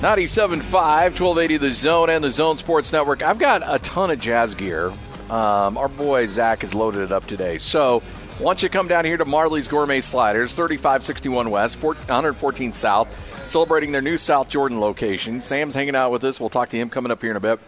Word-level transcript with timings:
Ninety-seven 0.00 0.60
five, 0.60 1.16
twelve 1.16 1.38
eighty, 1.38 1.56
the 1.56 1.72
Zone 1.72 2.08
and 2.08 2.22
the 2.22 2.30
Zone 2.30 2.56
Sports 2.56 2.92
Network. 2.92 3.20
I've 3.20 3.40
got 3.40 3.62
a 3.66 3.80
ton 3.80 4.12
of 4.12 4.20
jazz 4.20 4.54
gear. 4.54 4.92
Um, 5.28 5.76
our 5.76 5.88
boy 5.88 6.28
Zach 6.28 6.60
has 6.60 6.72
loaded 6.72 7.00
it 7.00 7.10
up 7.10 7.26
today. 7.26 7.58
So, 7.58 8.00
once 8.38 8.62
you 8.62 8.68
come 8.68 8.86
down 8.86 9.04
here 9.04 9.16
to 9.16 9.24
Marley's 9.24 9.66
Gourmet 9.66 10.00
Sliders, 10.00 10.54
3561 10.54 11.50
West, 11.50 11.82
114 11.82 12.72
South, 12.72 13.44
celebrating 13.44 13.90
their 13.90 14.00
new 14.00 14.16
South 14.16 14.48
Jordan 14.48 14.78
location. 14.78 15.42
Sam's 15.42 15.74
hanging 15.74 15.96
out 15.96 16.12
with 16.12 16.22
us. 16.22 16.38
We'll 16.38 16.48
talk 16.48 16.68
to 16.68 16.76
him 16.76 16.90
coming 16.90 17.10
up 17.10 17.20
here 17.20 17.32
in 17.32 17.36
a 17.36 17.40
bit. 17.40 17.58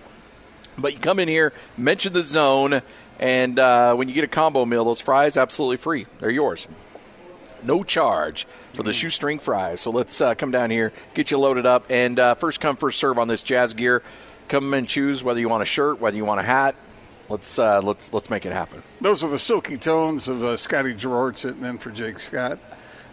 But 0.78 0.92
you 0.92 1.00
come 1.00 1.18
in 1.18 1.26
here, 1.26 1.52
mention 1.76 2.12
the 2.12 2.22
zone, 2.22 2.80
and 3.18 3.58
uh, 3.58 3.96
when 3.96 4.06
you 4.06 4.14
get 4.14 4.22
a 4.22 4.28
combo 4.28 4.64
meal, 4.64 4.84
those 4.84 5.00
fries 5.00 5.36
absolutely 5.36 5.78
free. 5.78 6.06
They're 6.20 6.30
yours 6.30 6.68
no 7.64 7.82
charge 7.84 8.46
for 8.72 8.82
the 8.82 8.92
shoestring 8.92 9.38
fries. 9.38 9.80
So 9.80 9.90
let's 9.90 10.20
uh, 10.20 10.34
come 10.34 10.50
down 10.50 10.70
here, 10.70 10.92
get 11.14 11.30
you 11.30 11.38
loaded 11.38 11.66
up, 11.66 11.84
and 11.90 12.18
uh, 12.18 12.34
first 12.34 12.60
come, 12.60 12.76
first 12.76 12.98
serve 12.98 13.18
on 13.18 13.28
this 13.28 13.42
jazz 13.42 13.74
gear. 13.74 14.02
Come 14.48 14.72
and 14.74 14.88
choose 14.88 15.22
whether 15.22 15.38
you 15.40 15.48
want 15.48 15.62
a 15.62 15.66
shirt, 15.66 16.00
whether 16.00 16.16
you 16.16 16.24
want 16.24 16.40
a 16.40 16.44
hat. 16.44 16.74
Let's 17.28 17.58
uh, 17.58 17.80
let's 17.82 18.12
let's 18.12 18.28
make 18.30 18.44
it 18.44 18.52
happen. 18.52 18.82
Those 19.00 19.22
are 19.22 19.30
the 19.30 19.38
silky 19.38 19.76
tones 19.76 20.26
of 20.26 20.42
uh, 20.42 20.56
Scotty 20.56 20.94
Garrard 20.94 21.36
sitting 21.36 21.64
in 21.64 21.78
for 21.78 21.90
Jake 21.92 22.18
Scott, 22.18 22.58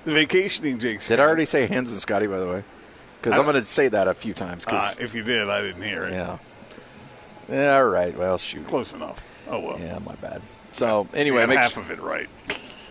the 0.06 0.14
vacationing 0.14 0.80
Jake. 0.80 1.02
Scott. 1.02 1.18
Did 1.18 1.20
I 1.20 1.28
already 1.28 1.46
say 1.46 1.68
hands 1.68 1.92
and 1.92 2.00
Scotty 2.00 2.26
by 2.26 2.40
the 2.40 2.48
way? 2.48 2.64
Because 3.22 3.38
I'm 3.38 3.46
going 3.46 3.56
to 3.56 3.66
say 3.66 3.88
that 3.90 4.08
a 4.08 4.14
few 4.14 4.34
times. 4.34 4.66
Uh, 4.68 4.94
if 5.00 5.14
you 5.14 5.24
did, 5.24 5.50
I 5.50 5.62
didn't 5.62 5.82
hear 5.84 6.06
it. 6.06 6.14
Yeah. 6.14 6.38
Yeah. 7.50 7.76
All 7.78 7.86
right. 7.86 8.18
Well, 8.18 8.38
shoot. 8.40 8.66
Close 8.68 8.94
enough. 8.94 9.24
Oh 9.50 9.60
well. 9.60 9.80
Yeah, 9.80 10.00
my 10.00 10.16
bad. 10.16 10.42
So 10.72 11.08
anyway, 11.14 11.46
make 11.46 11.58
half 11.58 11.74
sure- 11.74 11.84
of 11.84 11.92
it 11.92 12.02
right. 12.02 12.28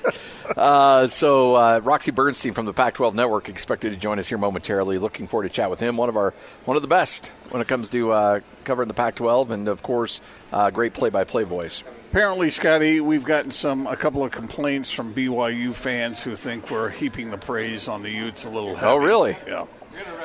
Uh, 0.56 1.08
so 1.08 1.56
uh, 1.56 1.80
Roxy 1.82 2.12
Bernstein 2.12 2.52
from 2.52 2.66
the 2.66 2.72
Pac-12 2.72 3.14
Network 3.14 3.48
expected 3.48 3.90
to 3.90 3.96
join 3.96 4.20
us 4.20 4.28
here 4.28 4.38
momentarily. 4.38 4.96
Looking 4.96 5.26
forward 5.26 5.48
to 5.48 5.48
chat 5.48 5.70
with 5.70 5.80
him. 5.80 5.96
One 5.96 6.08
of 6.08 6.16
our 6.16 6.34
one 6.66 6.76
of 6.76 6.82
the 6.82 6.88
best 6.88 7.26
when 7.50 7.60
it 7.60 7.66
comes 7.66 7.90
to 7.90 8.12
uh, 8.12 8.40
covering 8.62 8.86
the 8.86 8.94
Pac-12, 8.94 9.50
and 9.50 9.66
of 9.66 9.82
course, 9.82 10.20
uh, 10.52 10.70
great 10.70 10.94
play-by-play 10.94 11.42
voice. 11.42 11.82
Apparently, 12.10 12.48
Scotty, 12.50 13.00
we've 13.00 13.24
gotten 13.24 13.50
some 13.50 13.88
a 13.88 13.96
couple 13.96 14.24
of 14.24 14.30
complaints 14.30 14.90
from 14.90 15.12
BYU 15.12 15.74
fans 15.74 16.22
who 16.22 16.36
think 16.36 16.70
we're 16.70 16.90
heaping 16.90 17.30
the 17.30 17.38
praise 17.38 17.88
on 17.88 18.02
the 18.02 18.10
Utes 18.10 18.44
a 18.44 18.48
little 18.48 18.76
heavy. 18.76 18.86
Oh, 18.86 18.96
really? 18.96 19.36
Yeah. 19.46 19.66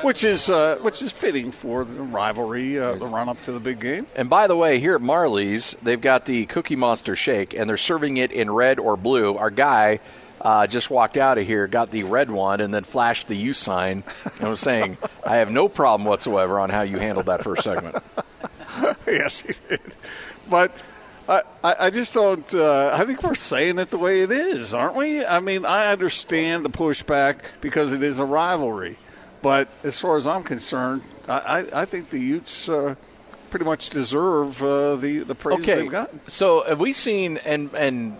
Which 0.02 0.24
is 0.24 0.50
uh, 0.50 0.78
which 0.82 1.00
is 1.02 1.12
fitting 1.12 1.52
for 1.52 1.84
the 1.84 2.02
rivalry, 2.02 2.78
uh, 2.78 2.94
the 2.94 3.06
run 3.06 3.28
up 3.28 3.40
to 3.42 3.52
the 3.52 3.60
big 3.60 3.80
game. 3.80 4.06
And 4.16 4.28
by 4.28 4.46
the 4.46 4.56
way, 4.56 4.80
here 4.80 4.94
at 4.94 5.00
Marley's, 5.00 5.76
they've 5.82 6.00
got 6.00 6.26
the 6.26 6.46
Cookie 6.46 6.76
Monster 6.76 7.14
Shake, 7.14 7.54
and 7.54 7.68
they're 7.68 7.76
serving 7.76 8.16
it 8.16 8.32
in 8.32 8.50
red 8.50 8.78
or 8.78 8.96
blue. 8.96 9.36
Our 9.36 9.50
guy 9.50 10.00
uh, 10.40 10.66
just 10.66 10.90
walked 10.90 11.16
out 11.16 11.38
of 11.38 11.46
here, 11.46 11.66
got 11.68 11.90
the 11.90 12.02
red 12.02 12.30
one, 12.30 12.60
and 12.60 12.74
then 12.74 12.82
flashed 12.82 13.28
the 13.28 13.36
U 13.36 13.52
sign. 13.52 14.02
And 14.40 14.50
was 14.50 14.60
saying, 14.60 14.98
I 15.24 15.36
have 15.36 15.50
no 15.50 15.68
problem 15.68 16.06
whatsoever 16.06 16.58
on 16.58 16.70
how 16.70 16.82
you 16.82 16.98
handled 16.98 17.26
that 17.26 17.44
first 17.44 17.62
segment. 17.62 17.96
yes, 19.06 19.40
he 19.40 19.54
did. 19.68 19.96
But 20.50 20.76
I, 21.28 21.42
I 21.62 21.90
just 21.90 22.12
don't. 22.12 22.52
Uh, 22.54 22.90
I 22.92 23.04
think 23.04 23.22
we're 23.22 23.34
saying 23.34 23.78
it 23.78 23.90
the 23.90 23.98
way 23.98 24.22
it 24.22 24.32
is, 24.32 24.74
aren't 24.74 24.96
we? 24.96 25.24
I 25.24 25.40
mean, 25.40 25.64
I 25.64 25.92
understand 25.92 26.64
the 26.64 26.70
pushback 26.70 27.52
because 27.60 27.92
it 27.92 28.02
is 28.02 28.18
a 28.18 28.24
rivalry, 28.24 28.96
but 29.42 29.68
as 29.82 29.98
far 29.98 30.16
as 30.16 30.26
I'm 30.26 30.42
concerned, 30.42 31.02
I, 31.28 31.38
I, 31.74 31.82
I 31.82 31.84
think 31.84 32.10
the 32.10 32.18
Utes 32.20 32.68
uh, 32.68 32.94
pretty 33.50 33.64
much 33.64 33.90
deserve 33.90 34.62
uh, 34.62 34.96
the 34.96 35.18
the 35.20 35.34
praise 35.34 35.60
Okay, 35.60 35.82
they've 35.82 35.90
gotten. 35.90 36.20
so 36.28 36.64
have 36.66 36.80
we 36.80 36.92
seen 36.92 37.36
and 37.38 37.70
and 37.74 38.16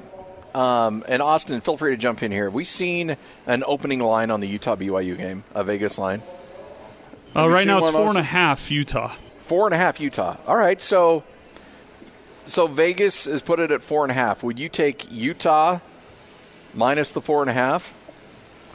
um, 0.54 1.02
and 1.08 1.22
Austin, 1.22 1.60
feel 1.62 1.78
free 1.78 1.92
to 1.92 1.96
jump 1.96 2.22
in 2.22 2.30
here. 2.30 2.44
Have 2.44 2.54
we 2.54 2.64
seen 2.64 3.16
an 3.46 3.64
opening 3.66 4.00
line 4.00 4.30
on 4.30 4.40
the 4.40 4.46
Utah 4.48 4.76
BYU 4.76 5.16
game, 5.16 5.44
a 5.54 5.64
Vegas 5.64 5.96
line? 5.98 6.22
Uh, 7.34 7.48
right 7.48 7.66
now 7.66 7.78
it's 7.78 7.84
one 7.86 7.94
of 7.94 8.00
four 8.00 8.08
and 8.08 8.18
a 8.18 8.20
those? 8.20 8.26
half 8.26 8.70
Utah. 8.70 9.16
Four 9.38 9.66
and 9.66 9.74
a 9.74 9.78
half 9.78 9.98
Utah. 9.98 10.36
All 10.46 10.56
right, 10.56 10.78
so 10.80 11.24
so 12.44 12.66
Vegas 12.66 13.24
has 13.24 13.40
put 13.40 13.60
it 13.60 13.70
at 13.70 13.82
four 13.82 14.04
and 14.04 14.10
a 14.10 14.14
half. 14.14 14.42
Would 14.42 14.58
you 14.58 14.68
take 14.68 15.10
Utah 15.10 15.78
minus 16.74 17.12
the 17.12 17.22
four 17.22 17.40
and 17.40 17.48
a 17.50 17.54
half 17.54 17.94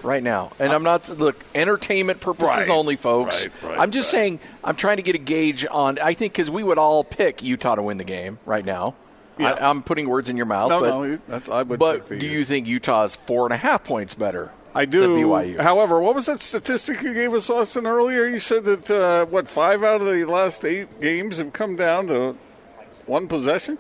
right 0.08 0.24
now? 0.24 0.52
And 0.58 0.72
I'm 0.74 0.84
not 0.84 1.08
look 1.20 1.36
entertainment 1.54 2.20
purposes 2.22 2.58
Right, 2.58 2.70
only, 2.70 2.96
folks. 2.96 3.46
right, 3.46 3.64
right, 3.64 3.80
I'm 3.80 3.92
just 3.92 4.10
saying 4.10 4.40
I'm 4.64 4.76
trying 4.76 4.98
to 4.98 5.04
get 5.04 5.14
a 5.16 5.20
gauge 5.20 5.66
on. 5.70 6.00
I 6.00 6.14
think 6.14 6.34
because 6.34 6.50
we 6.50 6.64
would 6.64 6.78
all 6.80 7.04
pick 7.04 7.44
Utah 7.44 7.76
to 7.76 7.84
win 7.84 7.98
the 7.98 8.04
game 8.04 8.40
right 8.46 8.66
now. 8.66 8.96
Yeah. 9.38 9.52
I, 9.52 9.70
I'm 9.70 9.84
putting 9.84 10.10
words 10.10 10.30
in 10.30 10.38
your 10.38 10.48
mouth, 10.48 10.70
No, 10.70 10.80
but 10.80 10.90
no, 10.90 11.20
that's, 11.28 11.48
I 11.50 11.62
would. 11.62 11.78
but 11.78 12.08
do 12.10 12.16
you 12.26 12.44
think 12.44 12.66
Utah 12.66 13.04
is 13.04 13.16
four 13.16 13.46
and 13.46 13.54
a 13.54 13.58
half 13.58 13.84
points 13.84 14.16
better? 14.16 14.52
I 14.74 14.86
do. 14.86 15.16
BYU. 15.16 15.60
However, 15.60 16.00
what 16.00 16.16
was 16.16 16.26
that 16.28 16.40
statistic 16.40 17.02
you 17.02 17.14
gave 17.14 17.34
us, 17.34 17.50
Austin, 17.50 17.86
earlier? 17.88 18.28
You 18.28 18.40
said 18.40 18.64
that 18.66 18.90
uh, 18.92 19.26
what 19.28 19.50
five 19.50 19.84
out 19.84 20.02
of 20.02 20.08
the 20.08 20.26
last 20.26 20.64
eight 20.66 21.00
games 21.02 21.38
have 21.40 21.54
come 21.54 21.76
down 21.76 22.08
to 22.08 22.36
one 23.06 23.28
possession. 23.28 23.78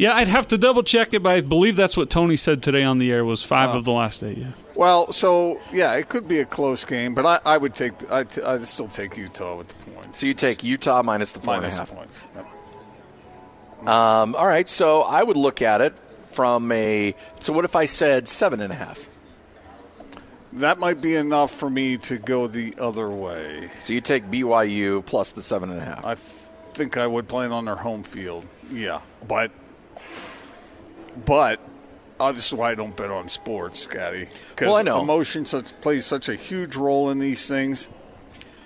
Yeah, 0.00 0.14
I'd 0.14 0.28
have 0.28 0.46
to 0.48 0.56
double 0.58 0.82
check 0.82 1.12
it, 1.12 1.22
but 1.22 1.30
I 1.32 1.40
believe 1.42 1.76
that's 1.76 1.94
what 1.96 2.08
Tony 2.08 2.36
said 2.36 2.62
today 2.62 2.84
on 2.84 2.98
the 2.98 3.12
air 3.12 3.22
was 3.24 3.42
five 3.42 3.70
Oh. 3.74 3.78
of 3.78 3.84
the 3.84 3.92
last 3.92 4.22
eight. 4.24 4.38
Yeah. 4.38 4.46
Well, 4.74 5.12
so 5.12 5.60
yeah, 5.72 5.92
it 5.96 6.08
could 6.08 6.26
be 6.26 6.40
a 6.40 6.46
close 6.46 6.84
game, 6.86 7.14
but 7.14 7.26
I, 7.26 7.40
I 7.44 7.58
would 7.58 7.74
take 7.74 7.92
I 8.10 8.24
t- 8.24 8.40
I'd 8.42 8.66
still 8.66 8.88
take 8.88 9.16
Utah 9.18 9.56
with 9.56 9.68
the 9.68 9.74
points. 9.90 10.18
So 10.18 10.26
you 10.26 10.32
take 10.32 10.64
Utah 10.64 11.02
minus 11.02 11.32
the 11.32 11.40
four 11.40 11.56
Minus 11.56 11.76
half. 11.76 11.90
points. 11.94 12.24
Yep. 12.34 13.88
Um, 13.88 14.34
all 14.36 14.46
right, 14.46 14.68
so 14.68 15.02
I 15.02 15.22
would 15.22 15.36
look 15.36 15.60
at 15.62 15.80
it 15.82 15.94
from 16.30 16.70
a. 16.72 17.14
So 17.38 17.52
what 17.52 17.64
if 17.64 17.76
I 17.76 17.84
said 17.86 18.26
seven 18.28 18.60
and 18.60 18.72
a 18.72 18.76
half? 18.76 19.06
That 20.54 20.78
might 20.78 21.00
be 21.00 21.14
enough 21.14 21.50
for 21.50 21.70
me 21.70 21.96
to 21.98 22.18
go 22.18 22.46
the 22.46 22.74
other 22.78 23.08
way. 23.08 23.68
So 23.80 23.92
you 23.92 24.00
take 24.00 24.24
BYU 24.30 25.04
plus 25.04 25.32
the 25.32 25.42
seven 25.42 25.70
and 25.70 25.80
a 25.80 25.84
half. 25.84 26.04
I 26.04 26.14
th- 26.14 26.26
think 26.74 26.96
I 26.96 27.06
would 27.06 27.28
play 27.28 27.46
it 27.46 27.52
on 27.52 27.66
their 27.66 27.76
home 27.76 28.02
field. 28.02 28.44
Yeah, 28.72 29.00
but 29.28 29.50
but 31.24 31.60
uh, 32.18 32.32
this 32.32 32.46
is 32.46 32.52
why 32.52 32.70
I 32.70 32.74
don't 32.74 32.94
bet 32.96 33.10
on 33.10 33.28
sports, 33.28 33.80
Scotty. 33.80 34.26
Because 34.50 34.68
Well, 34.68 34.76
I 34.76 34.82
know. 34.82 35.00
emotion 35.00 35.46
such, 35.46 35.78
plays 35.80 36.04
such 36.06 36.28
a 36.28 36.34
huge 36.34 36.76
role 36.76 37.10
in 37.10 37.18
these 37.18 37.48
things. 37.48 37.88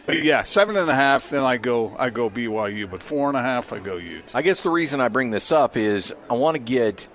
But 0.06 0.22
yeah, 0.22 0.43
seven 0.43 0.77
and 0.77 0.91
a 0.91 0.95
half. 0.95 1.31
Then 1.31 1.43
I 1.43 1.56
go 1.56 1.97
I 1.99 2.11
go 2.11 2.28
BYU, 2.28 2.91
but 2.91 3.03
four 3.03 3.28
and 3.28 3.39
a 3.39 3.43
half 3.43 3.72
I 3.72 3.78
go 3.78 3.97
Utes. 3.97 4.34
I 4.34 4.43
guess 4.43 4.61
the 4.61 4.71
reason 4.71 5.00
I 5.00 5.09
bring 5.09 5.31
this 5.31 5.50
up 5.50 5.77
is 5.78 6.15
I 6.28 6.34
want 6.34 6.56
to 6.56 6.59
get 6.59 7.09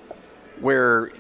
where 0.59 1.11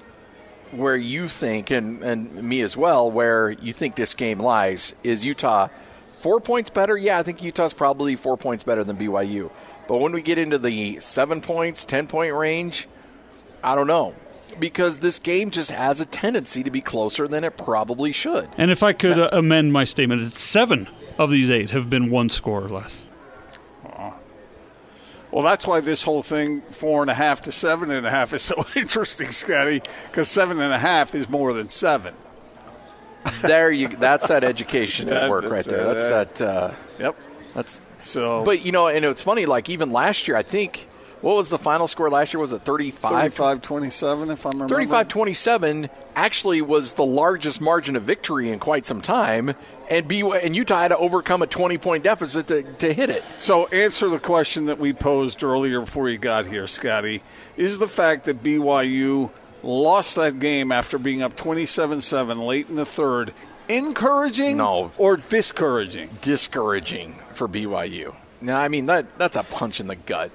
where 0.71 0.95
you 0.95 1.27
think 1.27 1.69
and 1.69 2.01
and 2.01 2.41
me 2.43 2.61
as 2.61 2.75
well 2.75 3.11
where 3.11 3.51
you 3.51 3.71
think 3.73 3.95
this 3.95 4.15
game 4.15 4.39
lies 4.39 4.93
is 5.03 5.23
Utah 5.23 5.67
four 6.05 6.39
points 6.39 6.69
better. 6.69 6.97
Yeah, 6.97 7.17
I 7.19 7.23
think 7.23 7.41
Utah's 7.41 7.73
probably 7.73 8.15
four 8.15 8.37
points 8.37 8.63
better 8.63 8.83
than 8.83 8.97
BYU. 8.97 9.51
But 9.89 9.97
when 9.99 10.13
we 10.13 10.21
get 10.21 10.37
into 10.37 10.59
the 10.59 10.99
seven 10.99 11.41
points, 11.41 11.83
ten 11.83 12.05
point 12.05 12.33
range, 12.35 12.87
I 13.63 13.73
don't 13.75 13.87
know 13.87 14.13
because 14.59 14.99
this 14.99 15.19
game 15.19 15.49
just 15.51 15.71
has 15.71 15.99
a 15.99 16.05
tendency 16.05 16.63
to 16.63 16.69
be 16.71 16.81
closer 16.81 17.27
than 17.27 17.43
it 17.43 17.57
probably 17.57 18.11
should. 18.11 18.47
And 18.57 18.71
if 18.71 18.83
I 18.83 18.93
could 18.93 19.17
uh, 19.17 19.29
amend 19.31 19.73
my 19.73 19.83
statement, 19.85 20.21
it's 20.21 20.39
seven 20.39 20.87
of 21.17 21.31
these 21.31 21.49
eight 21.49 21.71
have 21.71 21.89
been 21.89 22.11
one 22.11 22.29
score 22.29 22.63
or 22.63 22.69
less. 22.69 23.03
Well, 25.31 25.43
that's 25.43 25.67
why 25.67 25.79
this 25.79 26.01
whole 26.01 26.23
thing, 26.23 26.61
four 26.61 27.01
and 27.01 27.09
a 27.11 27.13
half 27.13 27.43
to 27.43 27.51
seven 27.51 27.91
and 27.91 28.05
a 28.05 28.09
half, 28.09 28.33
is 28.33 28.41
so 28.41 28.65
interesting, 28.75 29.27
Scotty, 29.27 29.81
because 30.07 30.27
seven 30.27 30.59
and 30.59 30.73
a 30.73 30.79
half 30.79 31.13
is 31.13 31.29
more 31.29 31.53
than 31.53 31.69
seven. 31.69 32.13
There 33.41 33.71
you. 33.71 33.89
That's 33.89 34.27
that 34.27 34.43
education 34.43 35.09
at 35.09 35.29
work 35.31 35.43
right 35.43 35.63
That's, 35.63 35.67
there. 35.67 35.83
That's 35.93 36.37
that. 36.39 36.41
Uh, 36.41 36.71
Yep. 36.99 37.15
that's 37.53 37.81
So, 38.01 38.43
But 38.43 38.65
you 38.65 38.71
know, 38.71 38.87
and 38.87 39.03
it's 39.05 39.21
funny. 39.21 39.45
Like 39.45 39.69
even 39.69 39.91
last 39.91 40.27
year, 40.27 40.37
I 40.37 40.43
think 40.43 40.87
what 41.21 41.35
was 41.35 41.49
the 41.49 41.59
final 41.59 41.87
score 41.87 42.09
last 42.09 42.33
year? 42.33 42.39
Was 42.39 42.53
it 42.53 42.63
35? 42.63 43.11
35 43.11 43.61
27, 43.61 44.31
if 44.31 44.45
I'm 44.45 44.61
remembering. 44.61 44.87
35-27 44.87 45.89
actually 46.15 46.61
was 46.61 46.93
the 46.93 47.05
largest 47.05 47.59
margin 47.59 47.95
of 47.95 48.03
victory 48.03 48.49
in 48.51 48.59
quite 48.59 48.85
some 48.85 49.01
time, 49.01 49.53
and 49.89 50.07
BYU 50.07 50.41
and 50.43 50.55
Utah 50.55 50.79
had 50.79 50.87
to 50.89 50.97
overcome 50.97 51.41
a 51.41 51.47
twenty 51.47 51.77
point 51.77 52.03
deficit 52.03 52.47
to, 52.47 52.63
to 52.63 52.93
hit 52.93 53.09
it. 53.09 53.23
So, 53.37 53.67
answer 53.67 54.07
the 54.07 54.19
question 54.19 54.67
that 54.67 54.79
we 54.79 54.93
posed 54.93 55.43
earlier 55.43 55.81
before 55.81 56.07
you 56.09 56.17
got 56.17 56.45
here, 56.45 56.67
Scotty. 56.67 57.21
Is 57.57 57.79
the 57.79 57.87
fact 57.87 58.23
that 58.25 58.41
BYU 58.41 59.29
lost 59.61 60.15
that 60.15 60.39
game 60.39 60.71
after 60.71 60.97
being 60.97 61.21
up 61.21 61.35
27 61.35 61.99
7 61.99 62.39
late 62.39 62.69
in 62.69 62.77
the 62.77 62.85
third 62.85 63.33
encouraging 63.69 64.57
No. 64.57 64.91
or 64.97 65.17
discouraging? 65.17 66.09
Discouraging 66.21 67.15
for 67.33 67.47
BYU. 67.47 68.13
No, 68.41 68.55
I 68.57 68.67
mean 68.67 68.87
that 68.87 69.17
that's 69.17 69.35
a 69.35 69.43
punch 69.43 69.79
in 69.79 69.87
the 69.87 69.95
gut. 69.95 70.31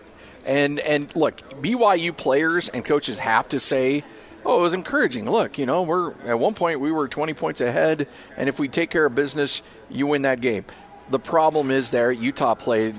And 0.46 0.78
and 0.80 1.14
look, 1.16 1.36
BYU 1.62 2.16
players 2.16 2.68
and 2.68 2.84
coaches 2.84 3.18
have 3.18 3.48
to 3.50 3.60
say, 3.60 4.04
"Oh, 4.44 4.58
it 4.58 4.60
was 4.60 4.74
encouraging. 4.74 5.28
Look, 5.30 5.58
you 5.58 5.66
know, 5.66 5.82
we're 5.82 6.12
at 6.26 6.38
one 6.38 6.54
point 6.54 6.80
we 6.80 6.92
were 6.92 7.08
20 7.08 7.32
points 7.34 7.60
ahead, 7.60 8.06
and 8.36 8.48
if 8.48 8.58
we 8.58 8.68
take 8.68 8.90
care 8.90 9.06
of 9.06 9.14
business, 9.14 9.62
you 9.90 10.06
win 10.06 10.22
that 10.22 10.40
game." 10.40 10.64
The 11.10 11.18
problem 11.18 11.70
is 11.70 11.90
there 11.90 12.12
Utah 12.12 12.54
played 12.54 12.94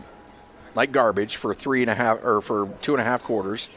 like 0.76 0.92
garbage 0.92 1.36
for 1.38 1.54
three 1.54 1.82
and 1.82 1.90
a 1.90 1.96
half 1.96 2.24
or 2.24 2.42
for 2.42 2.68
two 2.82 2.94
and 2.94 3.02
a 3.02 3.06
half 3.06 3.24
quarters, 3.24 3.70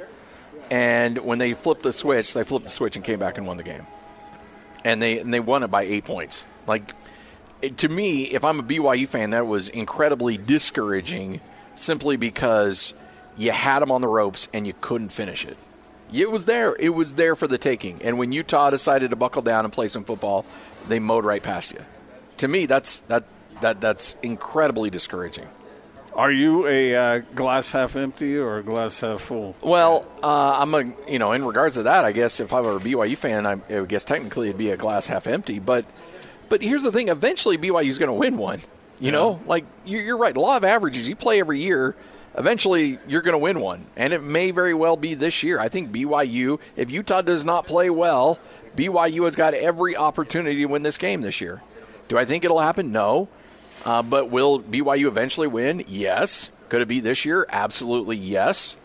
and 0.71 1.19
when 1.19 1.39
they 1.39 1.53
flipped 1.55 1.83
the 1.83 1.93
switch, 1.93 2.33
they 2.35 2.43
flipped 2.45 2.65
the 2.67 2.71
switch 2.73 2.97
and 2.97 3.05
came 3.05 3.19
back 3.19 3.37
and 3.39 3.47
won 3.47 3.57
the 3.59 3.63
game, 3.63 3.87
and 4.85 5.01
they 5.03 5.19
and 5.19 5.33
they 5.33 5.41
won 5.41 5.63
it 5.63 5.71
by 5.71 5.83
eight 5.83 6.05
points. 6.05 6.43
Like 6.69 6.95
to 7.77 7.89
me, 7.89 8.25
if 8.25 8.45
I'm 8.45 8.61
a 8.61 8.63
BYU 8.63 9.09
fan, 9.09 9.31
that 9.31 9.47
was 9.47 9.69
incredibly 9.69 10.37
discouraging, 10.37 11.41
simply 11.75 12.17
because 12.17 12.95
you 13.37 13.53
had 13.53 13.81
them 13.81 13.91
on 13.91 14.01
the 14.01 14.09
ropes 14.09 14.49
and 14.53 14.67
you 14.67 14.75
couldn't 14.81 15.09
finish 15.09 15.45
it. 15.45 15.57
It 16.13 16.31
was 16.31 16.47
there. 16.47 16.75
It 16.77 16.91
was 16.91 17.15
there 17.15 17.37
for 17.37 17.47
the 17.47 17.59
taking. 17.59 18.01
And 18.03 18.19
when 18.19 18.33
Utah 18.33 18.71
decided 18.71 19.11
to 19.11 19.17
buckle 19.17 19.43
down 19.43 19.65
and 19.65 19.73
play 19.73 19.89
some 19.89 20.05
football, 20.05 20.45
they 20.89 20.99
mowed 20.99 21.25
right 21.25 21.43
past 21.43 21.73
you. 21.73 21.81
To 22.39 22.49
me, 22.49 22.67
that's 22.67 23.01
that 23.09 23.25
that 23.61 23.81
that's 23.81 24.17
incredibly 24.23 24.91
discouraging. 24.91 25.47
Are 26.15 26.33
you 26.33 26.67
a 26.67 26.97
uh, 26.97 27.19
glass 27.35 27.71
half 27.71 27.95
empty 27.95 28.39
or 28.39 28.59
a 28.59 28.63
glass 28.63 29.01
half 29.01 29.21
full? 29.21 29.55
Well, 29.61 30.07
uh, 30.23 30.59
I'm 30.59 30.75
a 30.75 30.85
you 31.11 31.19
know 31.19 31.33
in 31.33 31.45
regards 31.45 31.75
to 31.75 31.85
that, 31.85 32.05
I 32.05 32.13
guess 32.13 32.41
if 32.41 32.53
I 32.53 32.61
were 32.61 32.77
a 32.77 32.81
BYU 32.81 33.17
fan, 33.17 33.47
I, 33.47 33.57
I 33.69 33.85
guess 33.85 34.05
technically 34.05 34.49
it'd 34.49 34.59
be 34.59 34.71
a 34.71 34.77
glass 34.77 35.09
half 35.09 35.27
empty. 35.27 35.59
But 35.59 35.85
but 36.49 36.63
here's 36.63 36.83
the 36.83 36.93
thing: 36.93 37.09
eventually 37.09 37.59
BYU's 37.59 37.99
going 37.99 38.09
to 38.09 38.15
win 38.15 38.37
one. 38.37 38.61
You 39.01 39.13
know, 39.13 39.41
like 39.47 39.65
you're, 39.85 40.03
you're 40.03 40.19
right. 40.19 40.37
Law 40.37 40.57
of 40.57 40.65
averages. 40.65 41.09
You 41.09 41.15
play 41.15 41.41
every 41.41 41.61
year. 41.61 41.95
Eventually, 42.37 42.99
you're 43.09 43.23
going 43.23 43.33
to 43.33 43.39
win 43.39 43.61
one, 43.61 43.85
and 43.97 44.13
it 44.13 44.23
may 44.23 44.51
very 44.51 44.75
well 44.75 44.97
be 44.97 45.15
this 45.15 45.43
year. 45.43 45.59
I 45.59 45.69
think 45.69 45.91
BYU, 45.91 46.61
if 46.77 46.91
Utah 46.91 47.23
does 47.23 47.45
not 47.45 47.67
play 47.67 47.91
well, 47.91 48.39
BYU 48.77 49.25
has 49.25 49.35
got 49.35 49.55
every 49.55 49.97
opportunity 49.97 50.57
to 50.57 50.67
win 50.67 50.83
this 50.83 50.99
game 50.99 51.23
this 51.23 51.41
year. 51.41 51.63
Do 52.09 52.17
I 52.17 52.25
think 52.25 52.45
it'll 52.45 52.61
happen? 52.61 52.93
No. 52.93 53.29
Uh, 53.85 54.03
but 54.03 54.31
will 54.31 54.61
BYU 54.61 55.07
eventually 55.07 55.47
win? 55.47 55.85
Yes. 55.89 56.51
Could 56.69 56.83
it 56.83 56.89
be 56.89 57.01
this 57.01 57.25
year? 57.25 57.47
Absolutely 57.49 58.17
yes. 58.17 58.77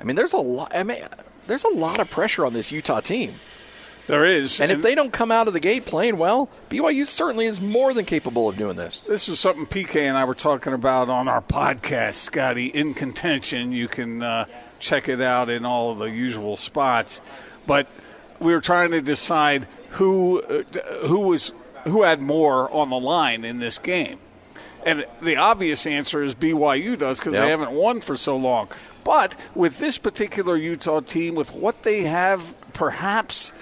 I 0.00 0.04
mean, 0.04 0.16
there's 0.16 0.32
a 0.32 0.38
lot. 0.38 0.74
I 0.74 0.82
mean, 0.82 1.02
there's 1.46 1.64
a 1.64 1.68
lot 1.68 2.00
of 2.00 2.10
pressure 2.10 2.46
on 2.46 2.52
this 2.52 2.72
Utah 2.72 3.00
team, 3.00 3.34
There 4.06 4.24
is. 4.24 4.60
and 4.60 4.70
if 4.70 4.82
they 4.82 4.94
don't 4.94 5.12
come 5.12 5.32
out 5.32 5.48
of 5.48 5.52
the 5.52 5.60
gate 5.60 5.84
playing 5.84 6.16
well, 6.16 6.48
BYU 6.70 7.06
certainly 7.06 7.46
is 7.46 7.60
more 7.60 7.92
than 7.92 8.04
capable 8.04 8.48
of 8.48 8.56
doing 8.56 8.76
this. 8.76 9.00
This 9.00 9.28
is 9.28 9.40
something 9.40 9.66
PK 9.66 10.02
and 10.02 10.16
I 10.16 10.24
were 10.24 10.34
talking 10.34 10.72
about 10.72 11.08
on 11.08 11.26
our 11.26 11.42
podcast, 11.42 12.14
Scotty, 12.14 12.66
in 12.66 12.94
contention. 12.94 13.72
You 13.72 13.88
can 13.88 14.22
uh, 14.22 14.44
check 14.78 15.08
it 15.08 15.20
out 15.20 15.48
in 15.50 15.64
all 15.64 15.90
of 15.90 15.98
the 15.98 16.04
usual 16.10 16.56
spots. 16.56 17.20
But 17.66 17.88
we 18.38 18.52
were 18.52 18.60
trying 18.60 18.92
to 18.92 19.00
decide 19.02 19.66
who 19.90 20.40
uh, 20.42 20.62
who 21.06 21.20
was 21.20 21.52
who 21.84 22.02
had 22.02 22.20
more 22.20 22.72
on 22.72 22.90
the 22.90 23.00
line 23.00 23.44
in 23.44 23.58
this 23.58 23.78
game. 23.78 24.18
And 24.84 25.04
the 25.20 25.34
obvious 25.36 25.84
answer 25.84 26.22
is 26.22 26.36
BYU 26.36 26.96
does 26.96 27.18
because 27.18 27.34
Yep. 27.34 27.42
they 27.42 27.50
haven't 27.50 27.72
won 27.72 28.00
for 28.00 28.16
so 28.16 28.36
long. 28.36 28.68
But 29.02 29.34
with 29.56 29.78
this 29.78 29.98
particular 29.98 30.56
Utah 30.56 31.00
team, 31.00 31.34
with 31.34 31.52
what 31.52 31.82
they 31.82 32.02
have, 32.02 32.54
perhaps 32.72 33.52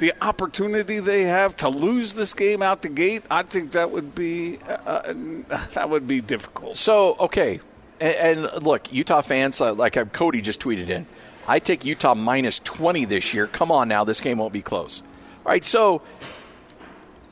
the 0.00 0.14
opportunity 0.20 0.98
they 0.98 1.22
have 1.22 1.56
to 1.58 1.68
lose 1.68 2.14
this 2.14 2.34
game 2.34 2.62
out 2.62 2.82
the 2.82 2.88
gate, 2.88 3.22
I 3.30 3.42
think 3.44 3.72
that 3.72 3.90
would 3.90 4.14
be 4.14 4.58
uh, 4.66 5.12
that 5.74 5.88
would 5.88 6.08
be 6.08 6.20
difficult. 6.20 6.76
So 6.76 7.16
okay, 7.20 7.60
and, 8.00 8.40
and 8.40 8.62
look, 8.64 8.92
Utah 8.92 9.20
fans, 9.20 9.60
uh, 9.60 9.74
like 9.74 9.96
uh, 9.96 10.06
Cody 10.06 10.40
just 10.40 10.60
tweeted 10.60 10.88
in, 10.88 11.06
I 11.46 11.60
take 11.60 11.84
Utah 11.84 12.14
minus 12.14 12.58
twenty 12.58 13.04
this 13.04 13.32
year. 13.32 13.46
Come 13.46 13.70
on 13.70 13.88
now, 13.88 14.02
this 14.02 14.20
game 14.20 14.38
won't 14.38 14.52
be 14.52 14.62
close. 14.62 15.02
All 15.44 15.52
right, 15.52 15.64
so 15.64 16.02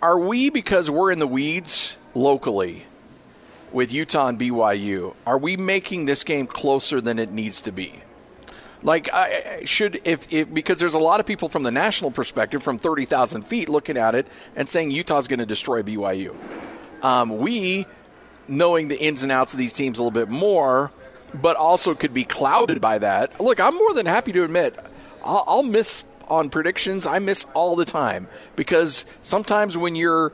are 0.00 0.18
we 0.18 0.50
because 0.50 0.90
we're 0.90 1.10
in 1.10 1.18
the 1.18 1.26
weeds 1.26 1.96
locally 2.14 2.84
with 3.72 3.92
Utah 3.92 4.28
and 4.28 4.38
BYU? 4.38 5.14
Are 5.26 5.38
we 5.38 5.56
making 5.56 6.04
this 6.04 6.22
game 6.22 6.46
closer 6.46 7.00
than 7.00 7.18
it 7.18 7.32
needs 7.32 7.62
to 7.62 7.72
be? 7.72 8.02
Like, 8.82 9.12
I 9.12 9.64
should 9.64 10.00
if, 10.04 10.32
if 10.32 10.52
because 10.52 10.78
there's 10.78 10.94
a 10.94 10.98
lot 11.00 11.18
of 11.20 11.26
people 11.26 11.48
from 11.48 11.64
the 11.64 11.70
national 11.70 12.10
perspective, 12.10 12.62
from 12.62 12.78
thirty 12.78 13.04
thousand 13.04 13.42
feet, 13.42 13.68
looking 13.68 13.96
at 13.96 14.14
it 14.14 14.26
and 14.54 14.68
saying 14.68 14.92
Utah's 14.92 15.26
going 15.26 15.40
to 15.40 15.46
destroy 15.46 15.82
BYU. 15.82 16.34
Um, 17.02 17.38
we, 17.38 17.86
knowing 18.46 18.88
the 18.88 19.00
ins 19.00 19.22
and 19.22 19.32
outs 19.32 19.52
of 19.52 19.58
these 19.58 19.72
teams 19.72 19.98
a 19.98 20.02
little 20.02 20.12
bit 20.12 20.28
more, 20.28 20.92
but 21.34 21.56
also 21.56 21.94
could 21.94 22.14
be 22.14 22.24
clouded 22.24 22.80
by 22.80 22.98
that. 22.98 23.40
Look, 23.40 23.60
I'm 23.60 23.74
more 23.74 23.94
than 23.94 24.06
happy 24.06 24.32
to 24.32 24.44
admit 24.44 24.76
I'll, 25.24 25.44
I'll 25.46 25.62
miss 25.62 26.04
on 26.28 26.50
predictions. 26.50 27.06
I 27.06 27.18
miss 27.18 27.46
all 27.54 27.76
the 27.76 27.84
time 27.84 28.28
because 28.54 29.04
sometimes 29.22 29.76
when 29.76 29.96
you're 29.96 30.32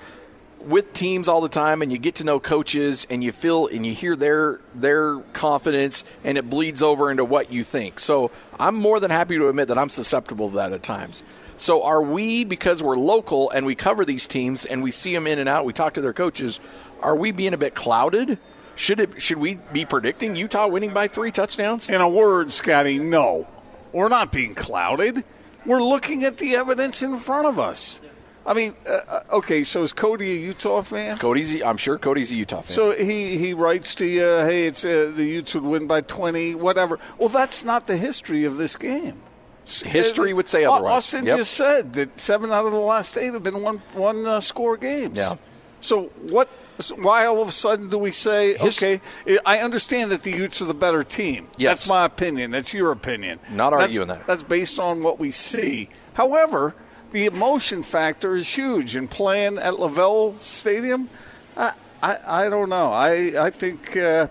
with 0.66 0.92
teams 0.92 1.28
all 1.28 1.40
the 1.40 1.48
time 1.48 1.82
and 1.82 1.92
you 1.92 1.98
get 1.98 2.16
to 2.16 2.24
know 2.24 2.40
coaches 2.40 3.06
and 3.10 3.22
you 3.22 3.32
feel 3.32 3.66
and 3.66 3.84
you 3.84 3.94
hear 3.94 4.16
their 4.16 4.60
their 4.74 5.18
confidence 5.32 6.04
and 6.24 6.38
it 6.38 6.48
bleeds 6.48 6.82
over 6.82 7.10
into 7.10 7.24
what 7.24 7.52
you 7.52 7.64
think. 7.64 8.00
So 8.00 8.30
I'm 8.58 8.74
more 8.74 9.00
than 9.00 9.10
happy 9.10 9.36
to 9.36 9.48
admit 9.48 9.68
that 9.68 9.78
I'm 9.78 9.90
susceptible 9.90 10.50
to 10.50 10.56
that 10.56 10.72
at 10.72 10.82
times. 10.82 11.22
So 11.56 11.84
are 11.84 12.02
we 12.02 12.44
because 12.44 12.82
we're 12.82 12.96
local 12.96 13.50
and 13.50 13.64
we 13.66 13.74
cover 13.74 14.04
these 14.04 14.26
teams 14.26 14.64
and 14.64 14.82
we 14.82 14.90
see 14.90 15.14
them 15.14 15.26
in 15.26 15.38
and 15.38 15.48
out, 15.48 15.64
we 15.64 15.72
talk 15.72 15.94
to 15.94 16.00
their 16.00 16.12
coaches, 16.12 16.58
are 17.00 17.14
we 17.14 17.30
being 17.30 17.54
a 17.54 17.58
bit 17.58 17.74
clouded? 17.74 18.38
Should 18.76 18.98
it 19.00 19.22
should 19.22 19.38
we 19.38 19.58
be 19.72 19.84
predicting 19.84 20.34
Utah 20.34 20.66
winning 20.66 20.92
by 20.92 21.06
3 21.08 21.30
touchdowns? 21.30 21.88
In 21.88 22.00
a 22.00 22.08
word, 22.08 22.50
Scotty, 22.52 22.98
no, 22.98 23.46
we're 23.92 24.08
not 24.08 24.32
being 24.32 24.54
clouded. 24.54 25.22
We're 25.64 25.82
looking 25.82 26.24
at 26.24 26.38
the 26.38 26.56
evidence 26.56 27.02
in 27.02 27.18
front 27.18 27.46
of 27.46 27.58
us. 27.58 28.00
I 28.46 28.52
mean, 28.54 28.74
uh, 28.86 28.90
uh, 29.08 29.22
okay, 29.34 29.64
so 29.64 29.82
is 29.82 29.92
Cody 29.92 30.30
a 30.32 30.36
Utah 30.36 30.82
fan? 30.82 31.16
Cody's 31.18 31.62
I'm 31.62 31.76
sure 31.78 31.96
Cody's 31.98 32.30
a 32.30 32.34
Utah 32.34 32.60
fan. 32.60 32.74
So 32.74 32.90
he, 32.92 33.38
he 33.38 33.54
writes 33.54 33.94
to 33.96 34.06
you, 34.06 34.20
hey, 34.20 34.66
it's 34.66 34.84
uh, 34.84 35.10
the 35.14 35.24
Utes 35.24 35.54
would 35.54 35.64
win 35.64 35.86
by 35.86 36.02
20, 36.02 36.54
whatever. 36.54 36.98
Well, 37.18 37.30
that's 37.30 37.64
not 37.64 37.86
the 37.86 37.96
history 37.96 38.44
of 38.44 38.56
this 38.58 38.76
game. 38.76 39.22
History 39.66 40.34
would 40.34 40.46
say 40.46 40.64
otherwise. 40.66 40.92
Austin 40.92 41.24
Yep. 41.24 41.38
just 41.38 41.54
said 41.54 41.94
that 41.94 42.18
seven 42.18 42.52
out 42.52 42.66
of 42.66 42.72
the 42.72 42.78
last 42.78 43.16
eight 43.16 43.32
have 43.32 43.42
been 43.42 43.62
one 43.62 43.78
one 43.94 44.26
uh, 44.26 44.40
score 44.40 44.76
games. 44.76 45.16
Yeah. 45.16 45.36
So 45.80 46.04
what? 46.28 46.48
Why 46.96 47.24
all 47.24 47.40
of 47.40 47.48
a 47.48 47.52
sudden 47.52 47.88
do 47.88 47.96
we 47.96 48.10
say 48.10 48.58
His- 48.58 48.76
okay? 48.82 49.00
I 49.46 49.60
understand 49.60 50.10
that 50.10 50.22
the 50.22 50.32
Utes 50.32 50.60
are 50.60 50.66
the 50.66 50.74
better 50.74 51.02
team. 51.02 51.46
Yes. 51.56 51.70
That's 51.70 51.88
my 51.88 52.04
opinion. 52.04 52.50
That's 52.50 52.74
your 52.74 52.92
opinion. 52.92 53.38
Not 53.52 53.70
That's- 53.70 53.88
arguing 53.96 54.08
that. 54.08 54.26
That's 54.26 54.42
based 54.42 54.78
on 54.78 55.02
what 55.02 55.18
we 55.18 55.30
see. 55.30 55.88
However, 56.12 56.74
the 57.14 57.26
emotion 57.26 57.84
factor 57.84 58.34
is 58.34 58.48
huge. 58.48 58.96
And 58.96 59.08
playing 59.08 59.56
at 59.56 59.74
LaVell 59.74 60.36
Stadium, 60.38 61.08
I 61.56 61.72
I, 62.02 62.18
I 62.26 62.48
don't 62.50 62.68
know. 62.68 62.92
I 62.92 63.46
I 63.46 63.50
think 63.50 63.96
uh, 63.96 64.26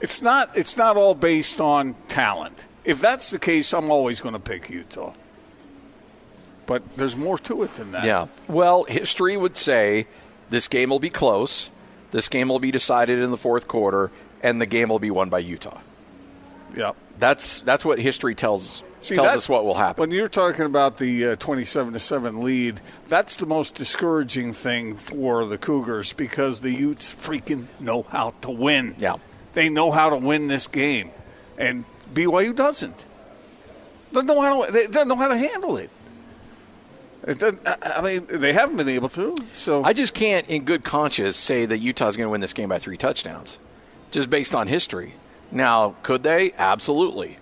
it's 0.00 0.22
not 0.22 0.56
it's 0.56 0.76
not 0.76 0.96
all 0.96 1.14
based 1.14 1.60
on 1.60 1.94
talent. 2.08 2.66
If 2.84 3.00
that's 3.00 3.30
the 3.30 3.38
case, 3.38 3.74
I'm 3.74 3.90
always 3.90 4.20
going 4.20 4.32
to 4.32 4.40
pick 4.40 4.70
Utah. 4.70 5.12
But 6.64 6.96
there's 6.96 7.16
more 7.16 7.38
to 7.40 7.62
it 7.62 7.74
than 7.74 7.92
that. 7.92 8.04
Yeah. 8.04 8.26
Well, 8.48 8.84
history 8.84 9.36
would 9.36 9.56
say 9.56 10.06
this 10.48 10.68
game 10.68 10.90
will 10.90 10.98
be 10.98 11.10
close. 11.10 11.70
This 12.12 12.28
game 12.28 12.48
will 12.48 12.58
be 12.58 12.70
decided 12.70 13.18
in 13.18 13.30
the 13.30 13.36
fourth 13.36 13.68
quarter, 13.68 14.10
and 14.42 14.60
the 14.60 14.66
game 14.66 14.88
will 14.88 14.98
be 14.98 15.10
won 15.10 15.28
by 15.28 15.40
Utah. 15.40 15.80
Yeah. 16.74 16.92
That's 17.18 17.60
that's 17.60 17.84
what 17.84 17.98
history 17.98 18.34
tells 18.34 18.82
See, 19.06 19.14
tells 19.14 19.28
us 19.28 19.48
what 19.48 19.64
will 19.64 19.74
happen. 19.74 20.00
When 20.00 20.10
you're 20.10 20.28
talking 20.28 20.64
about 20.64 20.96
the 20.96 21.28
uh, 21.28 21.36
27 21.36 21.92
to 21.92 22.00
7 22.00 22.42
lead, 22.42 22.80
that's 23.08 23.36
the 23.36 23.46
most 23.46 23.74
discouraging 23.74 24.52
thing 24.52 24.96
for 24.96 25.46
the 25.46 25.58
Cougars 25.58 26.12
because 26.12 26.60
the 26.60 26.72
Utes 26.72 27.14
freaking 27.14 27.66
know 27.78 28.02
how 28.02 28.34
to 28.42 28.50
win. 28.50 28.94
Yeah. 28.98 29.16
They 29.54 29.68
know 29.68 29.90
how 29.90 30.10
to 30.10 30.16
win 30.16 30.48
this 30.48 30.66
game. 30.66 31.10
And 31.56 31.84
BYU 32.12 32.54
doesn't. 32.54 33.06
Doesn't 34.12 34.26
know 34.26 34.40
how 34.40 34.64
to, 34.66 34.72
they 34.72 34.86
don't 34.86 35.08
know 35.08 35.16
how 35.16 35.28
to 35.28 35.36
handle 35.36 35.76
it. 35.76 35.90
I 37.26 38.00
mean, 38.02 38.26
they 38.28 38.52
haven't 38.52 38.76
been 38.76 38.88
able 38.88 39.08
to. 39.10 39.36
So 39.52 39.82
I 39.82 39.92
just 39.92 40.14
can't, 40.14 40.46
in 40.48 40.64
good 40.64 40.84
conscience, 40.84 41.36
say 41.36 41.66
that 41.66 41.78
Utah's 41.78 42.16
going 42.16 42.26
to 42.26 42.30
win 42.30 42.40
this 42.40 42.52
game 42.52 42.68
by 42.68 42.78
three 42.78 42.96
touchdowns, 42.96 43.58
just 44.10 44.30
based 44.30 44.54
on 44.54 44.68
history. 44.68 45.14
Now, 45.50 45.96
could 46.02 46.22
they? 46.22 46.52
Absolutely. 46.56 47.38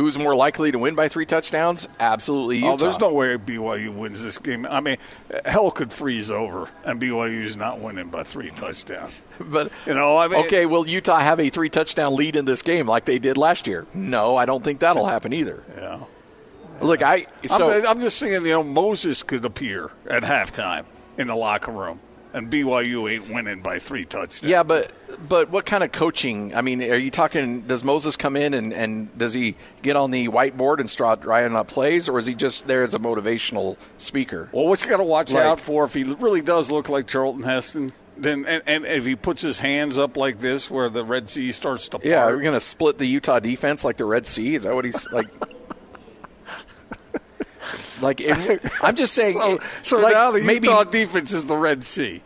Who's 0.00 0.16
more 0.16 0.34
likely 0.34 0.72
to 0.72 0.78
win 0.78 0.94
by 0.94 1.08
three 1.08 1.26
touchdowns? 1.26 1.86
Absolutely 2.00 2.56
Utah. 2.56 2.72
Oh, 2.72 2.76
there's 2.78 2.98
no 2.98 3.12
way 3.12 3.36
BYU 3.36 3.94
wins 3.94 4.24
this 4.24 4.38
game. 4.38 4.64
I 4.64 4.80
mean, 4.80 4.96
hell 5.44 5.70
could 5.70 5.92
freeze 5.92 6.30
over, 6.30 6.70
and 6.84 6.98
BYU's 6.98 7.54
not 7.54 7.80
winning 7.80 8.08
by 8.08 8.22
three 8.22 8.48
touchdowns. 8.48 9.20
But 9.38 9.70
You 9.86 9.92
know, 9.92 10.16
I 10.16 10.28
mean, 10.28 10.42
okay, 10.46 10.64
will 10.64 10.88
Utah 10.88 11.18
have 11.18 11.38
a 11.38 11.50
three 11.50 11.68
touchdown 11.68 12.16
lead 12.16 12.34
in 12.34 12.46
this 12.46 12.62
game 12.62 12.86
like 12.86 13.04
they 13.04 13.18
did 13.18 13.36
last 13.36 13.66
year? 13.66 13.86
No, 13.92 14.36
I 14.36 14.46
don't 14.46 14.64
think 14.64 14.80
that'll 14.80 15.06
happen 15.06 15.34
either. 15.34 15.62
Yeah. 15.76 16.04
Look, 16.80 17.02
I 17.02 17.26
so 17.46 17.70
I'm, 17.70 17.86
I'm 17.86 18.00
just 18.00 18.16
saying, 18.16 18.46
you 18.46 18.52
know, 18.52 18.62
Moses 18.62 19.22
could 19.22 19.44
appear 19.44 19.90
at 20.08 20.22
halftime 20.22 20.86
in 21.18 21.26
the 21.26 21.36
locker 21.36 21.72
room. 21.72 22.00
And 22.32 22.50
BYU 22.50 23.10
ain't 23.12 23.28
winning 23.28 23.60
by 23.60 23.78
three 23.78 24.04
touchdowns. 24.04 24.44
Yeah, 24.50 24.62
but 24.62 24.90
but 25.28 25.50
what 25.50 25.66
kind 25.66 25.82
of 25.84 25.92
coaching? 25.92 26.54
I 26.54 26.60
mean, 26.62 26.82
are 26.82 26.96
you 26.96 27.10
talking? 27.10 27.62
Does 27.62 27.84
Moses 27.84 28.16
come 28.16 28.36
in 28.36 28.54
and, 28.54 28.72
and 28.72 29.16
does 29.18 29.32
he 29.34 29.56
get 29.82 29.96
on 29.96 30.10
the 30.10 30.28
whiteboard 30.28 30.78
and 30.80 30.88
start 30.88 31.22
drawing 31.22 31.54
up 31.56 31.68
plays, 31.68 32.08
or 32.08 32.18
is 32.18 32.26
he 32.26 32.34
just 32.34 32.66
there 32.66 32.82
as 32.82 32.94
a 32.94 32.98
motivational 32.98 33.76
speaker? 33.98 34.48
Well, 34.52 34.66
what 34.66 34.82
you 34.82 34.88
got 34.88 34.98
to 34.98 35.04
watch 35.04 35.32
Like- 35.32 35.44
out 35.44 35.60
for 35.60 35.84
if 35.84 35.94
he 35.94 36.04
really 36.04 36.42
does 36.42 36.70
look 36.70 36.88
like 36.88 37.06
Charlton 37.06 37.42
Heston, 37.42 37.90
then 38.16 38.44
and, 38.46 38.62
and 38.66 38.84
if 38.86 39.04
he 39.04 39.16
puts 39.16 39.42
his 39.42 39.58
hands 39.60 39.98
up 39.98 40.16
like 40.16 40.38
this, 40.38 40.70
where 40.70 40.88
the 40.88 41.04
Red 41.04 41.28
Sea 41.28 41.52
starts 41.52 41.88
to 41.88 41.98
part. 41.98 42.04
Yeah, 42.06 42.24
are 42.24 42.36
we 42.36 42.42
going 42.42 42.54
to 42.54 42.60
split 42.60 42.98
the 42.98 43.06
Utah 43.06 43.40
defense 43.40 43.84
like 43.84 43.96
the 43.96 44.04
Red 44.04 44.26
Sea? 44.26 44.54
Is 44.54 44.62
that 44.64 44.74
what 44.74 44.84
he's 44.84 45.10
like? 45.12 45.26
Like, 48.02 48.20
if- 48.20 48.82
I'm 48.84 48.96
just 48.96 49.14
saying. 49.14 49.38
So, 49.38 49.58
so 49.82 49.98
like, 49.98 50.12
now 50.14 50.30
the 50.32 50.42
maybe 50.42 50.68
Utah 50.68 50.84
defense 50.84 51.32
is 51.32 51.46
the 51.46 51.56
Red 51.56 51.84
Sea. 51.84 52.22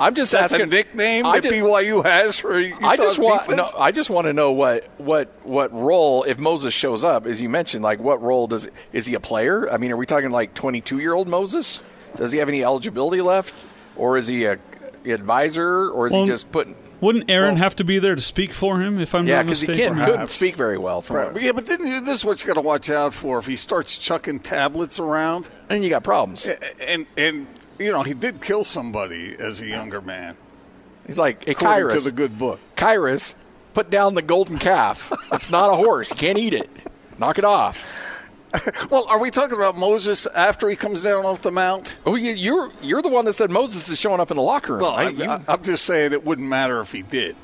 I'm 0.00 0.14
just 0.14 0.30
That's 0.30 0.52
asking 0.52 0.68
a 0.68 0.70
nickname 0.70 1.26
I 1.26 1.40
that 1.40 1.50
just- 1.50 1.54
BYU 1.56 2.04
has 2.04 2.38
for 2.38 2.58
Utah 2.60 2.86
I 2.86 2.96
just 2.96 3.18
want 3.18 3.48
no, 3.48 3.56
defense? 3.56 3.72
I 3.76 3.90
just 3.90 4.10
want 4.10 4.26
to 4.28 4.32
know 4.32 4.52
what 4.52 4.88
what 4.98 5.28
what 5.44 5.72
role 5.72 6.22
if 6.22 6.38
Moses 6.38 6.72
shows 6.72 7.02
up, 7.02 7.26
as 7.26 7.40
you 7.42 7.48
mentioned, 7.48 7.82
like 7.82 7.98
what 7.98 8.22
role 8.22 8.46
does 8.46 8.68
is 8.92 9.06
he 9.06 9.14
a 9.14 9.20
player? 9.20 9.68
I 9.70 9.76
mean, 9.76 9.90
are 9.90 9.96
we 9.96 10.06
talking 10.06 10.30
like 10.30 10.54
22 10.54 11.00
year 11.00 11.14
old 11.14 11.26
Moses? 11.26 11.82
Does 12.16 12.30
he 12.30 12.38
have 12.38 12.48
any 12.48 12.62
eligibility 12.62 13.20
left, 13.22 13.54
or 13.96 14.16
is 14.16 14.28
he 14.28 14.44
a 14.44 14.58
advisor, 15.04 15.90
or 15.90 16.06
is 16.06 16.12
Well, 16.12 16.22
he 16.22 16.26
just 16.28 16.50
putting? 16.52 16.76
Wouldn't 17.00 17.30
Aaron 17.30 17.54
Well- 17.54 17.62
have 17.62 17.76
to 17.76 17.84
be 17.84 17.98
there 17.98 18.14
to 18.16 18.22
speak 18.22 18.52
for 18.52 18.80
him? 18.80 18.98
If 19.00 19.14
I'm 19.14 19.24
not 19.24 19.28
sure. 19.30 19.36
Yeah, 19.36 19.42
because 19.42 19.60
he 19.60 19.66
mistaken. 19.68 19.94
can't 19.96 20.06
couldn't 20.10 20.26
speak 20.28 20.56
very 20.56 20.78
well. 20.78 21.00
for 21.00 21.14
Right. 21.16 21.32
But 21.32 21.42
yeah, 21.42 21.52
but 21.52 21.66
then 21.66 21.86
you- 21.86 22.00
this 22.04 22.18
is 22.18 22.24
what 22.24 22.40
you 22.40 22.46
got 22.48 22.54
to 22.54 22.60
watch 22.60 22.90
out 22.90 23.14
for. 23.14 23.38
If 23.38 23.46
he 23.46 23.56
starts 23.56 23.96
chucking 23.98 24.40
tablets 24.40 24.98
around, 24.98 25.48
and 25.70 25.84
you 25.84 25.90
got 25.90 26.02
problems. 26.02 26.48
and 26.86 27.06
and 27.16 27.46
you 27.78 27.92
know 27.92 28.02
he 28.02 28.14
did 28.14 28.40
kill 28.40 28.64
somebody 28.64 29.36
as 29.38 29.60
a 29.60 29.66
younger 29.66 30.00
man, 30.00 30.34
He's 31.06 31.18
like, 31.18 31.44
hey, 31.44 31.52
according 31.52 31.96
to 31.98 32.04
the 32.04 32.12
good 32.12 32.36
book. 32.36 32.60
Kyrus, 32.76 33.34
put 33.74 33.88
down 33.90 34.14
the 34.14 34.22
golden 34.22 34.58
calf. 34.58 35.12
It's 35.32 35.50
not 35.50 35.70
a 35.70 35.76
horse. 35.76 36.10
You 36.10 36.16
can't 36.16 36.38
eat 36.38 36.52
it. 36.52 36.68
Knock 37.18 37.38
it 37.38 37.44
off. 37.44 37.84
Well, 38.90 39.06
are 39.08 39.18
we 39.20 39.30
talking 39.30 39.56
about 39.56 39.76
Moses 39.76 40.26
after 40.26 40.68
he 40.68 40.76
comes 40.76 41.02
down 41.02 41.24
off 41.26 41.42
the 41.42 41.52
mount? 41.52 41.96
Oh, 42.06 42.14
you, 42.14 42.32
you're 42.32 42.70
you're 42.82 43.02
the 43.02 43.08
one 43.08 43.24
that 43.26 43.34
said 43.34 43.50
Moses 43.50 43.88
is 43.88 43.98
showing 43.98 44.20
up 44.20 44.30
in 44.30 44.36
the 44.36 44.42
locker 44.42 44.72
room. 44.74 44.82
Well, 44.82 44.92
I, 44.92 45.04
right? 45.06 45.16
You- 45.16 45.24
I, 45.30 45.40
I'm 45.48 45.62
just 45.62 45.84
saying 45.84 46.12
it 46.12 46.24
wouldn't 46.24 46.48
matter 46.48 46.80
if 46.80 46.92
he 46.92 47.02
did. 47.02 47.36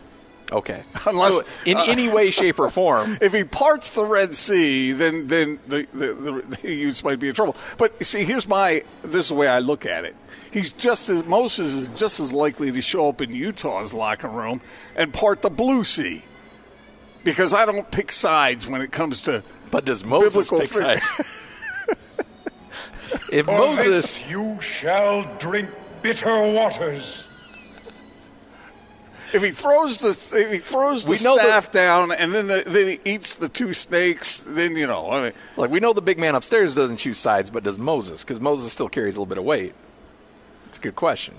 okay. 0.51 0.83
unless- 1.07 1.37
so 1.37 1.43
in 1.67 1.77
uh, 1.77 1.85
any 1.87 2.09
way, 2.09 2.31
shape, 2.31 2.59
or 2.59 2.71
form, 2.81 3.19
If 3.21 3.33
he 3.35 3.45
parts 3.45 3.91
the 3.91 4.05
Red 4.05 4.35
Sea, 4.35 4.93
then 4.93 5.27
then 5.27 5.59
the 5.69 5.87
the, 5.93 6.07
the, 6.15 6.57
the 6.63 7.01
might 7.05 7.19
be 7.19 7.29
in 7.29 7.35
trouble. 7.35 7.57
But 7.77 8.03
see, 8.05 8.25
here's 8.25 8.49
my 8.49 8.83
this 9.03 9.27
is 9.27 9.29
the 9.29 9.35
way 9.35 9.49
I 9.49 9.59
look 9.59 9.85
at 9.87 10.05
it. 10.05 10.17
He's 10.53 10.73
just 10.73 11.09
as 11.09 11.25
Moses 11.25 11.75
is 11.75 11.89
just 11.91 12.21
as 12.21 12.33
likely 12.33 12.71
to 12.73 12.81
show 12.81 13.09
up 13.09 13.21
in 13.21 13.35
Utah's 13.35 13.93
locker 13.93 14.29
room 14.29 14.61
and 14.97 15.13
part 15.13 15.43
the 15.43 15.51
Blue 15.51 15.83
Sea, 15.85 16.23
because 17.25 17.53
I 17.53 17.67
don't 17.67 17.91
pick 17.91 18.13
sides 18.13 18.67
when 18.67 18.81
it 18.81 18.93
comes 18.93 19.21
to 19.23 19.43
but 19.75 19.85
does 19.85 20.05
Moses 20.05 20.49
biblical 20.49 20.61
pick 20.61 20.71
fig- 20.71 21.03
sides? 21.03 21.29
if 23.33 23.47
For 23.47 23.59
Moses, 23.59 23.87
this 24.17 24.31
you 24.31 24.57
shall 24.61 25.25
drink 25.39 25.69
bitter 26.01 26.33
waters. 26.53 27.25
If 29.33 29.43
he 29.43 29.51
throws 29.51 29.99
the 29.99 30.11
if 30.39 30.53
he 30.53 30.59
throws 30.59 31.05
the 31.05 31.11
We 31.11 31.19
know 31.19 31.35
that- 31.35 31.43
staff 31.43 31.73
down 31.73 32.13
and 32.13 32.33
then 32.33 32.47
the, 32.47 32.63
then 32.65 32.87
he 32.87 33.01
eats 33.05 33.35
the 33.35 33.49
two 33.49 33.75
snakes, 33.75 34.45
then 34.47 34.77
you 34.77 34.87
know. 34.87 35.11
I 35.11 35.23
mean, 35.25 35.33
like 35.57 35.71
we 35.71 35.81
know 35.81 35.93
the 35.93 36.01
big 36.03 36.21
man 36.21 36.37
upstairs 36.37 36.77
doesn't 36.77 36.99
choose 36.99 37.19
sides, 37.19 37.51
but 37.51 37.65
does 37.65 37.77
Moses? 37.77 38.23
Because 38.23 38.41
Moses 38.41 38.73
still 38.73 38.89
carries 38.89 39.17
a 39.17 39.19
little 39.19 39.27
bit 39.27 39.39
of 39.39 39.45
weight. 39.45 39.75
It's 40.69 40.79
a 40.79 40.81
good 40.81 40.95
question. 40.95 41.35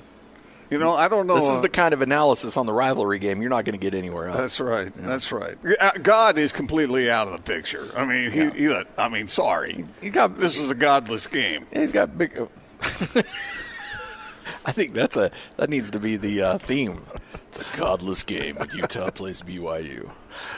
You 0.80 0.86
know, 0.86 0.96
I 0.96 1.08
don't 1.08 1.28
know. 1.28 1.36
This 1.36 1.50
uh, 1.50 1.54
is 1.56 1.62
the 1.62 1.70
kind 1.70 1.94
of 1.94 2.02
analysis 2.02 2.58
on 2.58 2.66
the 2.66 2.74
rivalry 2.74 3.20
game 3.20 3.42
you're 3.42 3.50
not 3.50 3.66
going 3.66 3.78
to 3.78 3.80
get 3.80 3.94
anywhere 3.94 4.28
else. 4.28 4.38
That's 4.38 4.60
right. 4.60 4.92
That's 4.96 5.32
right. 5.32 5.58
Uh, 5.80 5.92
God 6.02 6.38
is 6.38 6.54
completely 6.54 7.10
out 7.10 7.28
of 7.28 7.34
the 7.34 7.42
picture. 7.42 7.90
I 7.96 8.06
mean, 8.06 8.32
he, 8.32 8.50
he, 8.50 8.84
I 8.98 9.10
mean, 9.10 9.28
sorry. 9.28 9.86
He 10.02 10.10
got 10.10 10.38
This 10.38 10.60
is 10.60 10.70
a 10.70 10.76
godless 10.76 11.28
game. 11.28 11.66
He's 11.74 11.92
got 11.92 12.18
big. 12.18 12.48
I 14.66 14.72
think 14.72 14.94
that's 14.94 15.16
a 15.16 15.32
that 15.58 15.70
needs 15.70 15.92
to 15.92 16.00
be 16.00 16.18
the 16.18 16.42
uh, 16.42 16.58
theme. 16.58 17.02
It's 17.48 17.60
a 17.60 17.78
godless 17.78 18.24
game. 18.24 18.56
when 18.58 18.70
Utah 18.72 19.12
plays 19.12 19.42
BYU. 19.42 20.10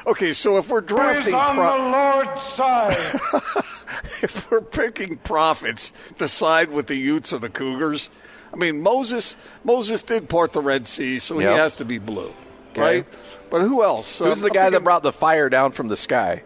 Okay, 0.05 0.33
so 0.33 0.57
if 0.57 0.69
we're 0.69 0.81
Who 0.81 0.85
is 0.85 0.89
drafting, 0.89 1.33
on 1.35 1.55
pro- 1.55 1.83
the 1.83 1.89
Lord's 1.89 2.41
side? 2.41 2.91
if 4.23 4.49
we're 4.49 4.61
picking 4.61 5.17
prophets 5.17 5.93
to 6.15 6.27
side 6.27 6.71
with 6.71 6.87
the 6.87 6.95
Utes 6.95 7.33
or 7.33 7.39
the 7.39 7.49
Cougars, 7.49 8.09
I 8.53 8.55
mean, 8.55 8.81
Moses 8.81 9.35
Moses 9.63 10.01
did 10.03 10.29
part 10.29 10.53
the 10.53 10.61
Red 10.61 10.87
Sea, 10.87 11.19
so 11.19 11.39
Yep. 11.39 11.51
he 11.51 11.57
has 11.57 11.75
to 11.77 11.85
be 11.85 11.97
blue, 11.99 12.33
Okay. 12.71 12.81
right? 12.81 13.05
But 13.49 13.61
who 13.61 13.83
else? 13.83 14.19
Who's 14.19 14.39
Um, 14.39 14.43
the 14.43 14.47
I'm 14.47 14.53
guy 14.53 14.69
that 14.71 14.83
brought 14.83 15.03
the 15.03 15.11
fire 15.11 15.49
down 15.49 15.71
from 15.71 15.87
the 15.87 15.97
sky? 15.97 16.43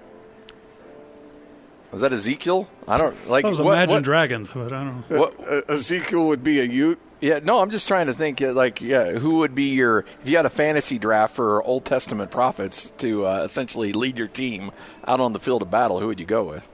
Was 1.92 2.02
that 2.02 2.14
Ezekiel? 2.14 2.68
I 2.88 2.98
don't 2.98 3.16
like. 3.30 3.44
That 3.44 3.50
was 3.50 3.62
what, 3.62 3.74
Imagine 3.74 3.96
what- 3.96 4.04
Dragons, 4.04 4.50
but 4.54 4.72
I 4.72 4.84
don't 4.84 5.10
know. 5.10 5.20
what- 5.20 5.34
uh, 5.48 5.62
Ezekiel 5.74 6.28
would 6.28 6.44
be 6.44 6.60
a 6.62 6.64
Ute? 6.64 7.00
yeah, 7.20 7.40
no, 7.44 7.60
I'm 7.60 7.70
just 7.70 7.88
trying 7.88 8.08
to 8.08 8.14
think. 8.14 8.42
uh, 8.42 8.54
Like, 8.54 8.82
yeah, 8.82 9.12
who 9.14 9.38
would 9.40 9.54
be 9.54 9.74
your 9.76 10.06
if 10.22 10.30
you 10.30 10.38
had 10.38 10.46
a 10.46 10.50
fantasy 10.50 10.98
draft 11.00 11.36
for 11.36 11.62
Old 11.64 11.84
Testament 11.86 12.32
prophets 12.32 12.94
to 13.00 13.26
uh, 13.26 13.44
essentially 13.44 13.92
lead 13.94 14.18
your 14.18 14.28
team 14.30 14.72
out 15.06 15.20
on 15.20 15.34
the 15.34 15.40
field 15.40 15.62
of 15.64 15.70
battle? 15.72 16.00
Who 16.00 16.08
would 16.08 16.20
you 16.20 16.26
go 16.26 16.44
with? 16.44 16.70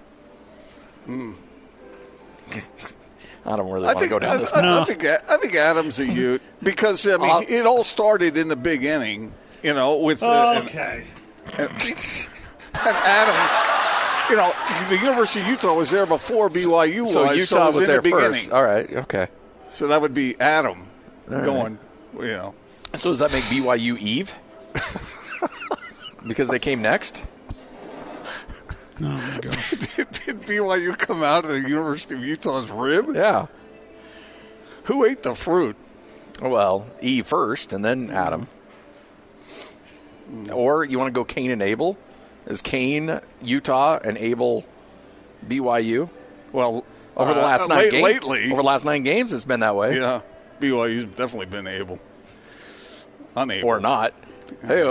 I 3.48 3.56
don't 3.56 3.72
really 3.72 3.88
I 3.88 3.94
want 3.94 4.00
to 4.00 4.08
go 4.10 4.20
down 4.20 4.36
I, 4.36 4.38
this. 4.38 4.52
I- 4.52 4.82
I 4.82 4.84
think 4.84 5.06
I 5.06 5.38
think 5.38 5.56
Adam's 5.56 6.00
a 6.00 6.06
Ute 6.12 6.42
because 6.62 7.08
I 7.08 7.18
mean 7.18 7.30
Uh, 7.30 7.42
it 7.48 7.66
all 7.66 7.84
started 7.84 8.36
in 8.38 8.50
the 8.50 8.56
beginning, 8.58 9.34
you 9.64 9.74
know, 9.74 9.96
with 9.98 10.22
uh, 10.22 10.54
and- 10.58 10.68
Okay. 10.68 11.04
and 11.58 11.70
Adam. 12.74 13.36
You 14.30 14.36
know, 14.36 14.54
the 14.90 14.98
University 14.98 15.40
of 15.40 15.48
Utah 15.48 15.74
was 15.74 15.90
there 15.90 16.06
before 16.06 16.50
BYU 16.50 17.02
was. 17.02 17.14
So 17.14 17.32
Utah 17.32 17.64
it 17.64 17.66
was, 17.68 17.76
was, 17.76 17.78
in 17.78 17.86
there 17.86 17.96
the 17.98 18.02
beginning. 18.02 18.32
first. 18.34 18.52
All 18.52 18.64
right, 18.64 18.92
okay. 18.94 19.28
So 19.70 19.88
that 19.88 20.02
would 20.02 20.14
be 20.14 20.38
Adam 20.42 20.86
going. 21.30 21.80
You 22.20 22.28
know, 22.28 22.54
So 22.94 23.12
does 23.12 23.20
that 23.20 23.32
make 23.32 23.46
BYU 23.46 23.98
Eve? 24.00 24.34
because 26.28 26.50
they 26.50 26.60
came 26.60 26.82
next. 26.82 27.24
Oh 29.02 29.04
my 29.06 29.40
gosh. 29.42 29.70
did, 29.96 30.12
did 30.12 30.42
BYU 30.42 30.98
come 30.98 31.24
out 31.24 31.46
of 31.46 31.52
the 31.52 31.62
University 31.62 32.16
of 32.16 32.24
Utah's 32.24 32.70
rib? 32.70 33.16
Yeah. 33.16 33.48
Who 34.86 35.06
ate 35.06 35.24
the 35.24 35.36
fruit? 35.36 35.76
Well, 36.42 36.88
Eve 37.02 37.26
first, 37.28 37.74
and 37.74 37.84
then 37.84 38.10
Adam. 38.10 38.48
Or 40.52 40.84
you 40.84 41.00
want 41.00 41.08
to 41.14 41.18
go 41.18 41.24
Cain 41.24 41.52
and 41.52 41.62
Abel? 41.62 41.98
Is 42.46 42.62
Cain 42.62 43.20
Utah 43.42 44.00
and 44.04 44.18
Abel 44.18 44.66
BYU? 45.48 46.10
Well, 46.52 46.86
Over 47.16 47.34
the 47.34 47.40
uh, 47.42 47.44
last 47.44 47.68
nine 47.70 47.78
late- 47.78 47.92
games, 47.92 48.04
lately, 48.04 48.52
over 48.52 48.62
the 48.62 48.68
last 48.68 48.86
nine 48.86 49.04
games, 49.04 49.34
it's 49.34 49.46
been 49.46 49.60
that 49.62 49.76
way, 49.76 49.98
yeah, 49.98 50.22
BYU's 50.62 51.04
definitely 51.06 51.48
been 51.48 51.68
able, 51.68 52.00
unable 53.36 53.68
or 53.68 53.80
not. 53.80 54.14
Hey, 54.66 54.84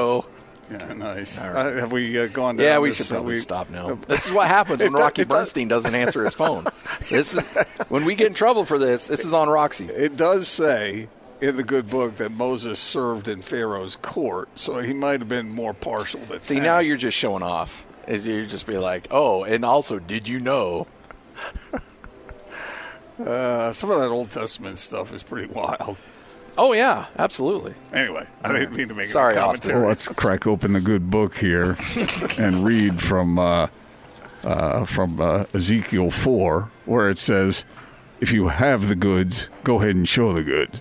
Yeah, 0.71 0.93
nice. 0.95 1.39
right. 1.39 1.55
Uh, 1.55 1.73
have 1.81 1.93
we 1.93 2.19
uh, 2.19 2.27
gone? 2.29 2.57
Down 2.57 2.65
yeah, 2.67 2.79
we 2.79 2.89
this, 2.89 2.97
should 2.99 3.07
uh, 3.13 3.17
probably 3.17 3.35
we- 3.35 3.41
stop 3.41 3.71
now. 3.71 3.95
This 4.09 4.27
is 4.27 4.33
what 4.33 4.49
happens 4.49 4.79
when 4.81 4.89
It 4.89 4.93
does- 4.93 5.01
Roxy 5.01 5.25
does- 5.25 5.29
Bernstein 5.39 5.69
doesn't 5.69 5.95
answer 5.95 6.25
his 6.25 6.35
phone. 6.35 6.65
This 7.09 7.35
is 7.35 7.43
when 7.89 8.05
we 8.05 8.15
get 8.17 8.27
in 8.29 8.35
trouble 8.35 8.65
for 8.65 8.79
this. 8.79 9.07
This 9.07 9.25
is 9.25 9.33
on 9.33 9.49
Roxy. 9.49 9.87
It 9.87 10.17
does 10.17 10.49
say 10.49 11.09
in 11.41 11.57
the 11.57 11.63
good 11.63 11.89
book 11.91 12.15
that 12.17 12.33
Moses 12.33 12.79
served 12.81 13.29
in 13.29 13.43
Pharaoh's 13.43 13.95
court, 13.97 14.49
so 14.59 14.79
he 14.79 14.93
might 14.95 15.21
have 15.21 15.29
been 15.29 15.51
more 15.51 15.75
partial 15.75 16.21
to 16.29 16.41
See, 16.41 16.59
now 16.59 16.79
you're 16.81 16.97
just 16.97 17.17
showing 17.17 17.43
off. 17.43 17.85
Is 18.09 18.27
you 18.27 18.47
just 18.47 18.67
be 18.67 18.79
like, 18.79 19.07
oh, 19.11 19.45
and 19.45 19.65
also, 19.65 19.99
did 19.99 20.27
you 20.29 20.41
know? 20.41 20.87
uh, 23.19 23.73
some 23.73 23.91
of 23.91 24.01
that 24.01 24.09
Old 24.11 24.31
Testament 24.31 24.79
stuff 24.79 25.13
is 25.15 25.23
pretty 25.23 25.47
wild. 25.53 25.99
Oh 26.59 26.73
yeah, 26.73 27.07
absolutely. 27.19 27.75
Anyway, 27.93 28.27
I 28.43 28.53
didn't 28.53 28.75
mean 28.75 28.89
to 28.89 28.95
make 28.95 29.09
Sorry, 29.09 29.35
a 29.35 29.41
Austin. 29.41 29.73
commentary. 29.73 29.81
Well, 29.81 29.89
let's 29.89 30.09
crack 30.09 30.47
open 30.47 30.73
the 30.73 30.81
good 30.81 31.11
book 31.11 31.37
here 31.37 31.77
and 32.39 32.65
read 32.65 33.01
from 33.03 33.39
uh, 33.39 33.69
uh, 34.45 34.85
from 34.85 35.21
uh, 35.21 35.45
Ezekiel 35.55 36.11
four, 36.11 36.71
where 36.87 37.11
it 37.11 37.19
says, 37.19 37.65
"If 38.21 38.33
you 38.33 38.49
have 38.49 38.89
the 38.89 38.95
goods, 38.95 39.49
go 39.65 39.81
ahead 39.83 39.97
and 39.97 40.09
show 40.09 40.33
the 40.33 40.43
goods." 40.43 40.81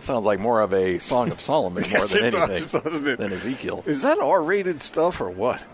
Sounds 0.00 0.24
like 0.24 0.40
more 0.40 0.60
of 0.62 0.72
a 0.72 0.98
Song 0.98 1.30
of 1.30 1.40
Solomon 1.40 1.82
more 1.82 1.90
Yes, 1.92 2.12
than 2.14 2.24
it 2.24 2.34
anything 2.34 2.80
does, 2.82 3.06
it? 3.06 3.18
than 3.18 3.32
Ezekiel. 3.32 3.84
Is 3.86 4.02
that 4.02 4.18
R-rated 4.18 4.80
stuff 4.82 5.20
or 5.20 5.28
what? 5.30 5.64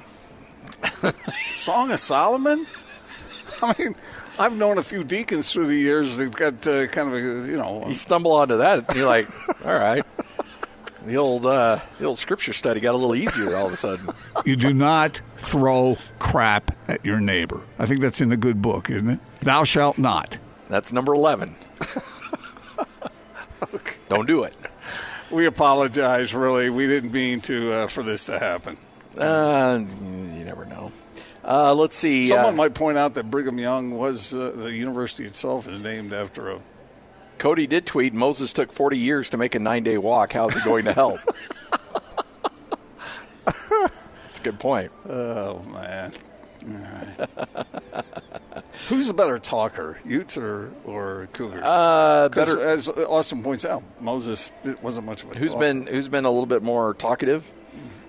Song 1.48 1.92
of 1.92 2.00
Solomon? 2.00 2.66
I 3.62 3.74
mean, 3.78 3.94
I've 4.38 4.54
known 4.56 4.78
a 4.78 4.82
few 4.82 5.02
deacons 5.02 5.50
through 5.52 5.66
the 5.68 5.76
years 5.76 6.18
that 6.18 6.34
got 6.36 6.66
uh, 6.66 6.86
kind 6.88 7.08
of 7.08 7.14
a 7.14 7.18
you 7.48 7.56
know 7.56 7.84
You 7.88 7.94
stumble 7.94 8.32
onto 8.32 8.58
that, 8.58 8.88
and 8.88 8.96
you're 8.96 9.06
like, 9.06 9.26
all 9.66 9.74
right. 9.78 10.04
The 11.06 11.16
old 11.16 11.46
uh, 11.46 11.78
the 11.98 12.04
old 12.04 12.18
scripture 12.18 12.52
study 12.52 12.80
got 12.80 12.94
a 12.94 12.98
little 12.98 13.14
easier 13.14 13.56
all 13.56 13.66
of 13.66 13.72
a 13.72 13.76
sudden. 13.76 14.08
You 14.44 14.56
do 14.56 14.74
not 14.74 15.20
throw 15.38 15.96
crap 16.18 16.76
at 16.88 17.04
your 17.04 17.20
neighbor. 17.20 17.62
I 17.78 17.86
think 17.86 18.00
that's 18.00 18.20
in 18.20 18.28
the 18.28 18.36
good 18.36 18.60
book, 18.60 18.90
isn't 18.90 19.08
it? 19.08 19.20
Thou 19.40 19.64
shalt 19.64 19.98
not. 19.98 20.38
That's 20.68 20.92
number 20.92 21.14
eleven. 21.14 21.54
Don't 24.08 24.26
do 24.26 24.42
it. 24.44 24.56
We 25.30 25.46
apologize. 25.46 26.34
Really, 26.34 26.70
we 26.70 26.86
didn't 26.86 27.12
mean 27.12 27.40
to 27.42 27.72
uh, 27.72 27.86
for 27.86 28.02
this 28.02 28.24
to 28.26 28.38
happen. 28.38 28.76
Uh, 29.16 29.78
you 30.00 30.44
never 30.44 30.64
know. 30.64 30.92
Uh, 31.46 31.74
let's 31.74 31.94
see. 31.94 32.24
Someone 32.24 32.54
uh, 32.54 32.56
might 32.56 32.74
point 32.74 32.98
out 32.98 33.14
that 33.14 33.30
Brigham 33.30 33.58
Young 33.58 33.96
was 33.96 34.34
uh, 34.34 34.50
the 34.50 34.72
university 34.72 35.24
itself 35.24 35.68
is 35.68 35.78
named 35.78 36.12
after 36.12 36.50
a. 36.50 36.60
Cody 37.38 37.66
did 37.66 37.86
tweet 37.86 38.14
Moses 38.14 38.52
took 38.52 38.72
40 38.72 38.98
years 38.98 39.30
to 39.30 39.36
make 39.36 39.54
a 39.54 39.58
nine 39.58 39.84
day 39.84 39.98
walk. 39.98 40.32
How's 40.32 40.56
it 40.56 40.64
going 40.64 40.86
to 40.86 40.92
help? 40.92 41.20
That's 43.44 44.38
a 44.38 44.42
good 44.42 44.58
point. 44.58 44.90
Oh 45.08 45.62
man. 45.70 46.12
Right. 46.66 47.28
Who's 48.88 49.06
the 49.06 49.14
better 49.14 49.38
talker, 49.38 49.98
Utes 50.04 50.36
or, 50.36 50.72
or 50.84 51.28
Cougars? 51.32 51.62
Uh, 51.62 52.28
better. 52.32 52.60
as 52.68 52.88
Austin 52.88 53.42
points 53.42 53.64
out, 53.64 53.82
Moses 54.00 54.52
wasn't 54.82 55.06
much 55.06 55.22
of 55.22 55.32
a 55.32 55.38
Who's 55.38 55.52
talker. 55.52 55.60
been 55.60 55.86
who's 55.86 56.08
been 56.08 56.24
a 56.24 56.30
little 56.30 56.46
bit 56.46 56.62
more 56.62 56.94
talkative? 56.94 57.50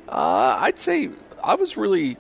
Uh, 0.08 0.58
I'd 0.60 0.80
say 0.80 1.10
I 1.44 1.56
was 1.56 1.78
really. 1.78 2.18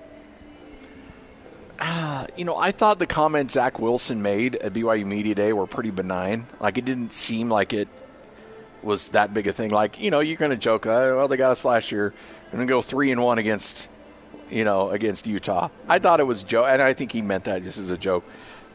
Uh, 1.79 2.27
you 2.35 2.45
know, 2.45 2.57
I 2.57 2.71
thought 2.71 2.99
the 2.99 3.07
comments 3.07 3.53
Zach 3.53 3.79
Wilson 3.79 4.21
made 4.21 4.55
at 4.55 4.73
BYU 4.73 5.05
Media 5.05 5.35
Day 5.35 5.53
were 5.53 5.67
pretty 5.67 5.91
benign. 5.91 6.47
Like 6.59 6.77
it 6.77 6.85
didn't 6.85 7.13
seem 7.13 7.49
like 7.49 7.73
it 7.73 7.87
was 8.81 9.09
that 9.09 9.33
big 9.33 9.47
a 9.47 9.53
thing. 9.53 9.71
Like 9.71 9.99
you 9.99 10.11
know, 10.11 10.19
you're 10.19 10.37
going 10.37 10.51
to 10.51 10.57
joke, 10.57 10.85
oh, 10.87 11.17
well, 11.17 11.27
they 11.27 11.37
got 11.37 11.51
us 11.51 11.65
last 11.65 11.91
year, 11.91 12.13
and 12.51 12.67
go 12.67 12.81
three 12.81 13.11
and 13.11 13.21
one 13.21 13.37
against, 13.37 13.89
you 14.49 14.63
know, 14.63 14.89
against 14.89 15.27
Utah. 15.27 15.69
I 15.87 15.99
thought 15.99 16.19
it 16.19 16.25
was 16.25 16.43
joke, 16.43 16.67
and 16.69 16.81
I 16.81 16.93
think 16.93 17.11
he 17.11 17.21
meant 17.21 17.43
that 17.45 17.63
just 17.63 17.77
as 17.77 17.91
a 17.91 17.97
joke. 17.97 18.23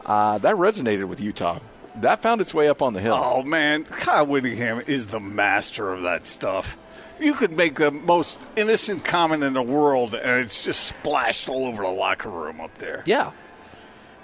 Uh, 0.05 0.37
that 0.39 0.55
resonated 0.55 1.05
with 1.05 1.21
Utah. 1.21 1.59
That 1.97 2.21
found 2.21 2.41
its 2.41 2.53
way 2.53 2.69
up 2.69 2.81
on 2.81 2.93
the 2.93 2.99
hill. 3.01 3.19
Oh 3.21 3.43
man, 3.43 3.83
Kyle 3.83 4.25
Whittingham 4.25 4.81
is 4.87 5.07
the 5.07 5.19
master 5.19 5.91
of 5.91 6.03
that 6.03 6.25
stuff. 6.25 6.77
You 7.23 7.33
could 7.33 7.55
make 7.55 7.75
the 7.75 7.89
most 7.89 8.39
innocent 8.57 9.05
comment 9.05 9.43
in 9.43 9.53
the 9.53 9.63
world, 9.63 10.13
and 10.13 10.41
it's 10.41 10.65
just 10.65 10.83
splashed 10.83 11.47
all 11.47 11.65
over 11.65 11.83
the 11.83 11.89
locker 11.89 12.29
room 12.29 12.59
up 12.59 12.77
there. 12.79 13.03
Yeah. 13.05 13.31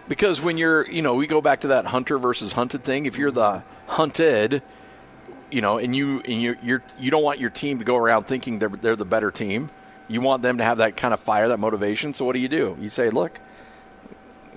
Because 0.09 0.41
when 0.41 0.57
you're, 0.57 0.89
you 0.89 1.01
know, 1.01 1.13
we 1.15 1.25
go 1.25 1.39
back 1.39 1.61
to 1.61 1.67
that 1.69 1.85
hunter 1.85 2.17
versus 2.17 2.53
hunted 2.53 2.83
thing. 2.83 3.05
If 3.05 3.17
you're 3.17 3.31
the 3.31 3.63
hunted, 3.87 4.61
you 5.51 5.61
know, 5.61 5.77
and 5.77 5.95
you 5.95 6.19
and 6.21 6.41
you 6.41 6.57
you're 6.61 6.83
you 6.99 7.09
don't 7.09 7.23
want 7.23 7.39
your 7.39 7.49
team 7.49 7.79
to 7.79 7.85
go 7.85 7.95
around 7.95 8.25
thinking 8.25 8.59
they're 8.59 8.69
they're 8.69 8.95
the 8.95 9.05
better 9.05 9.31
team. 9.31 9.69
You 10.07 10.21
want 10.21 10.41
them 10.41 10.57
to 10.57 10.63
have 10.63 10.79
that 10.79 10.97
kind 10.97 11.13
of 11.13 11.19
fire, 11.19 11.47
that 11.47 11.59
motivation. 11.59 12.13
So 12.13 12.25
what 12.25 12.33
do 12.33 12.39
you 12.39 12.47
do? 12.49 12.75
You 12.81 12.89
say, 12.89 13.11
look, 13.11 13.39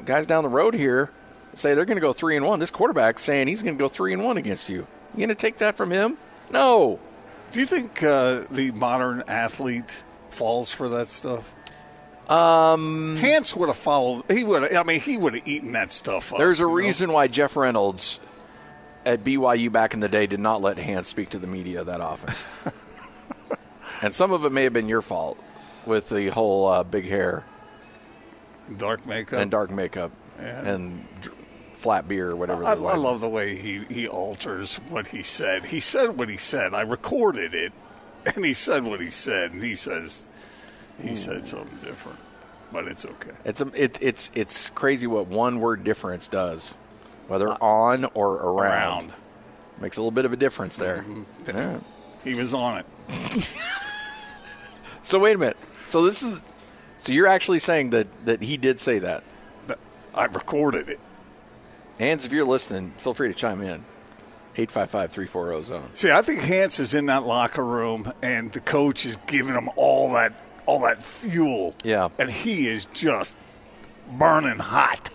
guys 0.04 0.26
down 0.26 0.42
the 0.42 0.50
road 0.50 0.75
here 0.75 1.11
say 1.54 1.75
they're 1.75 1.84
going 1.84 1.96
to 1.96 2.02
go 2.02 2.12
three 2.12 2.37
and 2.37 2.46
one. 2.46 2.58
This 2.58 2.70
quarterback's 2.70 3.22
saying 3.22 3.46
he's 3.49 3.62
going 3.62 3.76
to 3.76 3.82
go 3.82 3.88
three 3.88 4.12
and 4.12 4.25
one 4.25 4.37
against 4.37 4.68
you. 4.68 4.87
You 5.14 5.18
going 5.18 5.28
to 5.28 5.34
take 5.34 5.58
that 5.58 5.76
from 5.76 5.90
him? 5.90 6.16
No. 6.50 6.99
Do 7.52 7.61
you 7.61 7.66
think 7.66 8.02
uh, 8.02 8.44
the 8.50 8.71
modern 8.73 9.25
athlete 9.28 10.04
falls 10.30 10.73
for 10.73 10.88
that 10.88 11.11
stuff? 11.11 11.52
Um, 12.28 13.16
Hans 13.18 13.54
would 13.54 13.68
have 13.68 13.76
followed. 13.76 14.25
He 14.30 14.42
would. 14.42 14.75
I 14.75 14.82
mean, 14.85 15.00
he 15.00 15.18
would 15.18 15.35
have 15.35 15.47
eaten 15.47 15.73
that 15.73 15.92
stuff 15.92 16.32
up. 16.32 16.38
There's 16.38 16.61
a 16.61 16.62
you 16.62 16.68
know? 16.68 16.75
reason 16.75 17.12
why 17.12 17.28
Jeff 17.28 17.56
Reynolds 17.56 18.21
at 19.04 19.23
BYU 19.23 19.71
back 19.71 19.94
in 19.94 20.00
the 20.00 20.09
day 20.09 20.26
did 20.26 20.40
not 20.40 20.62
let 20.62 20.78
Hans 20.78 21.09
speak 21.09 21.30
to 21.30 21.38
the 21.38 21.47
media 21.47 21.85
that 21.85 22.00
often. 22.00 22.35
and 24.02 24.14
some 24.14 24.32
of 24.32 24.44
it 24.44 24.52
may 24.52 24.64
have 24.64 24.73
been 24.73 24.88
your 24.88 25.02
fault 25.02 25.38
with 25.85 26.09
the 26.09 26.28
whole 26.28 26.68
uh, 26.68 26.85
big 26.85 27.06
hair 27.06 27.44
dark 28.78 29.04
makeup. 29.04 29.40
and 29.40 29.50
dark 29.50 29.71
makeup 29.71 30.12
and 30.38 31.04
dr- 31.21 31.37
flat 31.83 32.09
beer 32.09 32.31
or 32.31 32.37
whatever. 32.37 32.65
I, 32.65 32.73
I 32.73 32.97
love 32.97 33.21
the 33.21 33.29
way 33.29 33.57
he, 33.57 33.85
he 33.85 34.09
alters 34.09 34.77
what 34.89 35.09
he 35.09 35.23
said. 35.23 35.67
He 35.67 35.81
said 35.81 36.17
what 36.17 36.29
he 36.29 36.37
said. 36.37 36.75
I 36.75 36.83
recorded 36.83 37.55
it, 37.55 37.73
and 38.27 38.45
he 38.45 38.53
said 38.53 38.85
what 38.85 39.01
he 39.01 39.11
said, 39.11 39.53
and 39.53 39.62
he 39.62 39.75
says 39.75 40.27
he 41.01 41.09
hmm. 41.09 41.15
said 41.15 41.47
something 41.47 41.79
different, 41.85 42.19
but 42.73 42.89
it's 42.89 43.05
okay. 43.05 43.33
It's 43.45 43.61
a, 43.61 43.71
it, 43.75 43.99
it's 44.01 44.31
it's 44.35 44.71
crazy 44.71 45.07
what 45.07 45.27
one 45.27 45.61
word 45.61 45.85
difference 45.85 46.29
does, 46.29 46.75
whether 47.29 47.49
uh, 47.49 47.57
on 47.61 48.07
or 48.14 48.35
around. 48.35 49.11
Around. 49.11 49.12
Makes 49.81 49.97
a 49.97 50.01
little 50.01 50.12
bit 50.12 50.25
of 50.25 50.33
a 50.33 50.37
difference 50.37 50.77
there. 50.77 50.99
Mm-hmm. 50.99 51.57
Yeah. 51.57 51.81
He 52.23 52.35
was 52.35 52.55
on 52.55 52.79
it. 52.79 53.53
So 55.03 55.18
wait 55.18 55.35
a 55.35 55.38
minute. 55.38 55.57
So 55.87 56.05
this 56.05 56.23
is 56.23 56.40
so 56.99 57.12
you're 57.12 57.27
actually 57.27 57.59
saying 57.59 57.90
that 57.90 58.07
that 58.25 58.42
he 58.42 58.57
did 58.57 58.81
say 58.81 59.01
that. 59.01 59.25
I 60.14 60.27
recorded 60.27 60.88
it. 60.88 61.01
Hans, 61.98 62.24
if 62.24 62.33
you're 62.33 62.44
listening, 62.44 62.92
feel 62.98 63.14
free 63.14 63.28
to 63.28 63.35
chime 63.35 63.62
in. 63.62 63.85
855-340 64.55 65.64
zone. 65.64 65.88
See, 65.94 66.11
I 66.11 66.20
think 66.22 66.40
Hans 66.40 66.78
is 66.78 66.92
in 66.94 67.07
that 67.07 67.22
locker 67.22 67.64
room, 67.64 68.12
and 68.22 68.52
the 68.52 68.61
coach 68.61 69.07
is 69.07 69.16
giving 69.26 69.55
him 69.55 69.70
all 69.76 70.12
that 70.12 70.35
all 70.66 70.81
that 70.81 71.02
fuel. 71.02 71.74
Yeah. 71.83 72.09
and 72.18 72.31
he 72.31 72.68
is 72.68 72.85
just 72.92 73.37
burning 74.16 74.59
hot, 74.61 75.11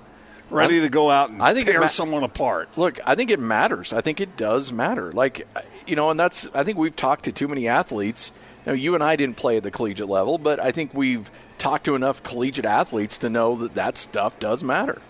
ready 0.49 0.81
to 0.81 0.89
go 0.89 1.09
out 1.09 1.29
and 1.29 1.41
I 1.41 1.53
think 1.53 1.67
tear 1.67 1.79
ma- 1.79 1.87
someone 1.87 2.23
apart. 2.23 2.69
Look, 2.77 2.99
I 3.05 3.15
think 3.15 3.31
it 3.31 3.39
matters. 3.39 3.93
I 3.93 4.01
think 4.01 4.19
it 4.19 4.35
does 4.35 4.73
matter. 4.73 5.11
Like, 5.13 5.47
you 5.85 5.95
know, 5.95 6.09
and 6.09 6.19
that's, 6.19 6.49
I 6.53 6.63
think 6.63 6.77
we've 6.77 6.95
talked 6.95 7.25
to 7.25 7.31
too 7.31 7.47
many 7.47 7.67
athletes. 7.67 8.31
Know, 8.65 8.73
you 8.73 8.95
and 8.95 9.03
I 9.03 9.15
didn't 9.15 9.37
play 9.37 9.55
at 9.55 9.63
the 9.63 9.71
collegiate 9.71 10.09
level, 10.09 10.37
but 10.37 10.59
I 10.59 10.71
think 10.71 10.93
we've 10.93 11.31
talked 11.57 11.85
to 11.85 11.95
enough 11.95 12.21
collegiate 12.23 12.65
athletes 12.65 13.17
to 13.19 13.29
know 13.29 13.55
that 13.55 13.75
that 13.75 13.97
stuff 13.97 14.37
does 14.39 14.61
matter. 14.61 15.01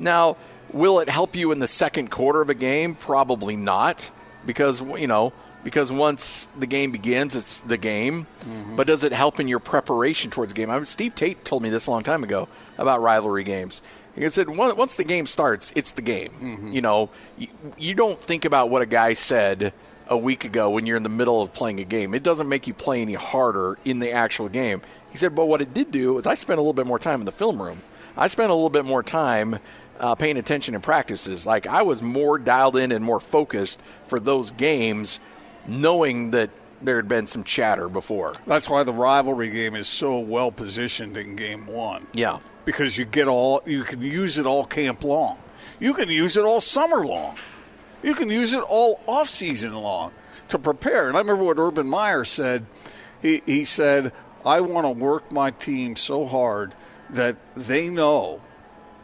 Now, 0.00 0.36
will 0.72 1.00
it 1.00 1.08
help 1.08 1.36
you 1.36 1.52
in 1.52 1.58
the 1.58 1.66
second 1.66 2.10
quarter 2.10 2.40
of 2.40 2.50
a 2.50 2.54
game? 2.54 2.94
Probably 2.94 3.56
not, 3.56 4.10
because, 4.46 4.80
you 4.80 5.06
know, 5.06 5.32
because 5.62 5.90
once 5.90 6.46
the 6.56 6.66
game 6.66 6.92
begins, 6.92 7.34
it's 7.34 7.60
the 7.60 7.78
game. 7.78 8.26
Mm-hmm. 8.40 8.76
But 8.76 8.86
does 8.86 9.02
it 9.02 9.12
help 9.12 9.40
in 9.40 9.48
your 9.48 9.58
preparation 9.58 10.30
towards 10.30 10.52
the 10.52 10.56
game? 10.56 10.70
I 10.70 10.76
mean, 10.76 10.84
Steve 10.84 11.14
Tate 11.14 11.44
told 11.44 11.62
me 11.62 11.70
this 11.70 11.86
a 11.86 11.90
long 11.90 12.02
time 12.02 12.22
ago 12.22 12.48
about 12.78 13.00
rivalry 13.00 13.44
games. 13.44 13.82
He 14.14 14.28
said, 14.30 14.48
"Once 14.48 14.94
the 14.94 15.04
game 15.04 15.26
starts, 15.26 15.72
it's 15.74 15.94
the 15.94 16.02
game. 16.02 16.30
Mm-hmm. 16.40 16.72
You 16.72 16.82
know, 16.82 17.10
you, 17.36 17.48
you 17.76 17.94
don't 17.94 18.20
think 18.20 18.44
about 18.44 18.70
what 18.70 18.82
a 18.82 18.86
guy 18.86 19.14
said 19.14 19.72
a 20.06 20.16
week 20.16 20.44
ago 20.44 20.70
when 20.70 20.86
you're 20.86 20.98
in 20.98 21.02
the 21.02 21.08
middle 21.08 21.42
of 21.42 21.52
playing 21.52 21.80
a 21.80 21.84
game. 21.84 22.14
It 22.14 22.22
doesn't 22.22 22.48
make 22.48 22.66
you 22.66 22.74
play 22.74 23.02
any 23.02 23.14
harder 23.14 23.78
in 23.84 23.98
the 23.98 24.12
actual 24.12 24.48
game." 24.48 24.82
He 25.10 25.18
said, 25.18 25.34
"But 25.34 25.46
what 25.46 25.60
it 25.60 25.74
did 25.74 25.90
do 25.90 26.18
is 26.18 26.26
I 26.26 26.34
spent 26.34 26.58
a 26.58 26.60
little 26.60 26.74
bit 26.74 26.86
more 26.86 26.98
time 26.98 27.20
in 27.20 27.24
the 27.24 27.32
film 27.32 27.60
room. 27.60 27.82
I 28.16 28.26
spent 28.28 28.50
a 28.50 28.54
little 28.54 28.70
bit 28.70 28.84
more 28.84 29.02
time." 29.02 29.58
Uh, 30.00 30.14
paying 30.14 30.36
attention 30.36 30.74
in 30.74 30.80
practices, 30.80 31.46
like 31.46 31.66
I 31.66 31.82
was 31.82 32.02
more 32.02 32.36
dialed 32.36 32.76
in 32.76 32.90
and 32.90 33.04
more 33.04 33.20
focused 33.20 33.80
for 34.06 34.18
those 34.18 34.50
games, 34.50 35.20
knowing 35.68 36.32
that 36.32 36.50
there 36.82 36.96
had 36.96 37.08
been 37.08 37.26
some 37.26 37.44
chatter 37.44 37.88
before. 37.88 38.34
That's 38.46 38.68
why 38.68 38.82
the 38.82 38.92
rivalry 38.92 39.50
game 39.50 39.74
is 39.74 39.88
so 39.88 40.18
well 40.18 40.50
positioned 40.50 41.16
in 41.16 41.36
game 41.36 41.66
one. 41.66 42.06
Yeah, 42.12 42.40
because 42.64 42.98
you 42.98 43.04
get 43.04 43.28
all 43.28 43.62
you 43.66 43.84
can 43.84 44.02
use 44.02 44.36
it 44.38 44.46
all 44.46 44.64
camp 44.64 45.04
long. 45.04 45.38
You 45.80 45.94
can 45.94 46.08
use 46.08 46.36
it 46.36 46.44
all 46.44 46.60
summer 46.60 47.06
long. 47.06 47.36
You 48.02 48.14
can 48.14 48.28
use 48.28 48.52
it 48.52 48.62
all 48.62 49.00
off 49.06 49.28
season 49.28 49.74
long 49.74 50.12
to 50.48 50.58
prepare. 50.58 51.08
And 51.08 51.16
I 51.16 51.20
remember 51.20 51.44
what 51.44 51.58
Urban 51.58 51.86
Meyer 51.86 52.24
said. 52.24 52.66
He 53.22 53.42
he 53.46 53.64
said, 53.64 54.12
"I 54.44 54.60
want 54.60 54.84
to 54.84 54.90
work 54.90 55.30
my 55.32 55.50
team 55.52 55.96
so 55.96 56.26
hard 56.26 56.74
that 57.10 57.36
they 57.56 57.88
know." 57.88 58.40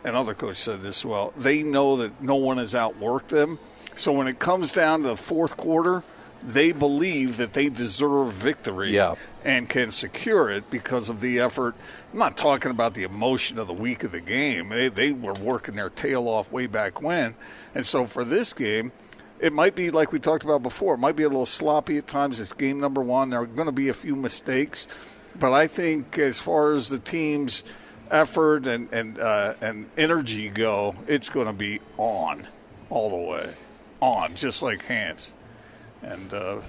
And 0.05 0.17
other 0.17 0.35
coaches 0.35 0.59
said 0.59 0.81
this 0.81 1.01
as 1.01 1.05
well. 1.07 1.33
They 1.37 1.63
know 1.63 1.97
that 1.99 2.23
no 2.23 2.37
one 2.37 2.59
has 2.59 2.73
outworked 2.75 3.29
them. 3.29 3.59
So 3.97 4.13
when 4.13 4.29
it 4.29 4.39
comes 4.39 4.73
down 4.73 5.03
to 5.03 5.09
the 5.09 5.17
fourth 5.17 5.57
quarter, 5.57 6.03
they 6.43 6.73
believe 6.73 7.37
that 7.37 7.53
they 7.53 7.69
deserve 7.69 8.33
victory 8.33 8.93
Yeah. 8.95 9.17
and 9.45 9.69
can 9.69 9.91
secure 9.91 10.49
it 10.49 10.71
because 10.71 11.11
of 11.11 11.21
the 11.21 11.39
effort. 11.41 11.75
I'm 12.15 12.19
not 12.19 12.39
talking 12.39 12.71
about 12.71 12.95
the 12.95 13.03
emotion 13.03 13.59
of 13.59 13.67
the 13.67 13.75
week 13.75 14.03
of 14.05 14.13
the 14.13 14.23
game. 14.23 14.71
They, 14.71 14.89
they 14.89 15.13
were 15.13 15.35
working 15.35 15.77
their 15.77 15.91
tail 15.91 16.29
off 16.29 16.51
way 16.51 16.67
back 16.67 17.03
when. 17.03 17.35
And 17.75 17.85
so 17.85 18.07
for 18.07 18.25
this 18.25 18.55
game, 18.55 18.93
it 19.39 19.53
might 19.53 19.75
be 19.75 19.91
like 19.91 20.13
we 20.13 20.19
talked 20.19 20.45
about 20.45 20.63
before. 20.63 20.95
It 20.95 20.99
might 20.99 21.17
be 21.17 21.25
a 21.25 21.29
little 21.29 21.45
sloppy 21.45 21.99
at 21.99 22.07
times. 22.07 22.41
It's 22.41 22.55
game 22.55 22.81
number 22.81 23.03
one. 23.03 23.31
There 23.31 23.41
are 23.43 23.47
going 23.47 23.67
to 23.67 23.73
be 23.73 23.89
a 23.91 23.95
few 23.95 24.17
mistakes. 24.17 24.87
But 25.39 25.53
I 25.53 25.67
think 25.67 26.19
as 26.19 26.41
far 26.41 26.73
as 26.73 26.89
the 26.89 26.99
team's 26.99 27.65
effort 28.11 28.67
and, 28.67 28.93
and, 28.93 29.19
uh, 29.19 29.55
and 29.61 29.89
energy 29.97 30.49
go, 30.49 30.95
it's 31.07 31.29
going 31.29 31.47
to 31.47 31.53
be 31.53 31.81
on 31.97 32.47
all 32.89 33.11
the 33.11 33.17
way. 33.17 33.55
On, 34.01 34.35
just 34.35 34.63
like 34.63 34.85
Hans. 34.87 35.33
And 36.03 36.33
uh, 36.33 36.61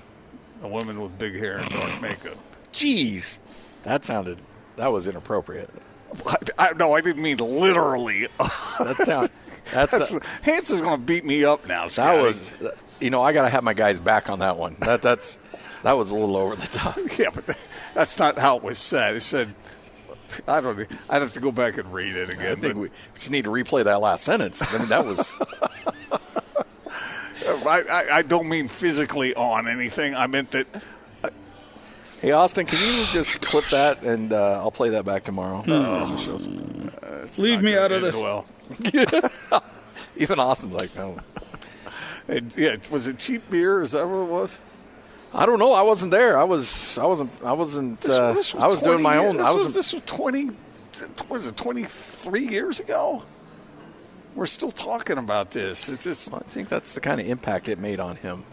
the 0.61 0.67
women 0.67 1.01
with 1.01 1.17
big 1.17 1.35
hair 1.35 1.57
and 1.57 1.69
dark 1.69 2.01
makeup. 2.01 2.37
jeez, 2.73 3.39
that 3.83 4.05
sounded 4.05 4.37
that 4.75 4.91
was 4.91 5.07
inappropriate. 5.07 5.69
I, 6.25 6.35
I, 6.57 6.73
no, 6.73 6.93
I 6.93 7.01
didn't 7.01 7.21
mean 7.21 7.37
literally. 7.37 8.27
That 8.79 8.97
sounds. 9.05 9.31
that's, 9.71 9.91
That's, 9.91 10.25
Hans 10.43 10.71
is 10.71 10.81
going 10.81 10.99
to 10.99 11.05
beat 11.05 11.23
me 11.23 11.43
up 11.45 11.65
now. 11.67 11.83
that 11.83 11.91
Scotty. 11.91 12.21
was 12.21 12.51
you 12.99 13.09
know 13.09 13.21
I 13.21 13.31
got 13.31 13.43
to 13.43 13.49
have 13.49 13.63
my 13.63 13.73
guys 13.73 13.99
back 13.99 14.29
on 14.29 14.39
that 14.39 14.57
one. 14.57 14.75
That 14.81 15.01
that's 15.01 15.37
that 15.83 15.93
was 15.93 16.11
a 16.11 16.15
little 16.15 16.37
over 16.37 16.55
the 16.55 16.67
top. 16.67 16.97
yeah, 17.17 17.29
but 17.33 17.57
that's 17.93 18.19
not 18.19 18.37
how 18.37 18.57
it 18.57 18.63
was 18.63 18.77
said. 18.77 19.15
It 19.15 19.21
said, 19.21 19.53
I 20.47 20.61
don't. 20.61 20.87
I'd 21.09 21.21
have 21.21 21.31
to 21.33 21.39
go 21.39 21.51
back 21.51 21.77
and 21.77 21.91
read 21.93 22.15
it 22.15 22.29
again. 22.29 22.51
I 22.51 22.55
think 22.55 22.73
but 22.73 22.81
we 22.81 22.89
just 23.15 23.31
need 23.31 23.45
to 23.45 23.51
replay 23.51 23.83
that 23.83 24.01
last 24.01 24.23
sentence. 24.23 24.61
I 24.73 24.77
mean 24.79 24.87
that 24.89 25.05
was 25.05 25.31
I, 26.11 26.19
I, 27.47 27.81
I, 27.81 28.17
I 28.17 28.21
don't 28.21 28.47
mean 28.47 28.67
physically 28.67 29.33
on 29.35 29.67
anything. 29.67 30.15
I 30.15 30.27
meant 30.27 30.51
that. 30.51 30.67
Hey, 32.21 32.33
Austin, 32.33 32.67
can 32.67 32.77
you 32.79 33.05
just 33.05 33.41
clip 33.41 33.65
that 33.69 34.03
and 34.03 34.31
uh, 34.31 34.59
I'll 34.59 34.69
play 34.69 34.89
that 34.89 35.05
back 35.05 35.23
tomorrow? 35.23 35.63
it's 37.23 37.39
Leave 37.39 37.63
me 37.63 37.75
out 37.75 37.91
of 37.91 38.03
this. 38.03 38.15
Well, 38.15 38.45
Even 40.17 40.39
Austin's 40.39 40.73
like, 40.73 40.95
no. 40.95 41.17
It- 42.27 42.55
yeah, 42.55 42.75
was 42.91 43.07
it 43.07 43.17
cheap 43.17 43.49
beer? 43.49 43.81
Is 43.81 43.93
that 43.93 44.07
what 44.07 44.19
it 44.21 44.27
was? 44.29 44.59
I 45.33 45.45
don't 45.45 45.59
know. 45.59 45.73
I 45.73 45.81
wasn't 45.81 46.11
there. 46.11 46.37
I 46.37 46.43
was. 46.43 46.97
I 46.97 47.05
wasn't. 47.05 47.31
I 47.43 47.53
wasn't. 47.53 48.01
This- 48.01 48.11
Uh, 48.13 48.33
this 48.33 48.53
I 48.55 48.67
was 48.67 48.81
doing 48.81 49.01
my 49.01 49.15
years- 49.15 49.25
own. 49.29 49.37
This 49.37 49.45
I 49.45 49.51
was, 49.51 49.63
was. 49.65 49.73
this 49.73 49.93
was 49.93 50.03
twenty. 50.05 50.45
What 50.47 51.29
was 51.29 51.47
it? 51.47 51.55
Twenty 51.57 51.83
three 51.85 52.47
years 52.47 52.79
ago. 52.79 53.23
We're 54.35 54.45
still 54.45 54.71
talking 54.71 55.17
about 55.17 55.51
this. 55.51 55.87
It's 55.89 56.03
just. 56.03 56.33
I 56.33 56.39
think 56.39 56.67
that's 56.69 56.93
the 56.93 56.99
kind 57.01 57.21
of 57.21 57.27
impact 57.27 57.69
it 57.69 57.79
made 57.79 57.99
on 57.99 58.17
him, 58.17 58.43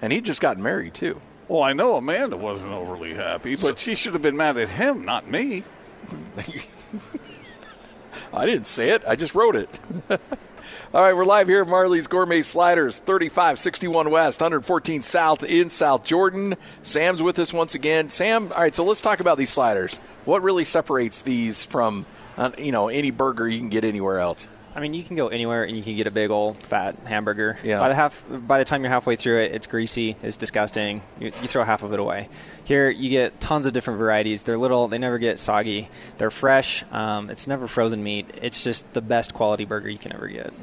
and 0.00 0.12
he 0.12 0.20
just 0.20 0.40
got 0.40 0.58
married 0.58 0.94
too. 0.94 1.20
Well, 1.48 1.62
I 1.62 1.72
know 1.72 1.96
Amanda 1.96 2.36
wasn't 2.36 2.72
overly 2.72 3.14
happy, 3.14 3.56
but 3.56 3.78
she 3.78 3.94
should 3.94 4.12
have 4.12 4.22
been 4.22 4.36
mad 4.36 4.56
at 4.58 4.68
him, 4.68 5.04
not 5.04 5.28
me. 5.30 5.64
I 8.32 8.44
didn't 8.46 8.66
say 8.66 8.90
it. 8.90 9.02
I 9.06 9.16
just 9.16 9.34
wrote 9.34 9.56
it. 9.56 9.68
All 10.94 11.02
right, 11.02 11.14
we're 11.14 11.26
live 11.26 11.48
here 11.48 11.60
at 11.60 11.68
Marley's 11.68 12.06
Gourmet 12.06 12.40
Sliders, 12.40 12.96
3561 12.96 14.10
West, 14.10 14.40
114 14.40 15.02
South 15.02 15.44
in 15.44 15.68
South 15.68 16.02
Jordan. 16.02 16.54
Sam's 16.82 17.22
with 17.22 17.38
us 17.38 17.52
once 17.52 17.74
again. 17.74 18.08
Sam, 18.08 18.50
all 18.52 18.62
right, 18.62 18.74
so 18.74 18.84
let's 18.84 19.02
talk 19.02 19.20
about 19.20 19.36
these 19.36 19.50
sliders. 19.50 19.96
What 20.24 20.42
really 20.42 20.64
separates 20.64 21.20
these 21.20 21.62
from, 21.62 22.06
uh, 22.38 22.52
you 22.56 22.72
know, 22.72 22.88
any 22.88 23.10
burger 23.10 23.46
you 23.46 23.58
can 23.58 23.68
get 23.68 23.84
anywhere 23.84 24.18
else? 24.18 24.48
I 24.74 24.80
mean, 24.80 24.94
you 24.94 25.04
can 25.04 25.14
go 25.14 25.28
anywhere 25.28 25.64
and 25.64 25.76
you 25.76 25.82
can 25.82 25.94
get 25.94 26.06
a 26.06 26.10
big 26.10 26.30
old 26.30 26.56
fat 26.56 26.96
hamburger. 27.00 27.58
Yeah. 27.62 27.80
By 27.80 27.88
the 27.90 27.94
half, 27.94 28.24
by 28.26 28.58
the 28.58 28.64
time 28.64 28.80
you're 28.82 28.90
halfway 28.90 29.16
through 29.16 29.40
it, 29.40 29.52
it's 29.52 29.66
greasy, 29.66 30.16
it's 30.22 30.38
disgusting. 30.38 31.02
You, 31.20 31.26
you 31.26 31.48
throw 31.48 31.64
half 31.64 31.82
of 31.82 31.92
it 31.92 32.00
away. 32.00 32.30
Here, 32.64 32.88
you 32.88 33.10
get 33.10 33.40
tons 33.40 33.66
of 33.66 33.74
different 33.74 33.98
varieties. 33.98 34.44
They're 34.44 34.56
little, 34.56 34.88
they 34.88 34.96
never 34.96 35.18
get 35.18 35.38
soggy. 35.38 35.90
They're 36.16 36.30
fresh. 36.30 36.82
Um, 36.92 37.28
it's 37.28 37.46
never 37.46 37.68
frozen 37.68 38.02
meat. 38.02 38.30
It's 38.40 38.64
just 38.64 38.90
the 38.94 39.02
best 39.02 39.34
quality 39.34 39.66
burger 39.66 39.90
you 39.90 39.98
can 39.98 40.14
ever 40.14 40.28
get. 40.28 40.54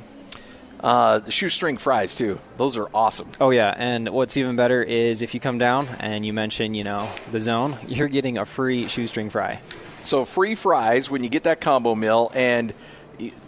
Uh, 0.80 1.20
the 1.20 1.32
shoestring 1.32 1.78
fries, 1.78 2.16
too. 2.16 2.40
Those 2.58 2.78
are 2.78 2.88
awesome. 2.94 3.30
Oh 3.42 3.50
yeah, 3.50 3.74
and 3.78 4.10
what's 4.10 4.38
even 4.38 4.56
better 4.56 4.84
is 4.84 5.22
if 5.22 5.34
you 5.34 5.40
come 5.40 5.58
down 5.58 5.88
and 6.00 6.26
you 6.26 6.34
mention, 6.34 6.74
you 6.74 6.84
know, 6.84 7.10
the 7.32 7.40
zone, 7.40 7.78
you're 7.88 8.08
getting 8.08 8.38
a 8.38 8.46
free 8.46 8.88
shoestring 8.88 9.30
fry. 9.30 9.60
So 10.02 10.26
free 10.26 10.54
fries 10.56 11.10
when 11.10 11.24
you 11.24 11.30
get 11.30 11.44
that 11.44 11.62
combo 11.62 11.96
meal, 11.96 12.32
and 12.36 12.74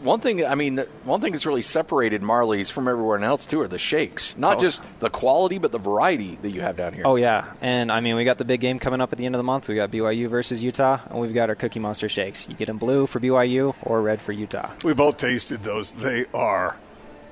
one 0.02 0.22
thing 0.22 0.46
I 0.46 0.56
mean, 0.56 0.78
one 1.04 1.20
thing 1.20 1.34
that's 1.34 1.46
really 1.46 1.62
separated 1.62 2.22
Marley's 2.24 2.70
from 2.70 2.88
everywhere 2.88 3.22
else 3.22 3.46
too 3.46 3.60
are 3.62 3.68
the 3.68 3.78
shakes. 3.78 4.34
Not 4.38 4.58
Oh. 4.58 4.60
just 4.62 4.82
the 5.00 5.10
quality, 5.10 5.58
but 5.58 5.74
the 5.74 5.78
variety 5.78 6.40
that 6.42 6.52
you 6.52 6.62
have 6.62 6.78
down 6.78 6.94
here. 6.94 7.04
Oh 7.06 7.18
yeah, 7.18 7.54
and 7.62 7.92
I 7.92 8.00
mean 8.00 8.16
we 8.16 8.24
got 8.24 8.38
the 8.38 8.46
big 8.46 8.62
game 8.62 8.80
coming 8.80 9.02
up 9.02 9.12
at 9.12 9.20
the 9.20 9.26
end 9.26 9.36
of 9.36 9.40
the 9.40 9.44
month. 9.44 9.68
We 9.68 9.76
got 9.76 9.92
BYU 9.92 10.30
versus 10.30 10.64
Utah, 10.64 11.00
and 11.10 11.20
we've 11.20 11.34
got 11.34 11.50
our 11.50 11.56
Cookie 11.56 11.82
Monster 11.82 12.08
shakes. 12.10 12.48
You 12.48 12.56
get 12.56 12.68
them 12.68 12.78
blue 12.78 13.06
for 13.08 13.20
BYU 13.20 13.76
or 13.84 14.02
red 14.02 14.22
for 14.22 14.32
Utah. 14.32 14.72
We 14.86 14.94
both 14.94 15.18
tasted 15.18 15.64
those. 15.64 15.92
They 15.92 16.26
are. 16.34 16.78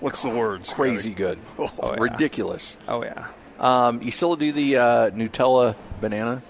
What's 0.06 0.22
the 0.22 0.30
words? 0.30 0.72
crazy 0.72 1.13
good, 1.13 1.39
Oh, 1.60 1.70
yeah. 1.84 1.96
ridiculous. 2.00 2.78
Oh 2.88 3.04
yeah, 3.04 3.28
Um, 3.60 4.02
you 4.02 4.12
still 4.12 4.36
do 4.36 4.52
the 4.52 4.78
uh, 4.78 5.10
Nutella 5.10 5.76
banana? 6.00 6.41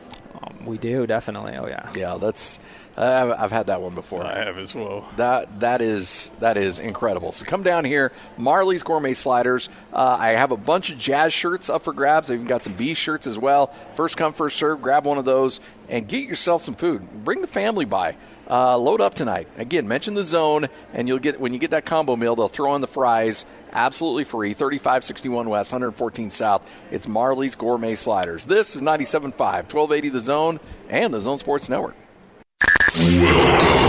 um, 0.42 0.66
we 0.66 0.78
do 0.78 1.08
definitely. 1.08 1.56
Oh 1.58 1.68
yeah. 1.68 1.90
Yeah, 1.96 2.18
that's. 2.20 2.60
I've, 2.98 3.30
I've 3.32 3.52
had 3.52 3.68
that 3.68 3.82
one 3.82 3.94
before. 3.94 4.24
I 4.26 4.46
have 4.46 4.58
as 4.58 4.74
well. 4.74 5.10
That 5.18 5.60
that 5.60 5.82
is 5.82 6.32
that 6.40 6.56
is 6.56 6.80
incredible. 6.80 7.34
So 7.34 7.44
come 7.44 7.62
down 7.62 7.84
here, 7.84 8.12
Marley's 8.38 8.84
Gourmet 8.84 9.14
Sliders. 9.14 9.68
Uh, 9.94 10.16
I 10.18 10.30
have 10.30 10.52
a 10.52 10.58
bunch 10.58 10.92
of 10.92 10.98
jazz 10.98 11.34
shirts 11.34 11.70
up 11.70 11.84
for 11.84 11.92
grabs. 11.92 12.30
I 12.32 12.36
even 12.36 12.46
got 12.48 12.62
some 12.64 12.72
B 12.74 12.94
shirts 12.94 13.28
as 13.28 13.38
well. 13.38 13.68
First 13.96 14.16
come, 14.16 14.32
first 14.32 14.56
serve. 14.58 14.82
Grab 14.82 15.06
one 15.06 15.18
of 15.18 15.26
those 15.26 15.60
and 15.90 16.08
get 16.08 16.28
yourself 16.28 16.62
some 16.62 16.76
food. 16.76 17.06
Bring 17.26 17.42
the 17.42 17.48
family 17.48 17.84
by. 17.86 18.16
Uh, 18.50 18.78
load 18.78 19.02
up 19.02 19.14
tonight. 19.16 19.48
Again, 19.58 19.88
mention 19.88 20.14
the 20.14 20.24
zone, 20.24 20.68
and 20.94 21.08
you'll 21.08 21.20
get 21.20 21.40
when 21.40 21.54
you 21.54 21.60
get 21.60 21.72
that 21.72 21.86
combo 21.86 22.16
meal. 22.16 22.36
They'll 22.36 22.48
throw 22.48 22.76
in 22.76 22.82
the 22.82 22.88
fries, 22.88 23.46
absolutely 23.72 24.24
free. 24.24 24.54
Thirty-five 24.54 25.04
sixty-one 25.04 25.50
West, 25.50 25.72
one 25.72 25.82
hundred 25.82 25.94
fourteen 25.94 26.30
South. 26.30 26.70
It's 26.92 27.08
Marley's 27.08 27.56
Gourmet 27.56 27.96
Sliders. 27.96 28.46
This 28.46 28.76
is 28.76 28.82
97.5, 28.82 29.34
1280 29.38 30.10
The 30.10 30.20
Zone, 30.20 30.60
and 30.90 31.14
the 31.14 31.22
Zone 31.22 31.40
Sports 31.40 31.70
Network. 31.70 31.96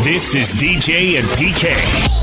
This 0.02 0.34
is 0.34 0.52
DJ 0.52 1.18
and 1.18 1.26
PK. 1.28 2.15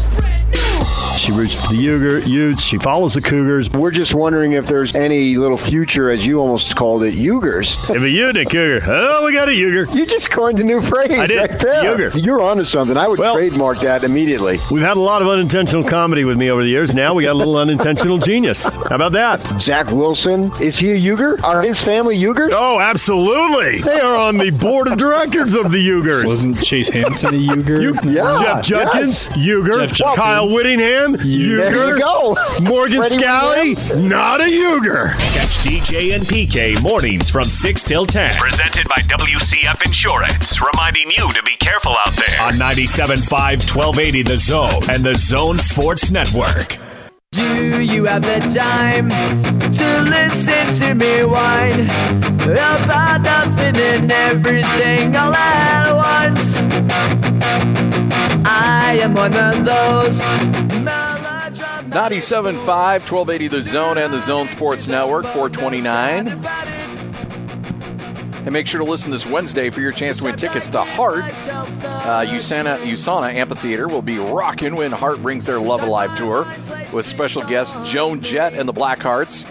She 1.33 1.39
roots 1.39 1.65
for 1.65 1.73
the 1.73 1.87
Uger, 1.87 2.27
Utes. 2.27 2.61
She 2.63 2.77
follows 2.77 3.15
the 3.15 3.21
Cougars. 3.21 3.69
We're 3.71 3.89
just 3.91 4.13
wondering 4.13 4.51
if 4.51 4.67
there's 4.67 4.93
any 4.93 5.35
little 5.35 5.57
future, 5.57 6.11
as 6.11 6.25
you 6.25 6.39
almost 6.39 6.75
called 6.75 7.03
it, 7.03 7.15
Ugers. 7.15 7.89
If 7.95 8.01
a 8.03 8.09
Ute, 8.09 8.35
a 8.37 8.45
Cougar. 8.45 8.81
Oh, 8.85 9.25
we 9.25 9.33
got 9.33 9.47
a 9.49 9.51
Uger. 9.51 9.95
You 9.95 10.05
just 10.05 10.29
coined 10.29 10.59
a 10.59 10.63
new 10.63 10.79
phrase 10.81 11.11
I 11.11 11.25
did. 11.25 11.39
right 11.39 11.59
there. 11.59 11.95
Uger. 12.11 12.23
You're 12.23 12.41
onto 12.41 12.63
something. 12.63 12.97
I 12.97 13.07
would 13.07 13.17
Well- 13.17 13.35
trademark 13.35 13.79
that 13.79 14.03
immediately. 14.03 14.59
We've 14.69 14.83
had 14.83 14.97
a 14.97 14.99
lot 14.99 15.21
of 15.23 15.27
unintentional 15.27 15.83
comedy 15.83 16.23
with 16.23 16.37
me 16.37 16.51
over 16.51 16.61
the 16.63 16.69
years. 16.69 16.93
Now 16.93 17.15
we 17.15 17.23
got 17.23 17.31
a 17.31 17.37
little 17.39 17.57
unintentional 17.57 18.19
genius. 18.19 18.65
How 18.65 18.95
about 18.95 19.13
that? 19.13 19.39
Zach 19.59 19.91
Wilson, 19.91 20.51
is 20.61 20.77
he 20.77 20.91
a 20.91 21.15
Uger? 21.15 21.43
Are 21.43 21.61
his 21.63 21.81
family 21.81 22.15
Ugers? 22.21 22.49
Oh, 22.53 22.79
absolutely. 22.79 23.79
They 23.81 23.99
are 23.99 24.15
on 24.15 24.37
the 24.37 24.51
board 24.51 24.87
of 24.87 24.97
directors 24.99 25.55
of 25.55 25.71
the 25.71 25.83
Ugers. 25.89 26.25
Wasn't 26.25 26.61
Chase 26.63 26.89
Hansen 26.89 27.33
a 27.33 27.37
Uger? 27.37 27.81
You, 27.81 27.93
Yeah, 28.03 28.61
Jeff 28.61 28.65
Judkins, 28.65 29.29
yes. 29.35 29.37
Uger. 29.37 29.79
Jeff 29.87 29.93
Judkins. 29.93 30.15
Kyle 30.15 30.47
Whittingham, 30.53 31.15
Uger. 31.23 31.57
There 31.57 31.88
you 31.89 31.99
go. 31.99 32.36
Morgan 32.62 32.97
Freddie 33.01 33.17
Scalley, 33.17 34.07
not 34.07 34.41
a 34.41 34.45
Uger. 34.45 35.13
Catch 35.33 35.63
DJ 35.63 36.15
and 36.15 36.23
PK 36.23 36.81
mornings 36.83 37.29
from 37.29 37.45
6 37.45 37.83
till 37.83 38.05
10. 38.05 38.33
Presented 38.33 38.88
by 38.89 38.97
WCF 38.97 39.86
Insurance, 39.86 40.62
reminding 40.62 41.09
you 41.12 41.31
to 41.33 41.43
be 41.43 41.55
careful 41.57 41.95
out 42.05 42.13
there. 42.13 42.41
On 42.41 42.53
97.5, 42.53 43.31
1280 43.31 44.23
The 44.23 44.38
Zone 44.38 44.89
and 44.89 45.03
the 45.03 45.15
Zone 45.15 45.57
Sports 45.57 46.12
Network. 46.12 46.77
Do 47.31 47.79
you 47.81 48.05
have 48.05 48.21
the 48.21 48.39
time 48.53 49.09
to 49.09 50.01
listen 50.03 50.73
to 50.88 50.93
me 50.93 51.23
whine 51.23 51.81
about 52.41 53.21
nothing 53.21 53.75
and 53.75 54.12
everything 54.12 55.15
all 55.15 55.33
at 55.33 55.93
once? 55.93 56.57
I 58.45 58.99
am 59.01 59.15
one 59.15 59.33
of 59.36 59.65
those 59.65 60.19
melodramatic 60.83 61.02
97.5, 61.93 62.56
1280 62.65 63.47
The 63.49 63.62
Zone 63.62 63.99
and 63.99 64.12
the 64.12 64.19
Zone 64.19 64.47
Sports 64.47 64.88
Network, 64.88 65.25
429. 65.25 66.27
And 68.45 68.51
make 68.51 68.65
sure 68.65 68.79
to 68.79 68.84
listen 68.84 69.12
this 69.12 69.27
Wednesday 69.27 69.69
for 69.69 69.79
your 69.79 69.91
chance 69.91 70.17
to 70.17 70.23
win 70.23 70.36
tickets 70.36 70.71
to 70.71 70.82
Heart. 70.82 71.23
Uh, 71.23 72.25
USANA, 72.25 72.79
USANA 72.79 73.36
Amphitheater 73.36 73.88
will 73.88 74.01
be 74.01 74.17
rocking 74.17 74.75
when 74.75 74.91
Heart 74.91 75.21
brings 75.21 75.45
their 75.45 75.60
Love 75.60 75.84
Alive 75.84 76.17
tour 76.17 76.47
with 76.91 77.06
special 77.06 77.43
guest 77.43 77.75
Joan 77.86 78.21
Jett 78.21 78.53
and 78.56 78.67
the 78.67 78.73
Blackhearts 78.73 79.45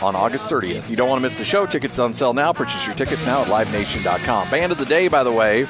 on 0.00 0.14
August 0.14 0.48
30th. 0.48 0.88
You 0.88 0.94
don't 0.94 1.08
want 1.08 1.18
to 1.18 1.24
miss 1.24 1.38
the 1.38 1.44
show. 1.44 1.66
Tickets 1.66 1.98
on 1.98 2.14
sale 2.14 2.34
now. 2.34 2.52
Purchase 2.52 2.86
your 2.86 2.94
tickets 2.94 3.26
now 3.26 3.42
at 3.42 3.48
livenation.com. 3.48 4.48
Band 4.48 4.70
of 4.70 4.78
the 4.78 4.86
day, 4.86 5.08
by 5.08 5.24
the 5.24 5.32
way, 5.32 5.66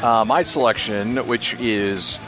uh, 0.00 0.24
my 0.24 0.42
selection, 0.42 1.16
which 1.26 1.54
is 1.54 2.20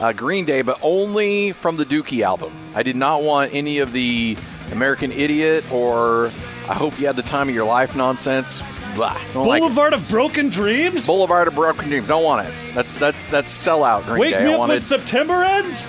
uh, 0.00 0.12
Green 0.12 0.44
Day, 0.44 0.62
but 0.62 0.78
only 0.82 1.52
from 1.52 1.76
the 1.76 1.84
Dookie 1.84 2.22
album. 2.22 2.52
I 2.74 2.82
did 2.82 2.96
not 2.96 3.22
want 3.22 3.52
any 3.54 3.78
of 3.78 3.92
the 3.92 4.36
American 4.72 5.12
Idiot 5.12 5.70
or 5.72 6.26
I 6.68 6.74
Hope 6.74 6.98
You 7.00 7.06
Had 7.06 7.16
the 7.16 7.22
Time 7.22 7.48
of 7.48 7.54
Your 7.54 7.64
Life 7.66 7.96
nonsense. 7.96 8.62
Blah, 8.94 9.18
don't 9.32 9.46
like. 9.46 9.60
Boulevard 9.60 9.92
of 9.92 10.08
Broken 10.08 10.48
Dreams? 10.48 11.06
Boulevard 11.06 11.46
of 11.48 11.54
Broken 11.54 11.88
Dreams. 11.88 12.08
Don't 12.08 12.24
want 12.24 12.46
it. 12.46 12.54
That's 12.74 12.96
that's 12.96 13.24
that's 13.26 13.52
sellout. 13.66 14.04
Green 14.06 14.18
Wake 14.20 14.34
Day. 14.34 14.44
me 14.44 14.50
I 14.50 14.54
up 14.54 14.58
wanted 14.60 14.72
when 14.74 14.82
September 14.82 15.44
ends? 15.44 15.86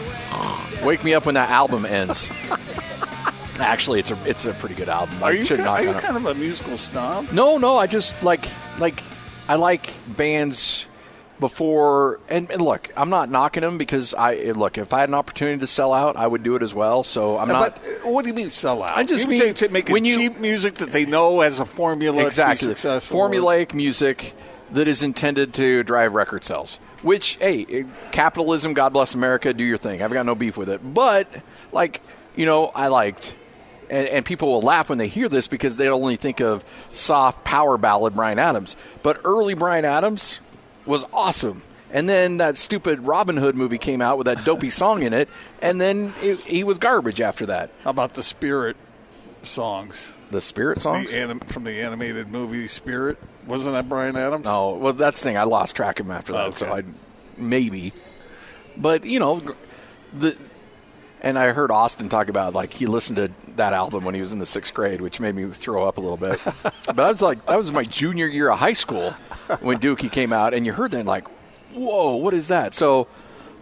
Wake 0.83 1.03
Me 1.03 1.13
Up 1.13 1.25
when 1.25 1.35
that 1.35 1.49
album 1.49 1.85
ends. 1.85 2.29
Actually, 3.59 3.99
it's 3.99 4.11
a 4.11 4.17
it's 4.29 4.45
a 4.45 4.53
pretty 4.53 4.75
good 4.75 4.87
album. 4.89 5.21
Are 5.21 5.29
I 5.29 5.31
you, 5.31 5.43
should 5.45 5.57
ki- 5.57 5.63
knock 5.63 5.79
are 5.79 5.83
you 5.83 5.93
kind 5.93 6.15
of 6.15 6.25
a 6.25 6.33
musical 6.35 6.77
snob? 6.77 7.31
No, 7.33 7.57
no, 7.57 7.77
I 7.77 7.87
just 7.87 8.21
like 8.23 8.45
like 8.79 9.03
I 9.49 9.55
like 9.55 9.89
bands 10.15 10.85
before 11.39 12.19
and, 12.30 12.49
and 12.52 12.62
look, 12.62 12.91
I'm 12.95 13.10
not 13.10 13.30
knocking 13.30 13.62
them 13.62 13.78
because 13.78 14.13
I 14.13 14.36
look, 14.52 14.78
if 14.78 14.93
I 14.93 14.99
had 14.99 15.10
an 15.10 15.15
opportunity 15.15 15.60
to 15.60 15.67
sell 15.67 15.93
out, 15.93 16.15
I 16.15 16.28
would 16.28 16.43
do 16.43 16.56
it 16.56 16.63
as 16.63 16.73
well. 16.73 17.04
So 17.04 17.38
I'm 17.38 17.47
not 17.47 17.82
but 17.82 17.89
uh, 18.06 18.10
what 18.10 18.23
do 18.23 18.30
you 18.30 18.34
mean 18.36 18.49
sell 18.49 18.84
out? 18.84 18.97
I 18.97 19.04
just 19.04 19.25
you 19.25 19.32
mean 19.32 19.39
take, 19.39 19.56
to 19.58 19.69
make 19.69 19.89
when 19.89 20.06
you- 20.06 20.17
cheap 20.17 20.39
music 20.39 20.75
that 20.75 20.91
they 20.91 21.06
know 21.06 21.41
as 21.41 21.60
a 21.60 21.65
formula 21.65 22.25
exactly 22.25 22.65
to 22.65 22.65
be 22.71 22.75
successful. 22.75 23.19
formulaic 23.19 23.73
music 23.73 24.34
that 24.71 24.88
is 24.88 25.02
intended 25.02 25.54
to 25.56 25.84
drive 25.84 26.13
record 26.13 26.43
sales. 26.43 26.80
Which, 27.02 27.36
hey, 27.36 27.86
capitalism, 28.12 28.73
God 28.73 28.91
bless 28.91 29.13
America, 29.13 29.54
do 29.54 29.63
your 29.63 29.78
thing. 29.78 30.02
I've 30.02 30.12
got 30.12 30.25
no 30.25 30.36
beef 30.36 30.58
with 30.58 30.67
it. 30.69 30.82
But, 30.93 31.28
like, 31.71 32.02
you 32.36 32.45
know, 32.45 32.65
I 32.75 32.88
liked, 32.88 33.34
and, 33.89 34.06
and 34.10 34.25
people 34.25 34.49
will 34.49 34.62
laugh 34.62 34.89
when 34.89 34.97
they 34.97 35.08
hear 35.08 35.30
this 35.30 35.47
because 35.47 35.78
they 35.78 35.88
only 35.88 36.17
think 36.17 36.41
of 36.41 36.63
soft 36.91 37.45
power 37.45 37.78
ballad 37.78 38.15
Bryan 38.15 38.38
Adams. 38.38 38.75
But 39.02 39.21
early 39.23 39.54
Bryan 39.54 39.86
Adams 39.86 40.41
was 40.89 41.06
awesome. 41.13 41.62
And 41.91 42.08
then 42.08 42.38
that 42.38 42.58
stupid 42.58 42.99
Robin 43.02 43.38
Hood 43.38 43.56
movie 43.56 43.78
came 43.78 44.02
out 44.02 44.17
with 44.17 44.25
that 44.25 44.43
dopey 44.43 44.69
song 44.82 45.02
in 45.04 45.13
it, 45.13 45.30
and 45.62 45.80
then 45.80 46.13
it, 46.21 46.39
he 46.41 46.63
was 46.63 46.78
garbage 46.78 47.21
after 47.21 47.45
that. 47.47 47.71
How 47.84 47.91
about 47.91 48.15
the 48.15 48.23
spirit? 48.23 48.75
songs. 49.43 50.13
The 50.32 50.41
Spirit 50.41 50.82
songs. 50.82 51.12
The 51.12 51.19
anim- 51.19 51.39
from 51.39 51.63
the 51.63 51.82
animated 51.82 52.30
movie 52.30 52.67
Spirit. 52.67 53.17
Wasn't 53.47 53.73
that 53.73 53.89
Bryan 53.89 54.15
Adams? 54.15 54.45
No, 54.45 54.71
well, 54.73 54.93
that's 54.93 55.21
the 55.21 55.23
thing. 55.23 55.38
I 55.38 55.43
lost 55.43 55.75
track 55.75 55.99
of 55.99 56.06
him 56.06 56.12
after 56.12 56.34
that, 56.34 56.56
so 56.56 56.67
I 56.67 56.84
maybe. 57.38 57.93
But 58.78 59.06
you 59.06 59.19
know, 59.19 59.41
the 60.13 60.38
and 61.21 61.38
I 61.38 61.51
heard 61.51 61.71
Austin 61.71 62.10
talk 62.10 62.29
about 62.29 62.53
like 62.53 62.73
he 62.73 62.86
listened 62.86 63.17
to 63.17 63.32
that 63.55 63.73
album 63.73 64.05
when 64.05 64.15
he 64.15 64.21
was 64.21 64.34
in 64.34 64.39
the 64.39 64.45
sixth 64.45 64.73
grade, 64.73 65.01
which 65.01 65.19
made 65.19 65.36
me 65.36 65.45
throw 65.51 65.88
up 65.88 65.97
a 65.97 66.01
little 66.01 66.17
bit. 66.17 66.39
but 66.63 66.99
I 66.99 67.10
was 67.10 67.21
like, 67.21 67.45
that 67.47 67.58
was 67.58 67.71
my 67.71 67.84
junior 67.84 68.27
year 68.27 68.49
of 68.49 68.60
high 68.60 68.73
school 68.73 69.12
when 69.62 69.79
Dookie 69.79 70.12
came 70.12 70.32
out, 70.32 70.53
and 70.53 70.65
you 70.65 70.73
heard 70.73 70.91
that 70.91 71.05
like, 71.05 71.27
whoa, 71.73 72.15
what 72.15 72.34
is 72.34 72.47
that? 72.49 72.73
So. 72.73 73.08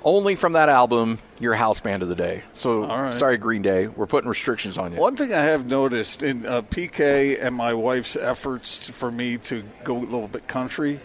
Only 0.03 0.35
from 0.35 0.53
that 0.53 0.69
album, 0.69 1.17
your 1.37 1.53
house 1.55 1.81
band 1.81 2.01
of 2.01 2.07
the 2.07 2.15
day. 2.15 2.43
So, 2.53 2.85
All 2.85 3.01
right. 3.01 3.13
sorry, 3.13 3.37
Green 3.37 3.61
Day, 3.61 3.87
we're 3.87 4.05
putting 4.05 4.29
restrictions 4.29 4.77
on 4.77 4.93
you. 4.93 4.99
One 4.99 5.17
thing 5.17 5.33
I 5.33 5.41
have 5.41 5.65
noticed 5.65 6.23
in 6.23 6.45
uh, 6.45 6.61
PK 6.61 7.43
and 7.43 7.53
my 7.53 7.73
wife's 7.73 8.15
efforts 8.15 8.89
for 8.89 9.11
me 9.11 9.37
to 9.39 9.63
go 9.83 9.97
a 9.97 9.99
little 9.99 10.29
bit 10.29 10.47
country, 10.47 11.01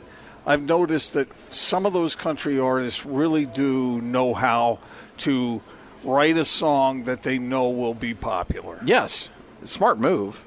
I've 0.47 0.63
noticed 0.63 1.15
that 1.15 1.29
some 1.53 1.85
of 1.85 1.95
those 1.95 2.15
country 2.15 2.61
artists 2.61 3.05
really 3.05 3.47
do 3.47 4.01
know 4.03 4.35
how 4.35 4.79
to 5.19 5.63
write 6.05 6.37
a 6.37 6.45
song 6.45 7.05
that 7.05 7.23
they 7.23 7.39
know 7.39 7.71
will 7.71 7.95
be 7.95 8.15
popular. 8.15 8.81
Yes, 8.85 9.29
smart 9.65 9.99
move. 9.99 10.45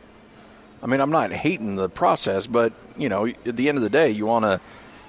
I 0.83 0.87
mean, 0.87 0.99
I'm 0.99 1.09
not 1.09 1.31
hating 1.31 1.75
the 1.75 1.89
process, 1.89 2.47
but 2.47 2.73
you 2.97 3.09
know, 3.09 3.25
at 3.25 3.55
the 3.55 3.69
end 3.69 3.77
of 3.77 3.83
the 3.83 3.89
day, 3.89 4.11
you 4.11 4.25
want 4.25 4.45
to 4.45 4.61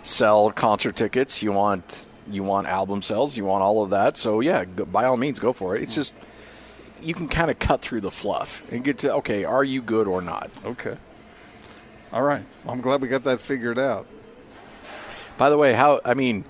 sell 0.03 0.51
concert 0.51 0.97
tickets. 0.97 1.43
You 1.43 1.53
want 1.53 2.07
you 2.31 2.43
want 2.43 2.67
album 2.67 3.03
sales. 3.03 3.37
You 3.37 3.45
want 3.45 3.63
all 3.63 3.83
of 3.83 3.91
that. 3.91 4.17
So 4.17 4.41
yeah, 4.41 4.65
go, 4.65 4.85
by 4.85 5.05
all 5.05 5.17
means, 5.17 5.39
go 5.39 5.53
for 5.53 5.77
it. 5.77 5.83
It's 5.83 5.95
just 5.95 6.15
you 7.03 7.15
can 7.15 7.29
kind 7.29 7.51
of 7.51 7.59
cut 7.59 7.83
through 7.83 8.01
the 8.01 8.11
fluff 8.11 8.63
and 8.71 8.85
get 8.85 8.99
to 8.99 9.15
okay, 9.17 9.45
are 9.45 9.65
you 9.65 9.83
good 9.83 10.07
or 10.07 10.23
not? 10.23 10.51
Okay. 10.65 10.97
All 12.13 12.23
right. 12.23 12.45
Well, 12.65 12.75
I'm 12.75 12.81
glad 12.81 13.03
we 13.03 13.09
got 13.09 13.25
that 13.25 13.41
figured 13.41 13.79
out. 13.79 14.07
By 15.37 15.51
the 15.51 15.59
way, 15.59 15.75
how 15.75 16.01
I 16.05 16.15
mean, 16.15 16.45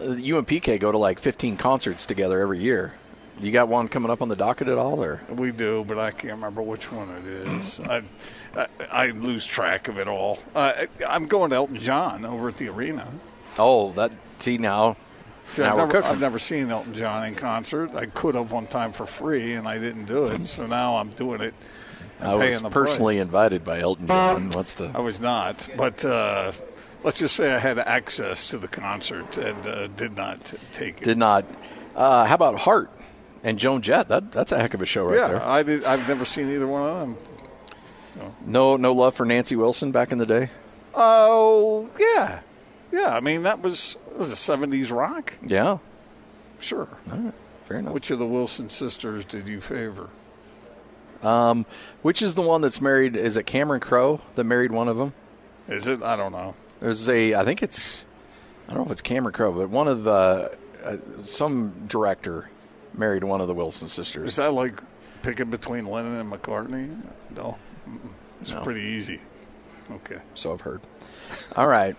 uh, 0.00 0.12
you 0.12 0.38
and 0.38 0.46
PK 0.46 0.78
go 0.78 0.92
to 0.92 0.98
like 0.98 1.18
15 1.18 1.56
concerts 1.56 2.06
together 2.06 2.40
every 2.40 2.60
year. 2.60 2.94
You 3.40 3.50
got 3.50 3.68
one 3.68 3.88
coming 3.88 4.10
up 4.10 4.22
on 4.22 4.28
the 4.28 4.36
docket 4.36 4.68
at 4.68 4.78
all, 4.78 5.02
or 5.02 5.20
We 5.28 5.50
do, 5.50 5.84
but 5.84 5.98
I 5.98 6.10
can't 6.12 6.34
remember 6.34 6.62
which 6.62 6.92
one 6.92 7.10
it 7.10 7.26
is. 7.26 7.80
I, 7.80 8.02
I, 8.56 8.66
I 8.90 9.10
lose 9.10 9.44
track 9.44 9.88
of 9.88 9.98
it 9.98 10.06
all. 10.06 10.38
Uh, 10.54 10.86
I'm 11.06 11.26
going 11.26 11.50
to 11.50 11.56
Elton 11.56 11.76
John 11.76 12.24
over 12.24 12.48
at 12.48 12.56
the 12.56 12.68
arena. 12.68 13.10
oh, 13.58 13.92
that 13.92 14.12
see 14.38 14.58
now. 14.58 14.96
See, 15.50 15.62
now 15.62 15.72
I've, 15.76 15.88
never. 15.88 16.04
I've 16.04 16.20
never 16.20 16.38
seen 16.38 16.70
Elton 16.70 16.94
John 16.94 17.26
in 17.26 17.34
concert. 17.34 17.94
I 17.94 18.06
could 18.06 18.34
have 18.34 18.52
one 18.52 18.66
time 18.66 18.92
for 18.92 19.04
free, 19.04 19.52
and 19.54 19.66
I 19.68 19.78
didn't 19.78 20.06
do 20.06 20.26
it. 20.26 20.46
So 20.46 20.66
now 20.66 20.96
I'm 20.96 21.10
doing 21.10 21.40
it. 21.40 21.54
I 22.20 22.34
was 22.34 22.62
personally 22.70 23.16
price. 23.16 23.22
invited 23.22 23.64
by 23.64 23.80
Elton 23.80 24.06
John. 24.06 24.50
What's 24.50 24.76
the 24.76 24.90
I 24.94 25.00
was 25.00 25.20
not, 25.20 25.68
but 25.76 26.04
uh, 26.04 26.52
let's 27.02 27.18
just 27.18 27.36
say 27.36 27.52
I 27.52 27.58
had 27.58 27.78
access 27.78 28.46
to 28.48 28.58
the 28.58 28.68
concert 28.68 29.36
and 29.36 29.66
uh, 29.66 29.88
did 29.88 30.16
not 30.16 30.54
take 30.72 31.02
it. 31.02 31.04
did 31.04 31.18
not. 31.18 31.44
Uh, 31.94 32.24
how 32.24 32.34
about 32.34 32.58
Heart 32.58 32.90
and 33.44 33.58
Joan 33.58 33.82
Jett? 33.82 34.08
That 34.08 34.32
that's 34.32 34.50
a 34.50 34.58
heck 34.58 34.74
of 34.74 34.82
a 34.82 34.86
show 34.86 35.04
right 35.04 35.16
yeah, 35.18 35.28
there. 35.28 35.42
I 35.42 35.62
did. 35.62 35.84
I've 35.84 36.08
never 36.08 36.24
seen 36.24 36.50
either 36.50 36.66
one 36.66 36.82
of 36.82 36.98
them. 37.00 37.16
No, 38.46 38.76
no 38.76 38.92
love 38.92 39.14
for 39.14 39.24
Nancy 39.26 39.54
Wilson 39.56 39.92
back 39.92 40.10
in 40.12 40.18
the 40.18 40.26
day. 40.26 40.50
Oh, 40.94 41.88
yeah, 41.98 42.40
yeah. 42.92 43.14
I 43.14 43.20
mean, 43.20 43.42
that 43.42 43.60
was 43.60 43.96
was 44.16 44.32
a 44.32 44.36
'70s 44.36 44.90
rock. 44.90 45.34
Yeah, 45.44 45.78
Sure. 46.60 46.88
fair 47.64 47.78
enough. 47.78 47.92
Which 47.92 48.10
of 48.10 48.18
the 48.18 48.26
Wilson 48.26 48.68
sisters 48.70 49.24
did 49.24 49.48
you 49.48 49.60
favor? 49.60 50.10
Um, 51.22 51.66
which 52.02 52.22
is 52.22 52.34
the 52.34 52.42
one 52.42 52.60
that's 52.60 52.80
married? 52.80 53.16
Is 53.16 53.36
it 53.36 53.44
Cameron 53.46 53.80
Crowe 53.80 54.20
that 54.34 54.44
married 54.44 54.70
one 54.72 54.88
of 54.88 54.96
them? 54.96 55.12
Is 55.68 55.88
it? 55.88 56.02
I 56.02 56.16
don't 56.16 56.32
know. 56.32 56.54
There's 56.80 57.08
a, 57.08 57.34
I 57.34 57.44
think 57.44 57.62
it's, 57.62 58.04
I 58.68 58.74
don't 58.74 58.80
know 58.80 58.84
if 58.86 58.92
it's 58.92 59.00
Cameron 59.02 59.32
Crowe, 59.32 59.52
but 59.52 59.70
one 59.70 59.88
of 59.88 60.06
uh, 60.06 60.48
uh, 60.84 60.96
some 61.20 61.86
director 61.88 62.50
married 62.98 63.24
one 63.24 63.40
of 63.40 63.48
the 63.48 63.54
Wilson 63.54 63.88
sisters. 63.88 64.28
Is 64.28 64.36
that 64.36 64.52
like 64.52 64.78
picking 65.22 65.50
between 65.50 65.86
Lennon 65.86 66.16
and 66.16 66.30
McCartney? 66.32 66.94
No. 67.34 67.56
It's 68.40 68.52
No. 68.52 68.62
pretty 68.62 68.80
easy. 68.82 69.20
Okay. 69.90 70.18
so 70.34 70.52
I've 70.52 70.60
heard. 70.62 70.80
All 71.56 71.66
right. 71.66 71.96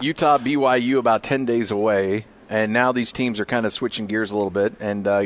Utah 0.00 0.38
BYU 0.38 0.98
about 0.98 1.22
10 1.22 1.44
days 1.44 1.70
away, 1.70 2.26
and 2.48 2.72
now 2.72 2.92
these 2.92 3.12
teams 3.12 3.38
are 3.40 3.44
kind 3.44 3.66
of 3.66 3.72
switching 3.72 4.06
gears 4.06 4.30
a 4.30 4.36
little 4.36 4.50
bit 4.50 4.74
and 4.80 5.06
uh, 5.06 5.24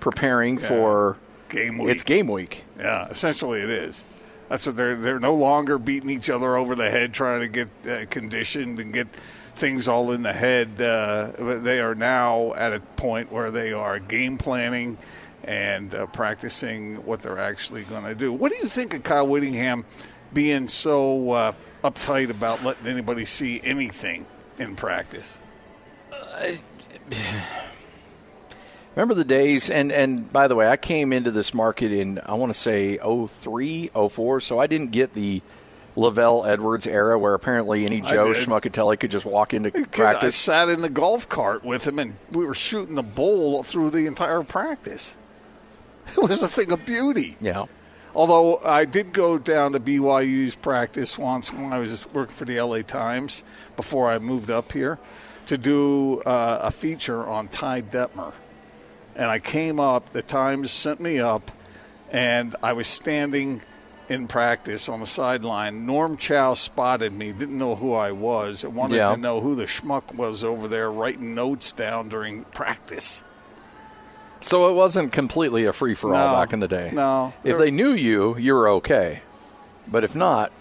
preparing 0.00 0.58
for 0.58 1.16
Game 1.48 1.78
week. 1.78 1.90
it's 1.92 2.02
game 2.02 2.28
week. 2.28 2.64
Yeah, 2.78 3.08
essentially 3.08 3.60
it 3.60 3.70
is. 3.70 4.04
That's 4.48 4.66
what 4.66 4.76
they're 4.76 4.96
they're 4.96 5.18
no 5.20 5.34
longer 5.34 5.78
beating 5.78 6.10
each 6.10 6.28
other 6.30 6.56
over 6.56 6.74
the 6.74 6.90
head 6.90 7.12
trying 7.14 7.40
to 7.40 7.48
get 7.48 7.68
uh, 7.88 8.06
conditioned 8.10 8.78
and 8.78 8.92
get 8.92 9.08
things 9.56 9.88
all 9.88 10.12
in 10.12 10.22
the 10.22 10.32
head. 10.32 10.80
Uh, 10.80 11.32
they 11.38 11.80
are 11.80 11.94
now 11.94 12.54
at 12.54 12.72
a 12.72 12.80
point 12.80 13.30
where 13.32 13.50
they 13.50 13.72
are 13.72 13.98
game 13.98 14.38
planning 14.38 14.98
and 15.44 15.94
uh, 15.94 16.06
practicing 16.06 17.04
what 17.04 17.22
they're 17.22 17.38
actually 17.38 17.84
going 17.84 18.04
to 18.04 18.14
do. 18.14 18.32
What 18.32 18.52
do 18.52 18.58
you 18.58 18.66
think 18.66 18.94
of 18.94 19.02
Kyle 19.02 19.26
Whittingham 19.26 19.84
being 20.32 20.68
so 20.68 21.30
uh, 21.32 21.52
uptight 21.82 22.30
about 22.30 22.64
letting 22.64 22.86
anybody 22.86 23.24
see 23.24 23.60
anything 23.62 24.26
in 24.58 24.76
practice? 24.76 25.40
Remember 28.94 29.14
the 29.14 29.24
days, 29.24 29.70
and, 29.70 29.90
and 29.90 30.32
by 30.32 30.46
the 30.46 30.54
way, 30.54 30.68
I 30.68 30.76
came 30.76 31.12
into 31.12 31.32
this 31.32 31.52
market 31.52 31.90
in, 31.90 32.20
I 32.24 32.34
want 32.34 32.54
to 32.54 32.58
say 32.58 32.96
03, 32.98 33.90
04, 34.08 34.40
so 34.40 34.60
I 34.60 34.68
didn't 34.68 34.92
get 34.92 35.14
the 35.14 35.42
LaVell 35.96 36.48
Edwards 36.48 36.86
era 36.86 37.18
where 37.18 37.34
apparently 37.34 37.86
any 37.86 38.00
Joe. 38.00 38.32
Schmuckatelli 38.32 38.98
could 38.98 39.10
just 39.10 39.24
walk 39.24 39.54
into 39.54 39.70
practice. 39.70 40.34
I 40.48 40.66
sat 40.66 40.68
in 40.68 40.80
the 40.80 40.88
golf 40.88 41.28
cart 41.28 41.64
with 41.64 41.86
him, 41.86 41.98
and 41.98 42.16
we 42.32 42.44
were 42.44 42.54
shooting 42.54 42.96
the 42.96 43.02
bull 43.02 43.62
through 43.62 43.90
the 43.90 44.06
entire 44.06 44.42
practice. 44.42 45.14
It 46.06 46.18
was 46.18 46.42
a 46.42 46.48
thing 46.48 46.70
of 46.70 46.84
beauty. 46.84 47.34
Yeah. 47.40 47.64
Although 48.14 48.58
I 48.58 48.84
did 48.84 49.14
go 49.14 49.38
down 49.38 49.72
to 49.72 49.80
BYU's 49.80 50.54
practice 50.54 51.16
once 51.16 51.50
when 51.50 51.72
I 51.72 51.78
was 51.78 52.06
working 52.12 52.34
for 52.34 52.44
the 52.44 52.60
LA 52.60 52.82
Times 52.82 53.42
before 53.74 54.10
I 54.10 54.18
moved 54.18 54.50
up 54.50 54.70
here 54.72 54.98
to 55.46 55.58
do 55.58 56.20
uh, 56.20 56.60
a 56.62 56.70
feature 56.70 57.26
on 57.26 57.48
Ty 57.48 57.82
Detmer. 57.82 58.32
And 59.16 59.30
I 59.30 59.38
came 59.38 59.80
up, 59.80 60.10
the 60.10 60.22
Times 60.22 60.70
sent 60.70 61.00
me 61.00 61.18
up, 61.18 61.50
and 62.12 62.54
I 62.62 62.74
was 62.74 62.86
standing 62.86 63.62
in 64.08 64.28
practice 64.28 64.88
on 64.88 65.00
the 65.00 65.06
sideline. 65.06 65.86
Norm 65.86 66.16
Chow 66.16 66.54
spotted 66.54 67.12
me, 67.12 67.32
didn't 67.32 67.56
know 67.58 67.74
who 67.76 67.94
I 67.94 68.12
was, 68.12 68.64
and 68.64 68.74
wanted 68.74 68.96
Yeah. 68.96 69.14
to 69.14 69.16
know 69.20 69.40
who 69.40 69.54
the 69.54 69.64
schmuck 69.64 70.14
was 70.14 70.44
over 70.44 70.68
there 70.68 70.90
writing 70.90 71.34
notes 71.34 71.72
down 71.72 72.08
during 72.08 72.44
practice. 72.44 73.24
So 74.40 74.68
it 74.68 74.74
wasn't 74.74 75.12
completely 75.12 75.64
a 75.64 75.72
free 75.72 75.94
for 75.94 76.14
all 76.14 76.28
No. 76.32 76.34
back 76.34 76.52
in 76.52 76.60
the 76.60 76.68
day. 76.68 76.90
No. 76.92 77.32
If 77.44 77.56
they 77.58 77.70
knew 77.70 77.92
you, 77.92 78.36
you 78.36 78.54
were 78.54 78.68
okay. 78.68 79.22
But 79.88 80.04
if 80.04 80.14
not, 80.14 80.52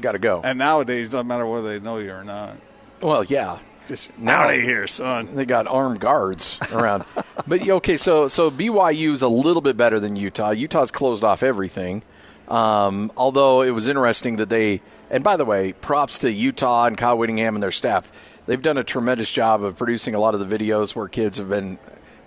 got 0.00 0.12
to 0.12 0.18
go. 0.18 0.40
And 0.42 0.58
nowadays, 0.58 1.10
doesn't 1.10 1.26
matter 1.26 1.44
whether 1.46 1.68
they 1.68 1.80
know 1.84 1.98
you 1.98 2.12
or 2.12 2.24
not. 2.24 2.56
Well, 3.02 3.24
yeah. 3.24 3.58
Just 3.86 4.18
Now- 4.18 4.44
out 4.44 4.54
of 4.54 4.60
here, 4.60 4.86
son. 4.86 5.30
They 5.34 5.44
got 5.46 5.66
armed 5.66 6.00
guards 6.00 6.58
around. 6.72 7.04
but 7.46 7.66
okay, 7.66 7.96
so 7.96 8.28
so 8.28 8.50
BYU's 8.50 9.22
a 9.22 9.28
little 9.28 9.62
bit 9.62 9.76
better 9.78 9.98
than 10.00 10.14
Utah. 10.16 10.50
Utah's 10.50 10.90
closed 10.90 11.24
off 11.24 11.42
everything. 11.42 12.02
Um, 12.48 13.12
although 13.16 13.62
it 13.62 13.70
was 13.70 13.86
interesting 13.88 14.36
that 14.36 14.48
they 14.48 14.80
and 15.10 15.24
by 15.24 15.36
the 15.36 15.44
way, 15.44 15.72
props 15.72 16.18
to 16.20 16.30
Utah 16.32 16.84
and 16.86 16.96
Kyle 16.96 17.16
Whittingham 17.16 17.54
and 17.56 17.62
their 17.62 17.70
staff. 17.72 18.10
They've 18.46 18.60
done 18.60 18.78
a 18.78 18.84
tremendous 18.84 19.30
job 19.30 19.62
of 19.62 19.76
producing 19.76 20.14
a 20.14 20.18
lot 20.20 20.34
of 20.34 20.46
the 20.46 20.58
videos 20.58 20.94
where 20.94 21.08
kids 21.08 21.36
have 21.38 21.48
been 21.48 21.78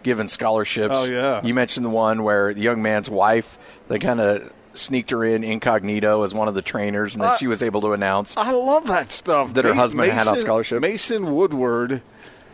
given 0.04 0.28
scholarships. 0.28 0.94
Oh, 0.96 1.06
yeah. 1.06 1.42
You 1.44 1.54
mentioned 1.54 1.86
the 1.86 1.90
one 1.90 2.24
where 2.24 2.54
the 2.54 2.62
young 2.62 2.82
man's 2.82 3.10
wife, 3.10 3.58
they 3.88 3.98
kind 4.00 4.20
of 4.20 4.52
sneaked 4.74 5.10
her 5.10 5.24
in 5.24 5.44
incognito 5.44 6.24
as 6.24 6.34
one 6.34 6.48
of 6.48 6.54
the 6.54 6.62
trainers, 6.62 7.16
and 7.16 7.24
then 7.24 7.32
Uh, 7.32 7.38
she 7.38 7.48
was 7.48 7.62
able 7.62 7.82
to 7.82 7.94
announce. 7.94 8.38
I 8.38 8.52
love 8.52 8.88
that 8.88 9.12
stuff. 9.12 9.54
That 9.56 9.66
her 9.66 9.74
husband 9.74 10.12
had 10.12 10.28
a 10.28 10.36
scholarship? 10.36 10.82
Mason 10.82 11.34
Woodward, 11.36 12.02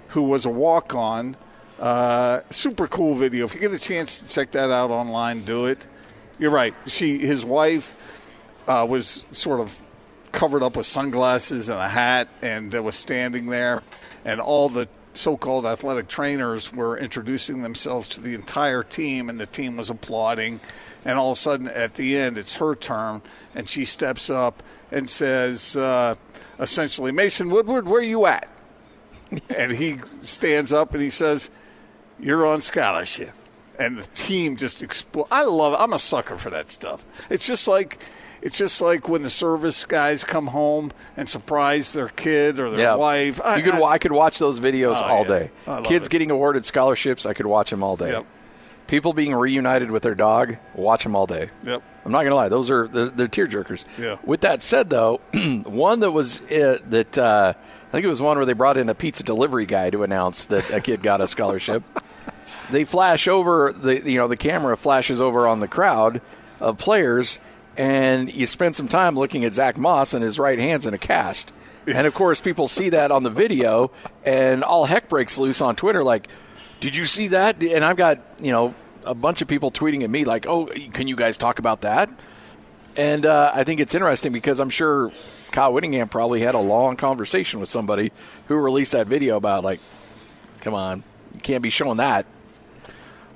who 0.09 0.23
was 0.23 0.45
a 0.45 0.49
walk 0.49 0.95
on, 0.95 1.35
uh, 1.79 2.41
super 2.49 2.87
cool 2.87 3.15
video. 3.15 3.45
If 3.45 3.53
you 3.53 3.61
get 3.61 3.71
a 3.73 3.79
chance 3.79 4.19
to 4.19 4.27
check 4.29 4.51
that 4.51 4.71
out 4.71 4.91
online, 4.91 5.43
do 5.43 5.65
it. 5.65 5.87
You're 6.39 6.51
right. 6.51 6.73
She, 6.85 7.17
his 7.19 7.43
wife, 7.43 7.95
uh, 8.67 8.85
was 8.87 9.23
sort 9.31 9.59
of 9.59 9.75
covered 10.31 10.61
up 10.61 10.77
with 10.77 10.85
sunglasses 10.85 11.69
and 11.69 11.79
a 11.79 11.89
hat, 11.89 12.27
and 12.41 12.73
was 12.73 12.95
standing 12.95 13.47
there, 13.47 13.81
and 14.25 14.39
all 14.39 14.69
the 14.69 14.87
so-called 15.15 15.65
athletic 15.65 16.07
trainers 16.07 16.71
were 16.71 16.97
introducing 16.97 17.63
themselves 17.63 18.07
to 18.09 18.21
the 18.21 18.35
entire 18.35 18.83
team, 18.83 19.29
and 19.29 19.39
the 19.39 19.47
team 19.47 19.77
was 19.77 19.89
applauding. 19.89 20.59
And 21.05 21.17
all 21.17 21.31
of 21.31 21.37
a 21.37 21.41
sudden, 21.41 21.67
at 21.69 21.95
the 21.95 22.17
end, 22.17 22.37
it's 22.37 22.55
her 22.55 22.75
turn, 22.75 23.21
and 23.55 23.67
she 23.67 23.85
steps 23.85 24.29
up 24.29 24.61
and 24.91 25.09
says, 25.09 25.75
uh, 25.75 26.15
essentially, 26.59 27.11
Mason 27.11 27.49
Woodward, 27.49 27.87
where 27.87 28.01
are 28.01 28.03
you 28.03 28.25
at? 28.25 28.47
and 29.49 29.71
he 29.71 29.97
stands 30.21 30.71
up 30.71 30.93
and 30.93 31.01
he 31.01 31.09
says, 31.09 31.49
"You're 32.19 32.45
on 32.45 32.61
scholarship." 32.61 33.33
And 33.79 33.97
the 33.97 34.07
team 34.07 34.57
just 34.57 34.81
explode. 34.83 35.27
I 35.31 35.43
love. 35.43 35.73
it. 35.73 35.79
I'm 35.79 35.93
a 35.93 35.99
sucker 35.99 36.37
for 36.37 36.49
that 36.51 36.69
stuff. 36.69 37.05
It's 37.29 37.45
just 37.47 37.67
like. 37.67 37.97
It's 38.39 38.59
just 38.59 38.81
like 38.81 39.09
when 39.09 39.23
the 39.23 39.31
service 39.31 39.83
guys 39.85 40.23
come 40.23 40.45
home 40.45 40.91
and 41.17 41.27
surprise 41.27 41.91
their 41.91 42.07
kid 42.07 42.59
or 42.59 42.69
their 42.69 42.79
yeah. 42.85 42.95
wife. 42.95 43.41
you 43.57 43.63
could, 43.63 43.73
I, 43.81 43.97
could 43.97 44.11
watch 44.11 44.37
those 44.37 44.59
videos 44.59 44.93
Oh, 44.95 45.03
all 45.03 45.21
yeah. 45.23 45.27
day. 45.39 45.81
Kids 45.83 46.05
it. 46.05 46.11
getting 46.11 46.29
awarded 46.29 46.63
scholarships, 46.63 47.25
I 47.25 47.33
could 47.33 47.47
watch 47.47 47.71
them 47.71 47.81
all 47.81 47.95
day. 47.95 48.11
Yep. 48.11 48.25
People 48.85 49.13
being 49.13 49.33
reunited 49.33 49.89
with 49.89 50.03
their 50.03 50.13
dog, 50.13 50.55
watch 50.75 51.01
them 51.03 51.15
all 51.15 51.25
day. 51.25 51.49
Yep. 51.65 51.81
I'm 52.05 52.11
not 52.11 52.23
gonna 52.23 52.35
lie; 52.35 52.47
those 52.47 52.69
are 52.69 52.87
they're, 52.87 53.09
they're 53.09 53.27
tear 53.27 53.47
jerkers. 53.47 53.85
Yeah. 53.97 54.17
With 54.23 54.41
that 54.41 54.61
said, 54.61 54.91
though, 54.91 55.19
one 55.65 56.01
that 56.01 56.11
was 56.11 56.39
uh, 56.43 56.77
that 56.89 57.17
uh, 57.17 57.53
I 57.57 57.91
think 57.91 58.05
it 58.05 58.07
was 58.07 58.21
one 58.21 58.37
where 58.37 58.45
they 58.45 58.53
brought 58.53 58.77
in 58.77 58.87
a 58.87 58.95
pizza 58.95 59.23
delivery 59.23 59.65
guy 59.65 59.89
to 59.89 60.03
announce 60.03 60.45
that 60.45 60.69
a 60.69 60.79
kid 60.79 61.01
got 61.01 61.21
a 61.21 61.27
scholarship. 61.27 61.83
they 62.69 62.85
flash 62.85 63.27
over 63.27 63.73
the 63.73 64.09
you 64.09 64.17
know 64.17 64.27
the 64.27 64.37
camera 64.37 64.75
flashes 64.77 65.21
over 65.21 65.47
on 65.47 65.59
the 65.59 65.67
crowd 65.67 66.21
of 66.59 66.77
players, 66.77 67.39
and 67.75 68.33
you 68.33 68.45
spend 68.45 68.75
some 68.75 68.87
time 68.87 69.15
looking 69.15 69.45
at 69.45 69.53
Zach 69.53 69.77
Moss 69.77 70.13
and 70.13 70.23
his 70.23 70.39
right 70.39 70.59
hand's 70.59 70.85
in 70.85 70.93
a 70.93 70.97
cast. 70.97 71.51
And 71.85 72.05
of 72.05 72.13
course, 72.13 72.41
people 72.41 72.67
see 72.67 72.89
that 72.89 73.11
on 73.11 73.23
the 73.23 73.29
video, 73.29 73.91
and 74.25 74.63
all 74.63 74.85
heck 74.85 75.07
breaks 75.07 75.37
loose 75.37 75.61
on 75.61 75.75
Twitter. 75.75 76.03
Like, 76.03 76.27
did 76.81 76.95
you 76.95 77.05
see 77.05 77.29
that? 77.29 77.61
And 77.61 77.83
I've 77.85 77.95
got 77.95 78.19
you 78.41 78.51
know 78.51 78.75
a 79.05 79.15
bunch 79.15 79.41
of 79.41 79.47
people 79.47 79.71
tweeting 79.71 80.03
at 80.03 80.09
me 80.09 80.25
like, 80.25 80.45
"Oh, 80.47 80.65
can 80.93 81.07
you 81.07 81.15
guys 81.15 81.37
talk 81.37 81.59
about 81.59 81.81
that?" 81.81 82.09
And 82.97 83.25
uh, 83.25 83.51
I 83.53 83.63
think 83.63 83.79
it's 83.79 83.93
interesting 83.95 84.33
because 84.33 84.59
I'm 84.59 84.71
sure 84.71 85.11
Kyle 85.51 85.71
Whittingham 85.71 86.09
probably 86.09 86.41
had 86.41 86.55
a 86.55 86.59
long 86.59 86.97
conversation 86.97 87.59
with 87.59 87.69
somebody 87.69 88.11
who 88.47 88.55
released 88.55 88.91
that 88.91 89.07
video 89.07 89.37
about 89.37 89.63
like, 89.63 89.79
"Come 90.59 90.73
on, 90.73 91.03
you 91.33 91.39
can't 91.39 91.63
be 91.63 91.69
showing 91.69 91.97
that." 91.97 92.25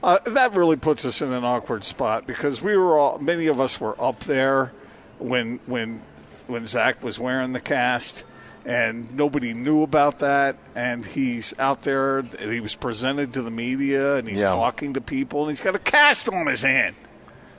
Uh, 0.04 0.18
that 0.26 0.56
really 0.56 0.76
puts 0.78 1.06
us 1.06 1.22
in 1.22 1.32
an 1.32 1.44
awkward 1.44 1.84
spot 1.86 2.26
because 2.26 2.62
we 2.62 2.76
were 2.76 2.98
all 2.98 3.20
many 3.20 3.48
of 3.48 3.60
us 3.62 3.80
were 3.80 3.96
up 4.02 4.20
there 4.22 4.72
when 5.20 5.60
when 5.68 6.02
when 6.48 6.66
Zach 6.66 7.04
was 7.04 7.20
wearing 7.20 7.54
the 7.54 7.60
cast 7.60 8.24
and 8.66 9.16
nobody 9.16 9.54
knew 9.54 9.84
about 9.84 10.20
that 10.20 10.56
and 10.76 11.06
he's 11.06 11.54
out 11.60 11.84
there 11.84 12.20
and 12.20 12.34
he 12.52 12.60
was 12.60 12.76
presented 12.76 13.34
to 13.34 13.42
the 13.44 13.52
media 13.52 14.16
and 14.16 14.28
he's 14.28 14.42
Yeah. 14.42 14.48
talking 14.52 14.94
to 14.96 15.02
people 15.02 15.42
and 15.42 15.50
he's 15.50 15.62
got 15.62 15.76
a 15.76 15.80
cast 15.80 16.30
on 16.30 16.48
his 16.48 16.62
hand. 16.64 16.96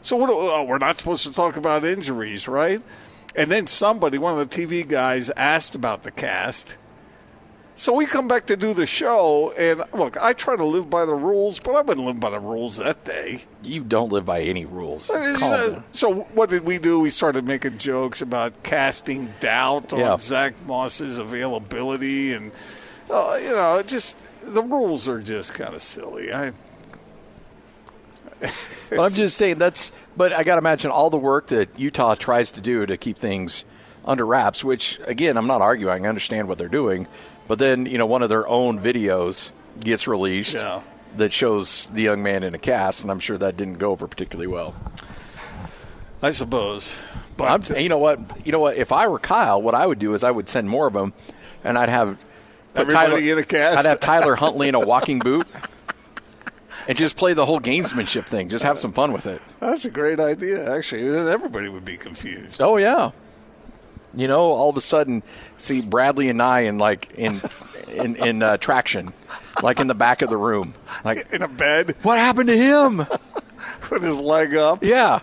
So 0.03 0.17
what, 0.17 0.31
oh, 0.31 0.65
we're 0.65 0.79
not 0.79 0.99
supposed 0.99 1.25
to 1.27 1.33
talk 1.33 1.57
about 1.57 1.85
injuries, 1.85 2.49
right? 2.49 2.83
And 3.37 3.51
then 3.51 3.67
somebody, 3.69 4.19
one 4.19 4.39
of 4.39 4.49
the 4.51 4.67
TV 4.67 4.87
guys, 4.87 5.31
asked 5.31 5.75
about 5.77 6.03
the 6.03 6.11
cast. 6.11 6.77
So 7.75 7.95
we 7.95 8.05
come 8.05 8.29
back 8.29 8.47
to 8.47 8.57
do 8.57 8.75
the 8.75 8.85
show, 8.85 9.53
and 9.53 9.83
look, 9.95 10.17
I 10.21 10.35
try 10.35 10.57
to 10.57 10.65
live 10.65 10.91
by 10.91 11.07
the 11.07 11.15
rules, 11.15 11.59
but 11.59 11.75
I 11.75 11.81
wouldn't 11.81 12.07
live 12.07 12.21
by 12.21 12.29
the 12.31 12.39
rules 12.39 12.77
that 12.77 13.05
day. 13.05 13.43
You 13.63 13.83
don't 13.83 14.13
live 14.13 14.27
by 14.27 14.43
any 14.43 14.67
rules. 14.67 15.09
Uh, 15.09 15.81
So, 15.93 16.15
what 16.35 16.51
did 16.51 16.65
we 16.65 16.79
do? 16.79 17.01
We 17.01 17.09
started 17.11 17.47
making 17.47 17.79
jokes 17.79 18.21
about 18.21 18.63
casting 18.63 19.33
doubt 19.41 19.93
on 19.95 20.01
Yeah. 20.01 20.19
Zach 20.19 20.55
Moss's 20.67 21.19
availability, 21.19 22.35
and 22.35 22.53
uh, 23.11 23.39
you 23.43 23.51
know, 23.51 23.83
just 23.83 24.19
the 24.45 24.63
rules 24.63 25.09
are 25.09 25.21
just 25.21 25.55
kind 25.55 25.75
of 25.75 25.81
silly. 25.81 26.33
I 26.33 26.53
But 28.91 29.01
I'm 29.01 29.13
just 29.13 29.37
saying 29.39 29.59
that's. 29.59 29.91
But 30.17 30.33
I 30.35 30.43
got 30.43 30.57
to 30.57 30.59
imagine 30.59 30.91
all 30.91 31.09
the 31.09 31.17
work 31.17 31.47
that 31.49 31.79
Utah 31.79 32.15
tries 32.17 32.53
to 32.53 32.61
do 32.61 32.85
to 32.85 32.97
keep 32.99 33.17
things 33.17 33.65
under 34.05 34.25
wraps. 34.27 34.63
Which 34.65 35.01
again, 35.07 35.37
I'm 35.37 35.47
not 35.47 35.61
arguing. 35.63 36.05
I 36.05 36.09
understand 36.09 36.49
what 36.49 36.59
they're 36.59 36.69
doing. 36.69 37.07
But 37.49 37.59
then 37.59 37.87
you 37.87 37.99
know, 37.99 38.07
one 38.07 38.23
of 38.23 38.29
their 38.29 38.47
own 38.49 38.79
videos 38.79 39.51
gets 39.81 40.07
released 40.07 40.55
Yeah. 40.55 40.81
that 41.17 41.33
shows 41.33 41.89
the 41.93 42.03
young 42.03 42.23
man 42.23 42.43
in 42.43 42.55
a 42.55 42.59
cast, 42.59 43.03
and 43.03 43.11
I'm 43.11 43.19
sure 43.21 43.37
that 43.39 43.57
didn't 43.57 43.79
go 43.79 43.91
over 43.91 44.07
particularly 44.07 44.47
well. 44.47 44.75
I 46.23 46.31
suppose, 46.31 46.97
but 47.37 47.71
I'm, 47.73 47.77
you 47.77 47.89
know 47.89 47.99
what? 47.99 48.21
You 48.47 48.53
know 48.53 48.61
what? 48.61 48.77
If 48.77 48.93
I 48.93 49.09
were 49.09 49.19
Kyle, 49.19 49.61
what 49.61 49.75
I 49.75 49.85
would 49.85 49.99
do 49.99 50.15
is 50.15 50.23
I 50.23 50.31
would 50.31 50.49
send 50.49 50.69
more 50.71 50.87
of 50.87 50.93
them, 50.93 51.13
and 51.65 51.77
I'd 51.77 51.89
have 51.89 52.17
Tyler, 52.75 53.19
in 53.19 53.39
a 53.39 53.43
cast? 53.43 53.79
I'd 53.79 53.87
have 53.89 53.99
Tyler 53.99 54.37
Huntley 54.37 54.69
in 54.69 54.77
a 54.77 54.81
walking 54.87 55.19
boot, 55.19 55.49
and 56.87 56.97
just 56.97 57.17
play 57.17 57.33
the 57.33 57.45
whole 57.45 57.61
gamesmanship 57.61 58.27
thing. 58.27 58.49
Just 58.49 58.63
have 58.65 58.79
some 58.79 58.93
fun 58.93 59.13
with 59.13 59.27
it. 59.27 59.43
that's 59.59 59.85
a 59.85 59.91
great 59.91 60.21
idea. 60.21 60.73
Actually, 60.77 61.09
then 61.11 61.27
everybody 61.27 61.69
would 61.69 61.85
be 61.85 61.97
confused. 61.97 62.63
Oh 62.63 62.77
yeah. 62.77 63.11
You 64.15 64.29
know, 64.29 64.41
all 64.53 64.69
of 64.71 64.77
a 64.77 64.81
sudden, 64.81 65.23
see 65.57 65.81
Bradley 65.81 66.29
and 66.29 66.43
I 66.43 66.61
in 66.61 66.79
like 66.79 67.13
in 67.15 67.41
in 67.89 68.17
in 68.17 68.43
uh, 68.43 68.57
traction, 68.59 69.13
like 69.63 69.81
in 69.81 69.87
the 69.87 69.95
back 69.95 70.23
of 70.23 70.31
the 70.31 70.37
room. 70.37 70.75
Like, 71.05 71.27
In 71.33 71.43
a 71.43 71.49
bed 71.49 71.97
what 72.03 72.19
happened 72.19 72.49
to 72.49 72.57
him? 72.57 72.99
with 73.91 74.03
his 74.03 74.21
leg 74.21 74.55
up, 74.55 74.83
Yeah, 74.85 75.21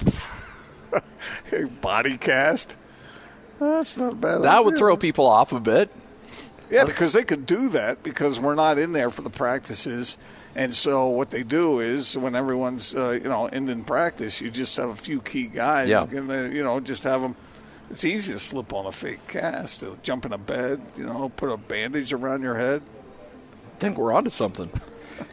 body 1.80 2.16
cast. 2.16 2.76
That's 3.58 3.96
not 3.96 4.12
a 4.12 4.16
bad. 4.16 4.42
that 4.42 4.64
would 4.64 4.76
throw 4.76 4.96
people 4.96 5.26
off 5.26 5.52
a 5.52 5.60
bit. 5.60 5.90
Yeah, 6.70 6.84
because 6.84 7.12
they 7.12 7.22
could 7.24 7.46
do 7.46 7.68
that 7.70 8.02
because 8.02 8.40
we're 8.40 8.56
not 8.56 8.76
in 8.78 8.92
there 8.92 9.08
for 9.10 9.22
the 9.22 9.30
practices. 9.30 10.18
And 10.56 10.74
so 10.74 11.06
what 11.08 11.30
they 11.30 11.42
do 11.42 11.80
is 11.80 12.16
when 12.16 12.34
everyone's 12.34 12.94
uh, 12.94 13.10
you 13.10 13.28
know 13.28 13.46
ending 13.46 13.84
practice, 13.84 14.40
you 14.40 14.50
just 14.50 14.76
have 14.76 14.88
a 14.90 14.96
few 14.96 15.20
key 15.20 15.46
guys. 15.46 15.88
Yeah. 15.88 16.04
And, 16.04 16.30
uh, 16.30 16.34
you 16.44 16.62
know, 16.64 16.80
just 16.80 17.04
have 17.04 17.20
them. 17.20 17.36
It's 17.90 18.04
easy 18.04 18.32
to 18.32 18.38
slip 18.38 18.72
on 18.72 18.86
a 18.86 18.92
fake 18.92 19.26
cast, 19.28 19.80
to 19.80 19.98
jump 20.02 20.26
in 20.26 20.32
a 20.32 20.38
bed, 20.38 20.80
you 20.96 21.04
know, 21.04 21.28
put 21.36 21.50
a 21.50 21.56
bandage 21.56 22.12
around 22.12 22.42
your 22.42 22.56
head, 22.56 22.82
I 23.76 23.78
think 23.78 23.98
we're 23.98 24.12
onto 24.12 24.30
something. 24.30 24.70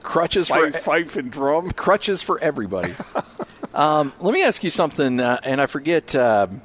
Crutches 0.01 0.49
fight, 0.49 0.73
for 0.73 0.79
fife 0.79 1.15
and 1.15 1.31
drum. 1.31 1.71
crutches 1.71 2.21
for 2.21 2.39
everybody. 2.39 2.93
um, 3.73 4.13
let 4.19 4.33
me 4.33 4.43
ask 4.43 4.63
you 4.63 4.69
something, 4.69 5.19
uh, 5.19 5.39
and 5.43 5.61
I 5.61 5.65
forget, 5.65 6.13
um 6.15 6.61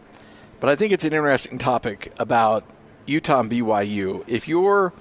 but 0.61 0.71
I 0.71 0.77
think 0.77 0.93
it's 0.93 1.05
an 1.05 1.13
interesting 1.13 1.59
topic 1.59 2.13
about 2.19 2.65
Utah 3.07 3.41
and 3.41 3.51
BYU. 3.51 4.25
If 4.27 4.49
you're, 4.49 4.93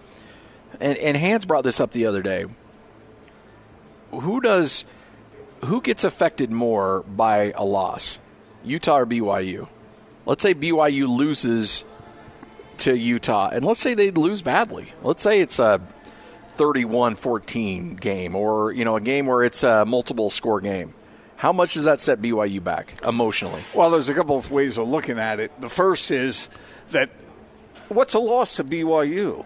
and, 0.80 0.98
and 0.98 1.18
Hans 1.18 1.46
brought 1.46 1.64
this 1.64 1.80
up 1.80 1.92
the 1.92 2.06
other 2.06 2.22
day, 2.22 2.46
who 4.12 4.40
does, 4.40 4.86
who 5.66 5.82
gets 5.82 6.04
affected 6.04 6.52
more 6.52 7.02
by 7.04 7.54
a 7.56 7.66
loss, 7.66 8.20
Utah 8.64 9.00
or 9.00 9.06
BYU? 9.06 9.68
Let's 10.28 10.44
say 10.44 10.54
BYU 10.54 11.08
loses 11.08 11.86
to 12.80 12.96
Utah, 12.96 13.50
and 13.52 13.66
let's 13.66 13.80
say 13.80 13.96
they 13.96 14.12
lose 14.12 14.42
badly. 14.42 14.94
Let's 15.02 15.24
say 15.24 15.40
it's 15.40 15.58
a 15.58 15.82
31-14 16.58 18.00
game 18.00 18.36
or 18.36 18.72
you 18.72 18.84
know 18.84 18.96
a 18.96 19.02
game 19.02 19.26
where 19.28 19.44
it's 19.44 19.64
a 19.64 19.86
multiple 19.86 20.30
score 20.32 20.60
game 20.60 20.94
how 21.36 21.54
much 21.54 21.76
does 21.76 21.86
that 21.86 22.00
set 22.00 22.20
byu 22.20 22.64
back 22.64 22.96
emotionally 23.08 23.62
Well, 23.76 23.92
there's 23.92 24.10
a 24.10 24.14
couple 24.14 24.38
of 24.38 24.52
ways 24.52 24.80
of 24.80 24.88
looking 24.88 25.20
at 25.20 25.40
it. 25.40 25.52
The 25.62 25.70
first 25.70 26.10
is 26.10 26.50
that 26.90 27.12
what's 27.90 28.16
a 28.16 28.20
loss 28.20 28.56
to 28.56 28.64
BYU? 28.64 29.46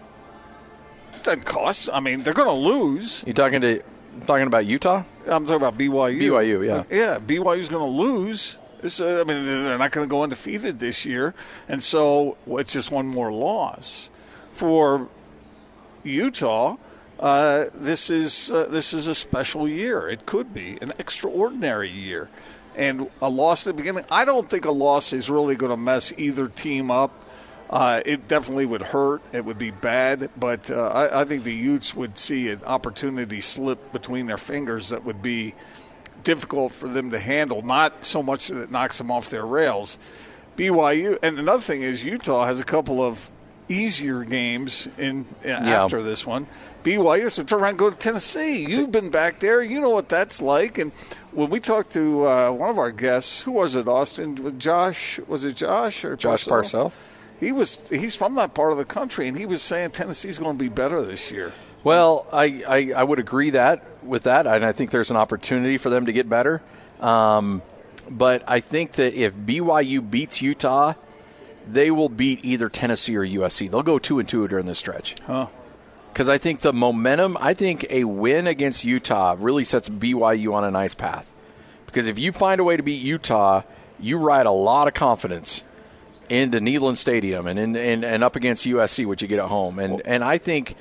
It 1.14 1.22
doesn't 1.22 1.44
cost. 1.44 1.90
I 1.92 2.00
mean, 2.00 2.22
they're 2.22 2.32
going 2.32 2.48
to 2.48 2.60
lose. 2.60 3.22
you 3.26 3.34
talking 3.34 3.60
to 3.60 3.82
talking 4.26 4.46
about 4.46 4.64
utah 4.64 5.04
I'm 5.26 5.44
talking 5.46 5.56
about 5.56 5.78
BYU. 5.78 6.18
BYU, 6.18 6.66
yeah. 6.66 6.84
Yeah, 6.90 7.18
BYU's 7.18 7.68
going 7.68 7.84
to 7.84 7.98
lose. 7.98 8.58
It's, 8.82 9.00
uh, 9.00 9.20
I 9.20 9.24
mean, 9.24 9.44
they're 9.46 9.78
not 9.78 9.92
going 9.92 10.06
to 10.06 10.10
go 10.10 10.22
undefeated 10.22 10.80
this 10.80 11.04
year, 11.04 11.34
and 11.68 11.82
so 11.82 12.36
it's 12.46 12.72
just 12.72 12.90
one 12.90 13.06
more 13.06 13.32
loss 13.32 14.10
for 14.52 15.08
Utah. 16.02 16.76
Uh, 17.20 17.66
this 17.74 18.10
is 18.10 18.50
uh, 18.50 18.64
this 18.64 18.92
is 18.92 19.06
a 19.06 19.14
special 19.14 19.68
year. 19.68 20.08
It 20.08 20.26
could 20.26 20.52
be 20.52 20.78
an 20.82 20.92
extraordinary 20.98 21.88
year, 21.88 22.28
and 22.74 23.08
a 23.20 23.28
loss 23.28 23.66
at 23.66 23.76
the 23.76 23.82
beginning. 23.82 24.04
I 24.10 24.24
don't 24.24 24.50
think 24.50 24.64
a 24.64 24.72
loss 24.72 25.12
is 25.12 25.30
really 25.30 25.54
going 25.54 25.70
to 25.70 25.76
mess 25.76 26.12
either 26.16 26.48
team 26.48 26.90
up. 26.90 27.12
Uh, 27.70 28.02
it 28.04 28.26
definitely 28.26 28.66
would 28.66 28.82
hurt. 28.82 29.22
It 29.32 29.44
would 29.44 29.56
be 29.56 29.70
bad, 29.70 30.30
but 30.36 30.70
uh, 30.70 30.88
I, 30.88 31.22
I 31.22 31.24
think 31.24 31.44
the 31.44 31.54
Utes 31.54 31.94
would 31.94 32.18
see 32.18 32.50
an 32.50 32.64
opportunity 32.64 33.40
slip 33.40 33.92
between 33.92 34.26
their 34.26 34.36
fingers 34.36 34.88
that 34.88 35.04
would 35.04 35.22
be 35.22 35.54
difficult 36.22 36.72
for 36.72 36.88
them 36.88 37.10
to 37.10 37.18
handle. 37.18 37.62
Not 37.62 38.04
so 38.04 38.22
much 38.22 38.48
that 38.48 38.62
it 38.62 38.70
knocks 38.70 38.98
them 38.98 39.10
off 39.10 39.30
their 39.30 39.46
rails. 39.46 39.98
BYU, 40.56 41.18
and 41.22 41.38
another 41.38 41.62
thing 41.62 41.82
is 41.82 42.04
Utah 42.04 42.44
has 42.44 42.60
a 42.60 42.64
couple 42.64 43.02
of 43.02 43.30
easier 43.68 44.24
games 44.24 44.88
in 44.98 45.24
after 45.44 46.02
this 46.02 46.26
one. 46.26 46.46
BYU 46.84 47.34
to 47.36 47.44
turn 47.44 47.60
around 47.60 47.70
and 47.70 47.78
go 47.78 47.90
to 47.90 47.96
Tennessee. 47.96 48.66
You've 48.66 48.90
been 48.92 49.10
back 49.10 49.38
there. 49.38 49.62
You 49.62 49.80
know 49.80 49.90
what 49.90 50.08
that's 50.08 50.42
like. 50.42 50.78
And 50.78 50.92
when 51.30 51.48
we 51.48 51.60
talked 51.60 51.92
to 51.92 52.26
uh, 52.26 52.50
one 52.50 52.70
of 52.70 52.78
our 52.78 52.90
guests, 52.90 53.40
who 53.40 53.52
was 53.52 53.76
it, 53.76 53.88
Austin? 53.88 54.58
Josh? 54.58 55.20
Was 55.26 55.44
it 55.44 55.56
Josh 55.56 56.04
or 56.04 56.16
josh 56.16 56.46
parcell 56.46 56.92
He 57.38 57.52
was. 57.52 57.78
He's 57.88 58.16
from 58.16 58.34
that 58.34 58.54
part 58.54 58.72
of 58.72 58.78
the 58.78 58.84
country, 58.84 59.28
and 59.28 59.38
he 59.38 59.46
was 59.46 59.62
saying 59.62 59.92
Tennessee's 59.92 60.38
going 60.38 60.58
to 60.58 60.62
be 60.62 60.68
better 60.68 61.02
this 61.02 61.30
year. 61.30 61.52
Well 61.84 62.26
I, 62.32 62.62
I 62.66 62.92
i 62.96 63.02
would 63.02 63.18
agree 63.18 63.50
that 63.50 63.82
with 64.02 64.24
that 64.24 64.46
and 64.46 64.64
i 64.64 64.72
think 64.72 64.90
there's 64.90 65.10
an 65.10 65.16
opportunity 65.16 65.78
for 65.78 65.90
them 65.90 66.06
to 66.06 66.12
get 66.12 66.28
better 66.28 66.62
um, 67.00 67.62
but 68.10 68.42
i 68.46 68.60
think 68.60 68.92
that 68.92 69.14
if 69.14 69.34
byu 69.34 70.08
beats 70.08 70.40
utah 70.42 70.94
they 71.66 71.90
will 71.90 72.08
beat 72.08 72.44
either 72.44 72.68
tennessee 72.68 73.16
or 73.16 73.24
usc 73.26 73.70
they'll 73.70 73.82
go 73.82 73.98
two 73.98 74.18
and 74.18 74.28
two 74.28 74.46
during 74.48 74.66
this 74.66 74.78
stretch 74.78 75.14
Huh. 75.26 75.46
because 76.12 76.28
I 76.28 76.38
think 76.38 76.60
the 76.60 76.72
momentum. 76.72 77.36
I 77.40 77.54
think 77.54 77.86
a 77.88 78.04
win 78.04 78.46
against 78.46 78.84
Utah 78.84 79.34
really 79.38 79.64
sets 79.64 79.88
BYU 79.88 80.52
on 80.52 80.62
a 80.64 80.70
nice 80.70 80.94
path. 80.94 81.32
Because 81.86 82.06
if 82.06 82.18
you 82.18 82.32
find 82.32 82.60
a 82.60 82.64
way 82.64 82.76
to 82.76 82.82
beat 82.82 83.02
Utah, 83.02 83.62
you 83.98 84.18
ride 84.18 84.44
a 84.46 84.50
lot 84.50 84.88
of 84.88 84.94
confidence 84.94 85.62
into 86.28 86.58
Neyland 86.58 86.96
Stadium 86.98 87.46
and 87.46 87.58
in, 87.58 87.76
and, 87.76 88.04
and 88.04 88.22
up 88.24 88.36
against 88.36 88.66
USC, 88.66 89.06
which 89.06 89.22
you 89.22 89.28
get 89.28 89.38
at 89.38 89.46
home. 89.48 89.78
And 89.78 90.02
and 90.04 90.22
I 90.22 90.36
think 90.38 90.74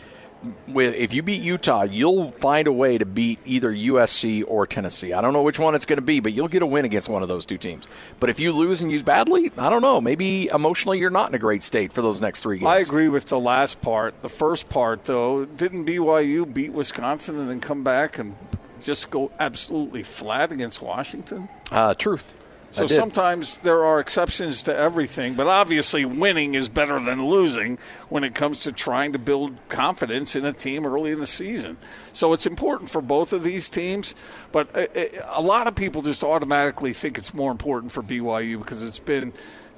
with 0.68 0.96
if 0.96 1.14
you 1.14 1.24
beat 1.24 1.42
Utah, 1.42 1.84
you'll 1.84 2.32
find 2.32 2.68
a 2.68 2.72
way 2.72 2.98
to 2.98 3.06
beat 3.06 3.39
either 3.46 3.72
USC 3.72 4.44
or 4.48 4.66
Tennessee. 4.66 5.14
I 5.14 5.22
don't 5.22 5.34
know 5.34 5.42
which 5.42 5.60
one 5.60 5.76
it's 5.76 5.86
going 5.86 5.98
to 5.98 6.06
be, 6.06 6.20
but 6.20 6.34
you'll 6.34 6.48
get 6.48 6.62
a 6.62 6.66
win 6.66 6.86
against 6.86 7.10
one 7.10 7.22
of 7.24 7.30
those 7.30 7.46
two 7.46 7.58
teams. 7.58 7.88
But 8.20 8.30
if 8.30 8.39
you 8.39 8.52
lose 8.52 8.82
and 8.82 8.92
use 8.92 9.04
badly, 9.04 9.52
I 9.58 9.70
don't 9.70 9.82
know. 9.82 10.02
Maybe 10.02 10.48
emotionally 10.48 11.00
you're 11.00 11.10
not 11.10 11.30
in 11.30 11.36
a 11.36 11.39
great 11.39 11.64
state 11.64 11.94
for 11.94 12.02
those 12.02 12.22
next 12.22 12.44
three 12.44 12.58
games. 12.58 12.68
I 12.68 12.80
agree 12.80 13.10
with 13.10 13.28
the 13.28 13.39
last 13.39 13.82
part. 13.82 14.22
The 14.22 14.30
first 14.30 14.70
part, 14.70 15.06
though, 15.06 15.46
didn't 15.46 15.86
BYU 15.86 16.52
beat 16.52 16.74
Wisconsin 16.74 17.39
and 17.39 17.50
then 17.50 17.60
come 17.60 17.84
back 17.84 18.18
and 18.18 18.36
just 18.82 19.12
go 19.12 19.32
absolutely 19.39 20.04
flat 20.04 20.52
against 20.52 20.82
Washington? 20.82 21.50
Uh, 21.72 21.94
truth. 21.94 22.34
So 22.72 22.88
sometimes 22.88 23.57
there 23.59 23.84
are 23.84 23.99
exceptions 23.99 24.63
to 24.63 24.76
everything, 24.76 25.34
but 25.34 25.47
obviously 25.47 26.05
winning 26.05 26.55
is 26.55 26.69
better 26.69 26.99
than 26.99 27.26
losing 27.26 27.78
when 28.07 28.24
it 28.24 28.34
comes 28.34 28.59
to 28.59 28.72
trying 28.72 29.11
to 29.11 29.19
build 29.19 29.61
confidence 29.67 30.36
in 30.38 30.45
a 30.45 30.53
team 30.53 30.86
early 30.86 31.11
in 31.11 31.19
the 31.19 31.28
season. 31.28 31.78
So 32.13 32.32
it's 32.32 32.45
important 32.45 32.89
for 32.89 33.01
both 33.01 33.34
of 33.34 33.43
these 33.43 33.67
teams, 33.67 34.15
but 34.53 34.69
a, 34.76 35.38
a 35.38 35.41
lot 35.41 35.67
of 35.67 35.76
people 35.76 36.01
just 36.01 36.24
automatically 36.24 36.93
think 36.93 37.17
it's 37.17 37.34
more 37.34 37.51
important 37.51 37.91
for 37.91 38.01
BYU 38.01 38.59
because 38.59 38.84
it's 38.84 38.99
been 38.99 39.34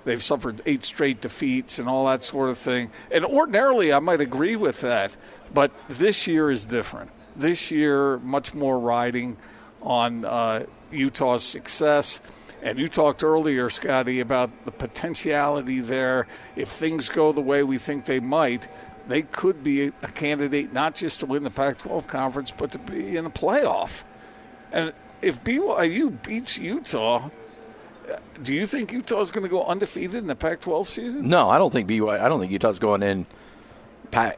they've 0.05 0.23
suffered 0.23 0.61
eight 0.65 0.85
straight 0.85 1.19
defeats 1.19 1.79
and 1.79 1.89
all 1.89 2.05
that 2.05 2.23
sort 2.23 2.49
of 2.49 2.59
thing. 2.59 2.91
And 3.09 3.25
ordinarily 3.25 3.91
I 3.91 3.99
might 3.99 4.21
agree 4.21 4.55
with 4.55 4.81
that, 4.81 5.17
but 5.51 5.71
this 5.89 6.27
year 6.27 6.51
is 6.51 6.65
different. 6.65 7.09
This 7.35 7.71
year 7.71 8.19
much 8.19 8.53
more 8.53 8.79
riding 8.79 9.37
on 9.81 10.25
uh, 10.25 10.65
Utah's 10.91 11.43
success. 11.43 12.21
And 12.64 12.80
you 12.80 12.88
talked 12.88 13.24
earlier, 13.24 13.70
Scotty, 13.70 14.22
about 14.22 14.64
the 14.64 14.72
potentiality 14.72 15.82
there. 15.82 16.28
If 16.55 16.70
things 16.70 17.09
go 17.09 17.34
the 17.34 17.41
way 17.41 17.61
we 17.61 17.78
think 17.78 18.05
they 18.05 18.22
might, 18.22 18.70
they 19.05 19.24
could 19.24 19.64
be 19.64 19.88
a 19.88 20.07
candidate 20.14 20.72
not 20.72 20.95
just 20.95 21.20
to 21.20 21.26
win 21.26 21.43
the 21.43 21.49
Pac 21.49 21.80
12 21.80 22.07
conference, 22.07 22.51
but 22.51 22.72
to 22.72 22.80
be 22.80 23.18
in 23.18 23.26
a 23.26 23.30
playoff. 23.30 24.05
And 24.72 24.93
if 25.22 25.43
BYU 25.43 26.24
beats 26.24 26.57
Utah, 26.57 27.30
do 28.41 28.53
you 28.53 28.66
think 28.66 28.93
Utah 28.93 29.20
is 29.20 29.30
going 29.30 29.43
to 29.43 29.49
go 29.49 29.66
undefeated 29.66 30.16
in 30.16 30.28
the 30.28 30.36
Pac 30.36 30.61
12 30.61 30.88
season? 30.88 31.28
No, 31.28 31.49
I 31.49 31.57
don't 31.57 31.72
think 31.72 31.89
BYU, 31.89 32.18
I 32.18 32.30
don't 32.30 32.39
think 32.39 32.53
Utah's 32.53 32.80
going 32.80 33.03
in 33.03 33.28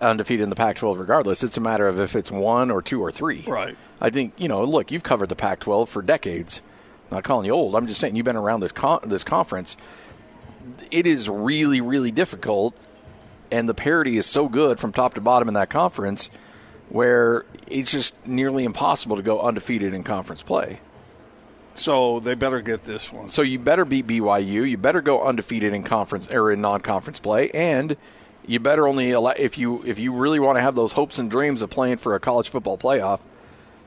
undefeated 0.02 0.42
in 0.42 0.50
the 0.50 0.56
Pac 0.56 0.78
12 0.78 0.98
regardless. 0.98 1.44
It's 1.44 1.58
a 1.58 1.62
matter 1.62 1.88
of 1.88 2.00
if 2.00 2.16
it's 2.16 2.32
one 2.32 2.72
or 2.72 2.82
two 2.82 3.02
or 3.02 3.12
three. 3.12 3.44
Right. 3.46 3.78
I 4.02 4.10
think, 4.10 4.34
you 4.38 4.48
know, 4.48 4.64
look, 4.64 4.92
you've 4.92 5.04
covered 5.04 5.30
the 5.30 5.36
Pac 5.36 5.60
12 5.60 5.90
for 5.90 6.02
decades 6.02 6.62
not 7.12 7.24
calling 7.24 7.45
you 7.45 7.51
old. 7.51 7.76
I'm 7.76 7.88
just 7.88 7.99
saying 7.99 8.16
you've 8.16 8.26
been 8.26 8.36
around 8.36 8.62
this 8.62 8.72
con- 8.72 9.01
this 9.06 9.24
conference. 9.24 9.78
It 10.91 11.06
is 11.06 11.30
really 11.30 11.82
really 11.82 12.12
difficult, 12.12 12.76
and 13.51 13.70
the 13.70 13.74
parity 13.74 14.18
is 14.18 14.26
so 14.26 14.47
good 14.47 14.80
from 14.80 14.91
top 14.91 15.14
to 15.16 15.22
bottom 15.22 15.47
in 15.47 15.53
that 15.53 15.70
conference, 15.70 16.30
where 16.89 17.45
it's 17.68 17.91
just 17.91 18.26
nearly 18.26 18.64
impossible 18.64 19.16
to 19.16 19.24
go 19.24 19.41
undefeated 19.41 19.93
in 19.93 20.03
conference 20.03 20.41
play. 20.41 20.80
So 21.76 22.22
they 22.22 22.36
better 22.36 22.62
get 22.62 22.84
this 22.86 23.12
one. 23.12 23.28
So 23.28 23.41
you 23.41 23.60
better 23.60 23.84
beat 23.84 24.08
BYU. 24.08 24.68
You 24.68 24.78
better 24.78 25.01
go 25.01 25.22
undefeated 25.22 25.74
in 25.74 25.84
conference 25.84 26.28
or 26.32 26.51
in 26.51 26.62
non-conference 26.62 27.20
play, 27.20 27.49
and 27.51 27.97
you 28.47 28.60
better 28.60 28.88
only 28.88 29.12
allow, 29.12 29.32
if 29.32 29.58
you 29.58 29.84
if 29.86 29.99
you 29.99 30.14
really 30.14 30.39
want 30.39 30.58
to 30.58 30.62
have 30.62 30.76
those 30.76 30.93
hopes 30.93 31.20
and 31.20 31.30
dreams 31.30 31.62
of 31.62 31.70
playing 31.70 31.97
for 31.97 32.16
a 32.16 32.20
college 32.20 32.49
football 32.49 32.78
playoff. 32.78 33.20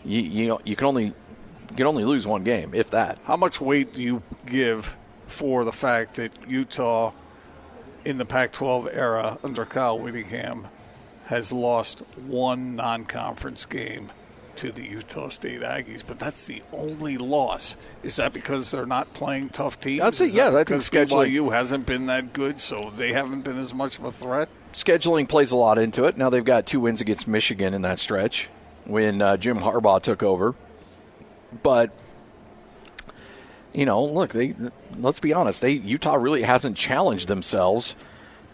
You 0.04 0.20
you 0.20 0.48
know 0.48 0.60
you 0.64 0.76
can 0.76 0.86
only 0.86 1.14
you 1.70 1.76
can 1.76 1.86
only 1.86 2.04
lose 2.04 2.26
one 2.26 2.44
game, 2.44 2.74
if 2.74 2.90
that. 2.90 3.18
How 3.24 3.36
much 3.36 3.60
weight 3.60 3.94
do 3.94 4.02
you 4.02 4.22
give 4.46 4.96
for 5.26 5.64
the 5.64 5.72
fact 5.72 6.14
that 6.14 6.32
Utah, 6.48 7.12
in 8.04 8.18
the 8.18 8.24
Pac 8.24 8.52
12 8.52 8.88
era 8.92 9.38
under 9.44 9.64
Kyle 9.64 9.98
Whittingham, 9.98 10.68
has 11.26 11.52
lost 11.52 12.00
one 12.16 12.74
non 12.74 13.04
conference 13.04 13.66
game 13.66 14.10
to 14.56 14.72
the 14.72 14.82
Utah 14.82 15.28
State 15.28 15.60
Aggies, 15.60 16.02
but 16.04 16.18
that's 16.18 16.46
the 16.46 16.62
only 16.72 17.16
loss. 17.16 17.76
Is 18.02 18.16
that 18.16 18.32
because 18.32 18.70
they're 18.72 18.86
not 18.86 19.12
playing 19.12 19.50
tough 19.50 19.78
teams? 19.78 20.00
That's 20.00 20.20
it. 20.20 20.32
Yeah, 20.32 20.48
I 20.48 20.64
think 20.64 20.82
scheduling 20.82 21.30
BYU 21.30 21.52
hasn't 21.52 21.86
been 21.86 22.06
that 22.06 22.32
good, 22.32 22.58
so 22.58 22.92
they 22.96 23.12
haven't 23.12 23.42
been 23.42 23.58
as 23.58 23.72
much 23.72 23.98
of 23.98 24.04
a 24.04 24.12
threat. 24.12 24.48
Scheduling 24.72 25.28
plays 25.28 25.52
a 25.52 25.56
lot 25.56 25.78
into 25.78 26.04
it. 26.04 26.16
Now 26.16 26.28
they've 26.28 26.44
got 26.44 26.66
two 26.66 26.80
wins 26.80 27.00
against 27.00 27.28
Michigan 27.28 27.72
in 27.72 27.82
that 27.82 28.00
stretch 28.00 28.48
when 28.84 29.22
uh, 29.22 29.36
Jim 29.36 29.58
Harbaugh 29.58 30.02
took 30.02 30.22
over. 30.22 30.54
But 31.62 31.90
you 33.72 33.84
know, 33.84 34.02
look, 34.02 34.32
they 34.32 34.54
let's 34.98 35.20
be 35.20 35.32
honest, 35.32 35.60
they 35.60 35.72
Utah 35.72 36.14
really 36.14 36.42
hasn't 36.42 36.76
challenged 36.76 37.28
themselves 37.28 37.94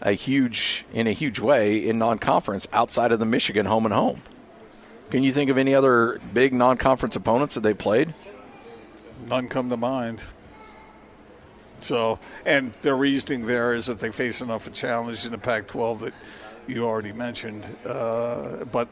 a 0.01 0.11
huge 0.11 0.85
in 0.93 1.07
a 1.07 1.11
huge 1.11 1.39
way 1.39 1.87
in 1.87 1.97
non-conference 1.97 2.67
outside 2.73 3.11
of 3.11 3.19
the 3.19 3.25
Michigan 3.25 3.65
home 3.65 3.85
and 3.85 3.93
home. 3.93 4.21
Can 5.09 5.23
you 5.23 5.31
think 5.31 5.49
of 5.49 5.57
any 5.57 5.73
other 5.73 6.19
big 6.33 6.53
non-conference 6.53 7.15
opponents 7.15 7.55
that 7.55 7.61
they 7.61 7.73
played? 7.73 8.13
None 9.29 9.47
come 9.47 9.69
to 9.69 9.77
mind. 9.77 10.23
So, 11.79 12.19
and 12.45 12.73
their 12.81 12.95
reasoning 12.95 13.45
there 13.45 13.73
is 13.73 13.85
that 13.85 13.99
they 13.99 14.11
face 14.11 14.41
enough 14.41 14.65
of 14.65 14.73
a 14.73 14.75
challenge 14.75 15.25
in 15.25 15.31
the 15.31 15.37
Pac-12 15.37 15.99
that 15.99 16.13
you 16.67 16.85
already 16.85 17.13
mentioned. 17.13 17.67
Uh, 17.85 18.65
but 18.65 18.87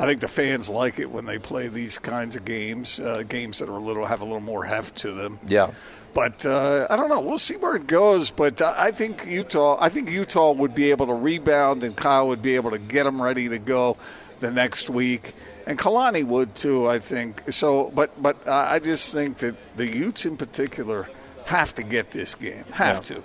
I 0.00 0.06
think 0.06 0.22
the 0.22 0.28
fans 0.28 0.70
like 0.70 0.98
it 0.98 1.10
when 1.10 1.26
they 1.26 1.38
play 1.38 1.68
these 1.68 1.98
kinds 1.98 2.34
of 2.34 2.46
games, 2.46 2.98
uh, 3.00 3.22
games 3.28 3.58
that 3.58 3.68
are 3.68 3.76
a 3.76 3.82
little 3.82 4.06
have 4.06 4.22
a 4.22 4.24
little 4.24 4.40
more 4.40 4.64
heft 4.64 4.96
to 4.98 5.12
them. 5.12 5.38
Yeah. 5.46 5.72
But 6.14 6.46
uh, 6.46 6.86
I 6.88 6.96
don't 6.96 7.10
know. 7.10 7.20
We'll 7.20 7.36
see 7.36 7.56
where 7.56 7.76
it 7.76 7.86
goes. 7.86 8.30
But 8.30 8.62
I 8.62 8.92
think 8.92 9.26
Utah. 9.26 9.76
I 9.78 9.90
think 9.90 10.10
Utah 10.10 10.52
would 10.52 10.74
be 10.74 10.90
able 10.90 11.06
to 11.06 11.12
rebound, 11.12 11.84
and 11.84 11.94
Kyle 11.94 12.28
would 12.28 12.40
be 12.40 12.56
able 12.56 12.70
to 12.70 12.78
get 12.78 13.04
them 13.04 13.20
ready 13.20 13.50
to 13.50 13.58
go 13.58 13.98
the 14.40 14.50
next 14.50 14.88
week, 14.88 15.34
and 15.66 15.78
Kalani 15.78 16.24
would 16.24 16.54
too. 16.54 16.88
I 16.88 16.98
think 16.98 17.52
so. 17.52 17.92
But 17.94 18.20
but 18.20 18.48
uh, 18.48 18.54
I 18.54 18.78
just 18.78 19.12
think 19.12 19.36
that 19.38 19.54
the 19.76 19.86
Utes 19.86 20.24
in 20.24 20.38
particular 20.38 21.10
have 21.44 21.74
to 21.74 21.82
get 21.82 22.10
this 22.10 22.34
game. 22.34 22.64
Have 22.72 22.96
yeah. 23.10 23.16
to. 23.16 23.22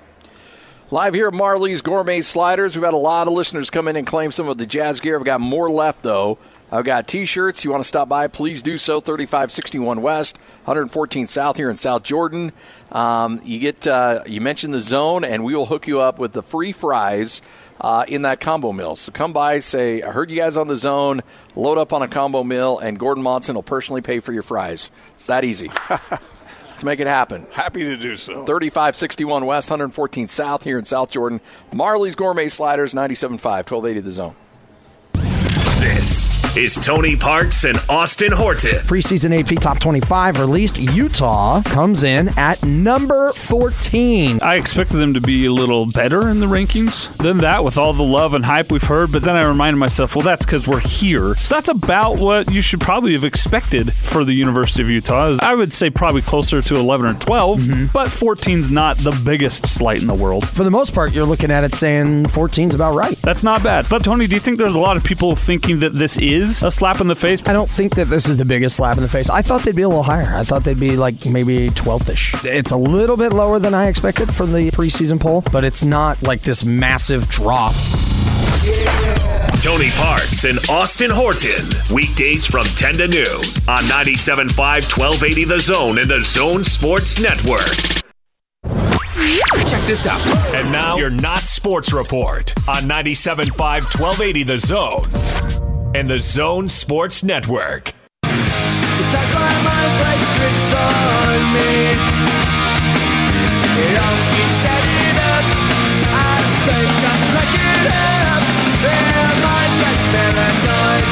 Live 0.92 1.16
here 1.16 1.30
at 1.30 1.34
Marley's 1.34 1.82
Gourmet 1.82 2.22
Sliders. 2.22 2.76
We've 2.76 2.86
had 2.86 2.94
a 2.94 2.98
lot 2.98 3.28
of 3.28 3.34
listeners 3.34 3.72
come 3.72 3.88
in 3.88 3.96
and 3.96 4.06
claim 4.06 4.32
some 4.32 4.48
of 4.48 4.60
the 4.60 4.68
jazz 4.68 5.00
gear. 5.00 5.18
We've 5.18 5.26
got 5.26 5.42
more 5.42 5.72
left, 5.72 6.04
though. 6.04 6.38
I've 6.72 6.84
got 6.84 7.08
T-shirts. 7.08 7.64
You 7.64 7.72
want 7.72 7.84
to 7.84 7.88
stop 7.88 8.10
by? 8.10 8.28
Please 8.28 8.62
do 8.62 8.78
so. 8.78 9.00
Thirty-five 9.00 9.52
sixty-one 9.52 10.02
West, 10.02 10.38
114 10.66 11.28
South 11.28 11.58
here 11.58 11.70
in 11.70 11.76
South 11.76 12.04
Jordan. 12.04 12.52
Um, 12.92 13.40
you 13.44 13.60
get 13.60 13.86
uh, 13.86 14.24
you 14.26 14.42
mentioned 14.42 14.74
the 14.74 14.82
zone, 14.82 15.24
and 15.24 15.44
we 15.44 15.56
will 15.56 15.68
hook 15.68 15.88
you 15.88 16.02
up 16.02 16.18
with 16.18 16.34
the 16.34 16.42
free 16.42 16.72
fries 16.72 17.42
uh, 17.80 18.06
in 18.08 18.24
that 18.24 18.40
combo 18.40 18.74
meal. 18.74 18.96
So 18.96 19.12
come 19.12 19.32
by, 19.32 19.60
say 19.60 20.02
I 20.02 20.12
heard 20.12 20.30
you 20.30 20.38
guys 20.38 20.58
on 20.58 20.68
the 20.68 20.76
zone. 20.76 21.22
Load 21.56 21.78
up 21.78 21.94
on 21.94 22.02
a 22.02 22.08
combo 22.08 22.44
meal, 22.44 22.80
and 22.80 22.98
Gordon 23.00 23.24
Monson 23.24 23.56
will 23.56 23.64
personally 23.64 24.02
pay 24.02 24.20
for 24.20 24.34
your 24.34 24.44
fries. 24.44 24.90
It's 25.14 25.28
that 25.28 25.44
easy. 25.44 25.72
Let's 25.90 26.84
make 26.84 27.00
it 27.00 27.08
happen. 27.08 27.48
Happy 27.52 27.84
to 27.84 27.96
do 27.96 28.18
so. 28.18 28.44
3561 28.44 29.46
West, 29.46 29.70
114 29.70 30.28
South 30.28 30.66
here 30.66 30.78
in 30.78 30.84
South 30.84 31.10
Jordan. 31.10 31.40
Marley's 31.72 32.16
Gourmet 32.16 32.50
Sliders, 32.50 32.94
97.5, 32.94 33.40
1280 33.44 34.00
the 34.02 34.12
zone. 34.12 34.36
This 35.80 36.35
is 36.58 36.76
Tony 36.76 37.18
Parks 37.18 37.66
and 37.66 37.78
Austin 37.90 38.32
Horton. 38.32 38.76
Preseason 38.86 39.38
AP 39.38 39.60
Top 39.60 39.78
25 39.80 40.40
released. 40.40 40.80
Utah 40.80 41.62
comes 41.64 42.04
in 42.04 42.30
at 42.38 42.64
number 42.64 43.32
14. 43.34 44.40
I 44.42 44.56
expected 44.56 44.98
them 44.98 45.14
to 45.16 45.20
be 45.20 45.48
a 45.48 45.52
little 45.52 45.86
better 45.86 46.30
in 46.30 46.40
the 46.40 46.46
rankings 46.46 47.16
than 47.18 47.40
that 47.40 47.66
with 47.66 47.78
all 47.78 47.92
the 47.92 48.04
love 48.04 48.34
and 48.34 48.46
hype 48.46 48.72
we've 48.72 48.84
heard, 48.84 49.12
but 49.12 49.24
then 49.24 49.36
I 49.36 49.44
reminded 49.44 49.80
myself, 49.80 50.16
well, 50.16 50.24
that's 50.24 50.46
because 50.46 50.66
we're 50.66 50.80
here. 50.80 51.36
So 51.36 51.56
that's 51.56 51.68
about 51.68 52.20
what 52.20 52.50
you 52.50 52.62
should 52.62 52.80
probably 52.80 53.14
have 53.14 53.26
expected 53.26 53.94
for 53.94 54.24
the 54.24 54.34
University 54.34 54.82
of 54.82 54.90
Utah. 54.90 55.36
I 55.42 55.56
would 55.56 55.74
say 55.74 55.90
probably 55.90 56.22
closer 56.22 56.62
to 56.62 56.76
11 56.78 57.06
or 57.06 57.14
12, 57.16 57.60
mm-hmm. 57.60 57.86
but 57.92 58.08
14's 58.08 58.72
not 58.72 58.98
the 59.00 59.12
biggest 59.26 59.68
slight 59.68 60.02
in 60.02 60.08
the 60.08 60.16
world. 60.16 60.48
For 60.48 60.64
the 60.64 60.72
most 60.72 60.94
part, 60.94 61.12
you're 61.12 61.26
looking 61.26 61.52
at 61.52 61.66
it 61.66 61.76
saying 61.76 62.26
14's 62.26 62.76
about 62.76 62.96
right. 62.96 63.18
That's 63.24 63.44
not 63.44 63.62
bad. 63.62 63.88
But 63.90 64.06
Tony, 64.06 64.26
do 64.26 64.36
you 64.36 64.40
think 64.40 64.58
there's 64.58 64.76
a 64.76 64.80
lot 64.80 64.96
of 64.96 65.04
people 65.04 65.36
thinking 65.36 65.80
that 65.80 65.94
this 65.94 66.18
is 66.18 66.45
is 66.46 66.64
a 66.64 66.72
slap 66.72 67.02
in 67.02 67.08
the 67.08 67.16
face? 67.16 67.42
I 67.48 67.54
don't 67.54 67.70
think 67.70 67.96
that 67.96 68.06
this 68.06 68.30
is 68.30 68.38
the 68.38 68.46
biggest 68.46 68.78
slap 68.78 68.98
in 68.98 69.04
the 69.04 69.10
face. 69.10 69.30
I 69.30 69.42
thought 69.42 69.64
they'd 69.64 69.76
be 69.76 69.82
a 69.82 69.90
little 69.90 70.04
higher. 70.04 70.36
I 70.36 70.44
thought 70.44 70.64
they'd 70.64 70.80
be 70.80 70.96
like 70.96 71.26
maybe 71.26 71.70
12th 71.70 72.10
ish. 72.10 72.34
It's 72.46 72.72
a 72.72 72.78
little 72.78 73.18
bit 73.18 73.34
lower 73.34 73.60
than 73.60 73.74
I 73.74 73.88
expected 73.88 74.34
from 74.34 74.54
the 74.54 74.72
preseason 74.72 75.20
poll, 75.20 75.44
but 75.52 75.64
it's 75.64 75.84
not 75.84 76.22
like 76.24 76.42
this 76.42 76.64
massive 76.64 77.28
drop. 77.30 77.74
Tony 79.62 79.90
Parks 79.92 80.44
and 80.44 80.60
Austin 80.70 81.10
Horton. 81.12 81.66
Weekdays 81.94 82.46
from 82.46 82.66
10 82.66 82.96
to 82.96 83.08
noon 83.08 83.42
on 83.68 83.84
97.5 83.84 84.56
1280 84.56 85.44
The 85.46 85.60
Zone 85.60 85.98
and 85.98 86.10
The 86.10 86.22
Zone 86.22 86.64
Sports 86.64 87.20
Network. 87.20 87.66
Check 89.68 89.82
this 89.84 90.06
out. 90.06 90.22
And 90.54 90.72
now, 90.72 90.98
your 90.98 91.10
Not 91.10 91.42
Sports 91.42 91.92
Report 91.94 92.54
on 92.68 92.84
97.5 92.84 94.00
1280 94.00 94.44
The 94.44 94.60
Zone 94.60 95.65
and 95.96 96.10
the 96.10 96.20
Zone 96.20 96.68
Sports 96.68 97.24
Network. 97.24 97.94
Sometimes 98.22 99.32
my 99.34 99.48
mind 99.64 99.92
plays 99.96 100.28
tricks 100.36 100.74
on 100.76 101.40
me. 101.56 101.96
It 103.80 103.96
all 103.96 104.20
keeps 104.36 104.60
adding 104.68 105.16
up. 105.24 105.46
I 106.12 106.44
think 106.68 106.92
I'm 107.00 107.24
cracking 107.32 107.88
up. 107.96 108.44
And 108.92 109.40
my 109.40 109.64
transparanoid. 110.84 111.08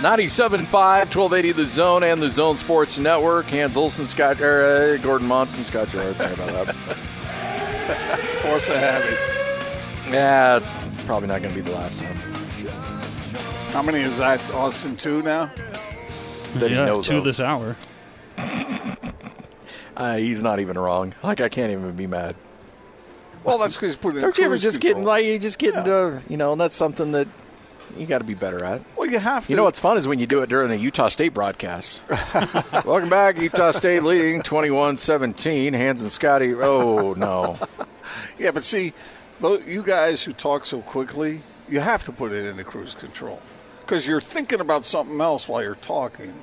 97.5, 0.00 0.72
1280 0.72 1.52
The 1.52 1.66
Zone 1.66 2.04
and 2.04 2.22
the 2.22 2.30
Zone 2.30 2.56
Sports 2.56 2.98
Network. 2.98 3.50
Hans 3.50 3.76
Olsen, 3.76 4.06
Scott, 4.06 4.40
er, 4.40 4.94
uh, 4.94 5.02
Gordon 5.02 5.28
Monson, 5.28 5.62
Scott 5.62 5.92
Garrard. 5.92 6.18
Sorry 6.18 6.32
about 6.32 6.48
that. 6.52 6.74
Force 8.42 8.66
of 8.68 8.76
habit. 8.76 9.18
Yeah, 10.10 10.56
it's 10.56 11.04
probably 11.04 11.28
not 11.28 11.42
going 11.42 11.54
to 11.54 11.62
be 11.62 11.68
the 11.70 11.76
last 11.76 12.00
time. 12.00 12.31
How 13.72 13.80
many 13.80 14.00
is 14.00 14.18
that? 14.18 14.38
Austin 14.52 14.96
two 14.96 15.22
now. 15.22 15.50
That 16.56 16.68
he 16.70 16.74
knows 16.76 17.06
two 17.08 17.18
of. 17.18 17.24
this 17.24 17.40
hour. 17.40 17.74
Uh, 19.96 20.16
he's 20.16 20.42
not 20.42 20.58
even 20.58 20.78
wrong. 20.78 21.14
Like 21.22 21.40
I 21.40 21.48
can't 21.48 21.72
even 21.72 21.92
be 21.92 22.06
mad. 22.06 22.36
Well, 23.44 23.56
that's 23.56 23.76
because 23.76 23.96
put 23.96 24.12
it. 24.14 24.16
in 24.18 24.22
Don't 24.22 24.36
you 24.36 24.44
ever 24.44 24.58
just 24.58 24.80
control. 24.80 25.02
get 25.02 25.08
like 25.08 25.24
you 25.24 25.38
just 25.38 25.58
get 25.58 25.74
into 25.74 26.20
you 26.28 26.36
know, 26.36 26.52
and 26.52 26.60
that's 26.60 26.76
something 26.76 27.12
that 27.12 27.28
you 27.96 28.04
got 28.04 28.18
to 28.18 28.24
be 28.24 28.34
better 28.34 28.62
at. 28.62 28.82
Well, 28.94 29.08
you 29.10 29.18
have 29.18 29.46
to. 29.46 29.50
You 29.52 29.56
know 29.56 29.64
what's 29.64 29.80
fun 29.80 29.96
is 29.96 30.06
when 30.06 30.18
you 30.18 30.26
do 30.26 30.42
it 30.42 30.50
during 30.50 30.70
a 30.70 30.74
Utah 30.74 31.08
State 31.08 31.32
broadcast. 31.32 32.02
Welcome 32.84 33.08
back, 33.08 33.38
Utah 33.38 33.70
State 33.70 34.02
leading 34.02 34.42
21-17. 34.42 35.74
Hans 35.74 36.02
and 36.02 36.10
Scotty. 36.10 36.54
Oh 36.54 37.14
no. 37.14 37.58
Yeah, 38.38 38.50
but 38.50 38.64
see, 38.64 38.92
you 39.66 39.82
guys 39.82 40.22
who 40.22 40.34
talk 40.34 40.66
so 40.66 40.82
quickly, 40.82 41.40
you 41.68 41.80
have 41.80 42.04
to 42.04 42.12
put 42.12 42.32
it 42.32 42.44
into 42.44 42.64
cruise 42.64 42.94
control 42.94 43.40
because 43.82 44.06
you're 44.06 44.20
thinking 44.20 44.60
about 44.60 44.84
something 44.84 45.20
else 45.20 45.46
while 45.48 45.62
you're 45.62 45.74
talking, 45.76 46.34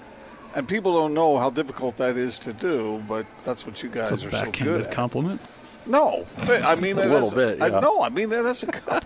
and 0.56 0.68
people 0.68 0.94
don't 0.94 1.14
know 1.14 1.38
how 1.38 1.50
difficult 1.50 1.98
that 1.98 2.18
is 2.18 2.40
to 2.40 2.54
do. 2.54 3.04
But 3.08 3.26
that's 3.44 3.66
what 3.66 3.82
you 3.84 3.90
guys 3.90 4.12
It's 4.12 4.24
a 4.24 4.28
are 4.28 4.32
so 4.32 4.38
good 4.38 4.46
backhanded 4.46 4.86
at. 4.88 4.92
compliment. 4.92 5.42
No, 5.86 6.26
I 6.38 6.76
mean 6.76 6.94
A 6.98 7.02
that 7.02 7.10
little 7.10 7.28
is- 7.30 7.34
bit, 7.34 7.62
I, 7.62 7.70
no, 7.80 8.02
I 8.02 8.10
mean 8.10 8.30
that- 8.30 8.44
that's 8.44 8.64
a. 8.64 8.66
good- 8.72 9.04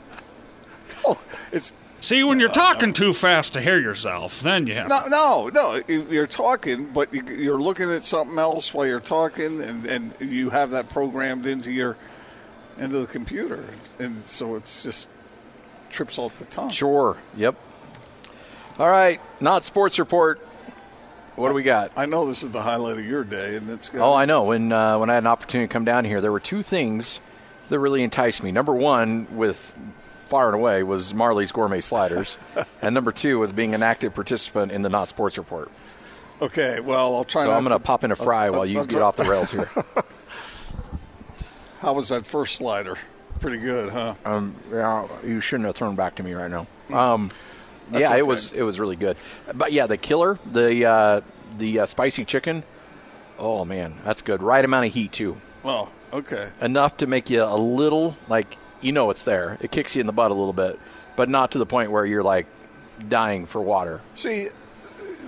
no, 1.05 1.17
it's 1.51 1.71
See, 1.99 2.21
when 2.25 2.37
you're 2.37 2.49
talking 2.49 2.91
too 2.91 3.13
fast 3.13 3.53
to 3.53 3.61
hear 3.61 3.79
yourself, 3.79 4.41
then 4.41 4.67
you 4.67 4.73
have 4.73 4.89
no, 4.89 5.07
no, 5.07 5.47
no. 5.47 5.81
You're 5.87 6.27
talking, 6.27 6.87
but 6.87 7.13
you- 7.13 7.23
you're 7.33 7.61
looking 7.61 7.89
at 7.91 8.03
something 8.03 8.37
else 8.37 8.73
while 8.73 8.85
you're 8.85 8.99
talking, 8.99 9.61
and, 9.63 9.85
and 9.85 10.13
you 10.19 10.49
have 10.49 10.71
that 10.71 10.89
programmed 10.89 11.45
into 11.47 11.71
your 11.71 11.95
into 12.77 12.99
the 12.99 13.07
computer, 13.07 13.63
and 13.99 14.25
so 14.25 14.55
it's 14.55 14.83
just 14.83 15.07
trips 15.91 16.17
off 16.17 16.35
the 16.39 16.45
tongue. 16.45 16.71
Sure. 16.71 17.15
Yep. 17.37 17.55
All 18.79 18.89
right. 18.89 19.21
Not 19.39 19.63
sports 19.63 19.99
report. 19.99 20.39
What 21.35 21.49
do 21.49 21.55
we 21.55 21.63
got? 21.63 21.91
I 21.95 22.05
know 22.05 22.27
this 22.27 22.43
is 22.43 22.51
the 22.51 22.61
highlight 22.61 22.97
of 22.97 23.05
your 23.05 23.23
day, 23.23 23.55
and 23.55 23.69
it's 23.69 23.89
Oh, 23.95 24.13
I 24.13 24.25
know. 24.25 24.43
When 24.43 24.71
uh, 24.71 24.99
when 24.99 25.09
I 25.09 25.15
had 25.15 25.23
an 25.23 25.27
opportunity 25.27 25.67
to 25.67 25.73
come 25.73 25.85
down 25.85 26.05
here, 26.05 26.21
there 26.21 26.31
were 26.31 26.39
two 26.39 26.61
things 26.61 27.19
that 27.69 27.79
really 27.79 28.03
enticed 28.03 28.43
me. 28.43 28.51
Number 28.51 28.73
one, 28.73 29.27
with 29.35 29.73
far 30.25 30.47
and 30.47 30.55
away, 30.55 30.83
was 30.83 31.13
Marley's 31.13 31.51
Gourmet 31.51 31.81
Sliders, 31.81 32.37
and 32.83 32.93
number 32.93 33.11
two 33.11 33.39
was 33.39 33.51
being 33.51 33.73
an 33.73 33.81
active 33.81 34.13
participant 34.13 34.71
in 34.71 34.83
the 34.83 34.89
Not 34.89 35.07
Sports 35.07 35.39
Report. 35.39 35.71
Okay, 36.39 36.79
well, 36.81 37.15
I'll 37.15 37.23
try. 37.23 37.43
So 37.43 37.51
I'm 37.51 37.63
going 37.63 37.77
to 37.77 37.83
pop 37.83 38.03
in 38.03 38.11
a 38.11 38.15
fry 38.15 38.51
while 38.51 38.65
you 38.65 38.85
get 38.85 39.01
off 39.01 39.15
the 39.15 39.23
rails 39.23 39.49
here. 39.49 39.69
How 41.79 41.93
was 41.93 42.09
that 42.09 42.25
first 42.25 42.57
slider? 42.57 42.97
Pretty 43.39 43.59
good, 43.59 43.91
huh? 43.91 44.15
Um, 44.23 44.55
yeah, 44.71 45.07
you 45.23 45.41
shouldn't 45.41 45.67
have 45.67 45.75
thrown 45.75 45.95
back 45.95 46.15
to 46.15 46.23
me 46.23 46.33
right 46.33 46.49
now. 46.51 46.67
Um, 46.91 47.31
That's 47.89 48.01
yeah, 48.01 48.09
okay. 48.09 48.19
it 48.19 48.27
was 48.27 48.51
it 48.51 48.63
was 48.63 48.79
really 48.79 48.95
good. 48.95 49.17
But 49.53 49.71
yeah, 49.71 49.87
the 49.87 49.97
killer, 49.97 50.39
the 50.45 50.85
uh, 50.85 51.21
the 51.57 51.81
uh, 51.81 51.85
spicy 51.85 52.25
chicken. 52.25 52.63
Oh 53.37 53.65
man, 53.65 53.95
that's 54.03 54.21
good. 54.21 54.41
Right 54.41 54.63
amount 54.63 54.87
of 54.87 54.93
heat 54.93 55.11
too. 55.11 55.37
Well, 55.63 55.91
okay. 56.11 56.51
Enough 56.61 56.97
to 56.97 57.07
make 57.07 57.29
you 57.29 57.43
a 57.43 57.57
little 57.57 58.17
like 58.29 58.57
you 58.81 58.91
know 58.91 59.09
it's 59.09 59.23
there. 59.23 59.57
It 59.61 59.71
kicks 59.71 59.95
you 59.95 60.01
in 60.01 60.07
the 60.07 60.13
butt 60.13 60.31
a 60.31 60.33
little 60.33 60.53
bit, 60.53 60.79
but 61.15 61.29
not 61.29 61.51
to 61.51 61.57
the 61.57 61.65
point 61.65 61.91
where 61.91 62.05
you're 62.05 62.23
like 62.23 62.47
dying 63.09 63.45
for 63.45 63.61
water. 63.61 64.01
See, 64.13 64.49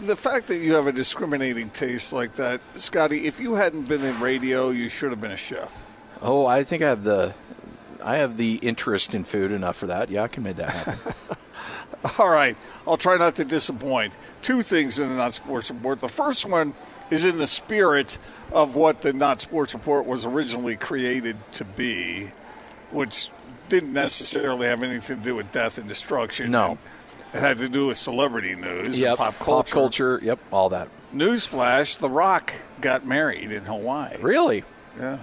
the 0.02 0.16
fact 0.16 0.48
that 0.48 0.58
you 0.58 0.74
have 0.74 0.88
a 0.88 0.92
discriminating 0.92 1.70
taste 1.70 2.14
like 2.14 2.34
that, 2.34 2.62
Scotty. 2.76 3.28
If 3.28 3.40
you 3.40 3.56
hadn't 3.56 3.88
been 3.88 4.04
in 4.04 4.20
radio, 4.20 4.70
you 4.70 4.90
should 4.90 5.12
have 5.12 5.22
been 5.22 5.32
a 5.32 5.38
chef. 5.38 5.72
Oh, 6.22 6.46
I 6.46 6.64
think 6.64 6.82
I 6.82 6.90
have 6.90 7.04
the 7.04 7.34
I 8.04 8.18
have 8.18 8.38
the 8.38 8.56
interest 8.56 9.16
in 9.16 9.24
food 9.24 9.52
enough 9.52 9.76
for 9.76 9.88
that. 9.88 10.10
Yeah, 10.10 10.24
I 10.24 10.28
can 10.28 10.44
make 10.44 10.58
that 10.58 10.70
happen. 10.70 11.14
All 12.20 12.30
right, 12.30 12.56
I'll 12.88 12.98
try 12.98 13.18
not 13.18 13.36
to 13.36 13.46
disappoint. 13.46 14.16
Two 14.42 14.64
things 14.64 15.00
in 15.00 15.10
the 15.10 15.16
Not 15.16 15.34
Sports 15.34 15.72
Report. 15.72 16.02
The 16.02 16.10
first 16.10 16.46
one 16.46 16.74
is 17.10 17.26
in 17.26 17.38
the 17.38 17.48
spirit 17.48 18.18
of 18.52 18.76
what 18.76 19.02
the 19.02 19.14
Not 19.14 19.42
Sports 19.42 19.74
Report 19.74 20.06
was 20.06 20.26
originally 20.26 20.76
created 20.76 21.38
to 21.54 21.64
be, 21.66 22.32
which 22.92 23.30
didn't 23.70 23.94
necessarily 23.94 24.68
have 24.68 24.84
anything 24.84 25.18
to 25.18 25.24
do 25.24 25.36
with 25.36 25.52
death 25.52 25.78
and 25.78 25.88
destruction. 25.88 26.52
No. 26.52 26.78
It 27.34 27.40
had 27.40 27.60
to 27.60 27.70
do 27.70 27.88
with 27.88 27.98
celebrity 27.98 28.56
news 28.56 28.98
yep, 28.98 29.18
pop 29.18 29.38
culture. 29.40 29.74
culture. 29.74 30.20
Yep, 30.22 30.40
all 30.52 30.70
that. 30.70 30.88
Newsflash: 31.14 31.98
The 31.98 32.10
Rock 32.10 32.54
got 32.80 33.06
married 33.06 33.52
in 33.52 33.66
Hawaii. 33.66 34.16
Really? 34.22 34.64
Yeah. 34.98 35.18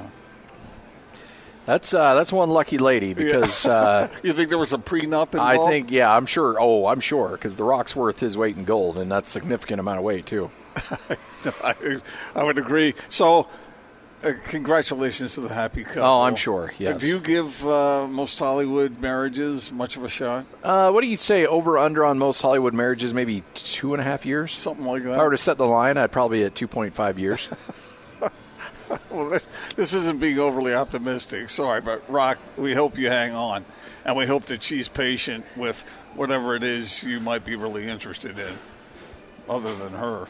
That's 1.64 1.94
uh, 1.94 2.14
that's 2.14 2.32
one 2.32 2.50
lucky 2.50 2.78
lady 2.78 3.14
because 3.14 3.66
uh, 3.66 4.08
You 4.22 4.32
think 4.32 4.48
there 4.48 4.58
was 4.58 4.72
a 4.72 4.78
prenup 4.78 5.34
involved? 5.34 5.40
I 5.40 5.66
think 5.68 5.90
yeah, 5.90 6.14
I'm 6.14 6.26
sure. 6.26 6.56
Oh, 6.60 6.86
I'm 6.86 7.00
sure 7.00 7.30
because 7.30 7.56
the 7.56 7.64
Rock's 7.64 7.94
worth 7.94 8.20
his 8.20 8.36
weight 8.36 8.56
in 8.56 8.64
gold, 8.64 8.98
and 8.98 9.10
that's 9.10 9.30
a 9.30 9.32
significant 9.32 9.80
amount 9.80 9.98
of 9.98 10.04
weight 10.04 10.26
too. 10.26 10.50
I, 11.62 11.98
I 12.34 12.42
would 12.42 12.58
agree. 12.58 12.94
So, 13.08 13.48
uh, 14.24 14.32
congratulations 14.46 15.34
to 15.34 15.40
the 15.42 15.52
happy 15.52 15.84
couple. 15.84 16.04
Oh, 16.04 16.22
I'm 16.22 16.36
sure, 16.36 16.72
yes. 16.78 16.96
Uh, 16.96 16.98
do 16.98 17.08
you 17.08 17.20
give 17.20 17.66
uh, 17.66 18.06
most 18.08 18.38
Hollywood 18.38 19.00
marriages 19.00 19.70
much 19.70 19.96
of 19.96 20.04
a 20.04 20.08
shot? 20.08 20.46
Uh, 20.62 20.90
what 20.90 21.02
do 21.02 21.08
you 21.08 21.16
say 21.16 21.46
over 21.46 21.78
under 21.78 22.04
on 22.04 22.18
most 22.18 22.40
Hollywood 22.40 22.74
marriages? 22.74 23.12
Maybe 23.12 23.44
two 23.54 23.94
and 23.94 24.00
a 24.00 24.04
half 24.04 24.24
years, 24.24 24.52
something 24.52 24.84
like 24.86 25.02
that. 25.04 25.12
If 25.12 25.18
I 25.18 25.24
were 25.24 25.30
to 25.32 25.38
set 25.38 25.58
the 25.58 25.66
line, 25.66 25.96
I'd 25.98 26.12
probably 26.12 26.44
at 26.44 26.54
two 26.54 26.68
point 26.68 26.94
five 26.94 27.18
years. 27.18 27.48
well, 29.10 29.28
this, 29.28 29.46
this 29.76 29.94
isn't 29.94 30.20
being 30.20 30.38
overly 30.38 30.74
optimistic. 30.74 31.48
Sorry, 31.50 31.80
but 31.80 32.08
Rock, 32.10 32.38
we 32.56 32.74
hope 32.74 32.98
you 32.98 33.08
hang 33.08 33.32
on, 33.34 33.64
and 34.04 34.16
we 34.16 34.26
hope 34.26 34.44
that 34.46 34.62
she's 34.62 34.88
patient 34.88 35.44
with 35.56 35.82
whatever 36.14 36.54
it 36.56 36.62
is 36.62 37.02
you 37.02 37.20
might 37.20 37.44
be 37.44 37.56
really 37.56 37.88
interested 37.88 38.38
in, 38.38 38.58
other 39.48 39.74
than 39.74 39.92
her. 39.92 40.26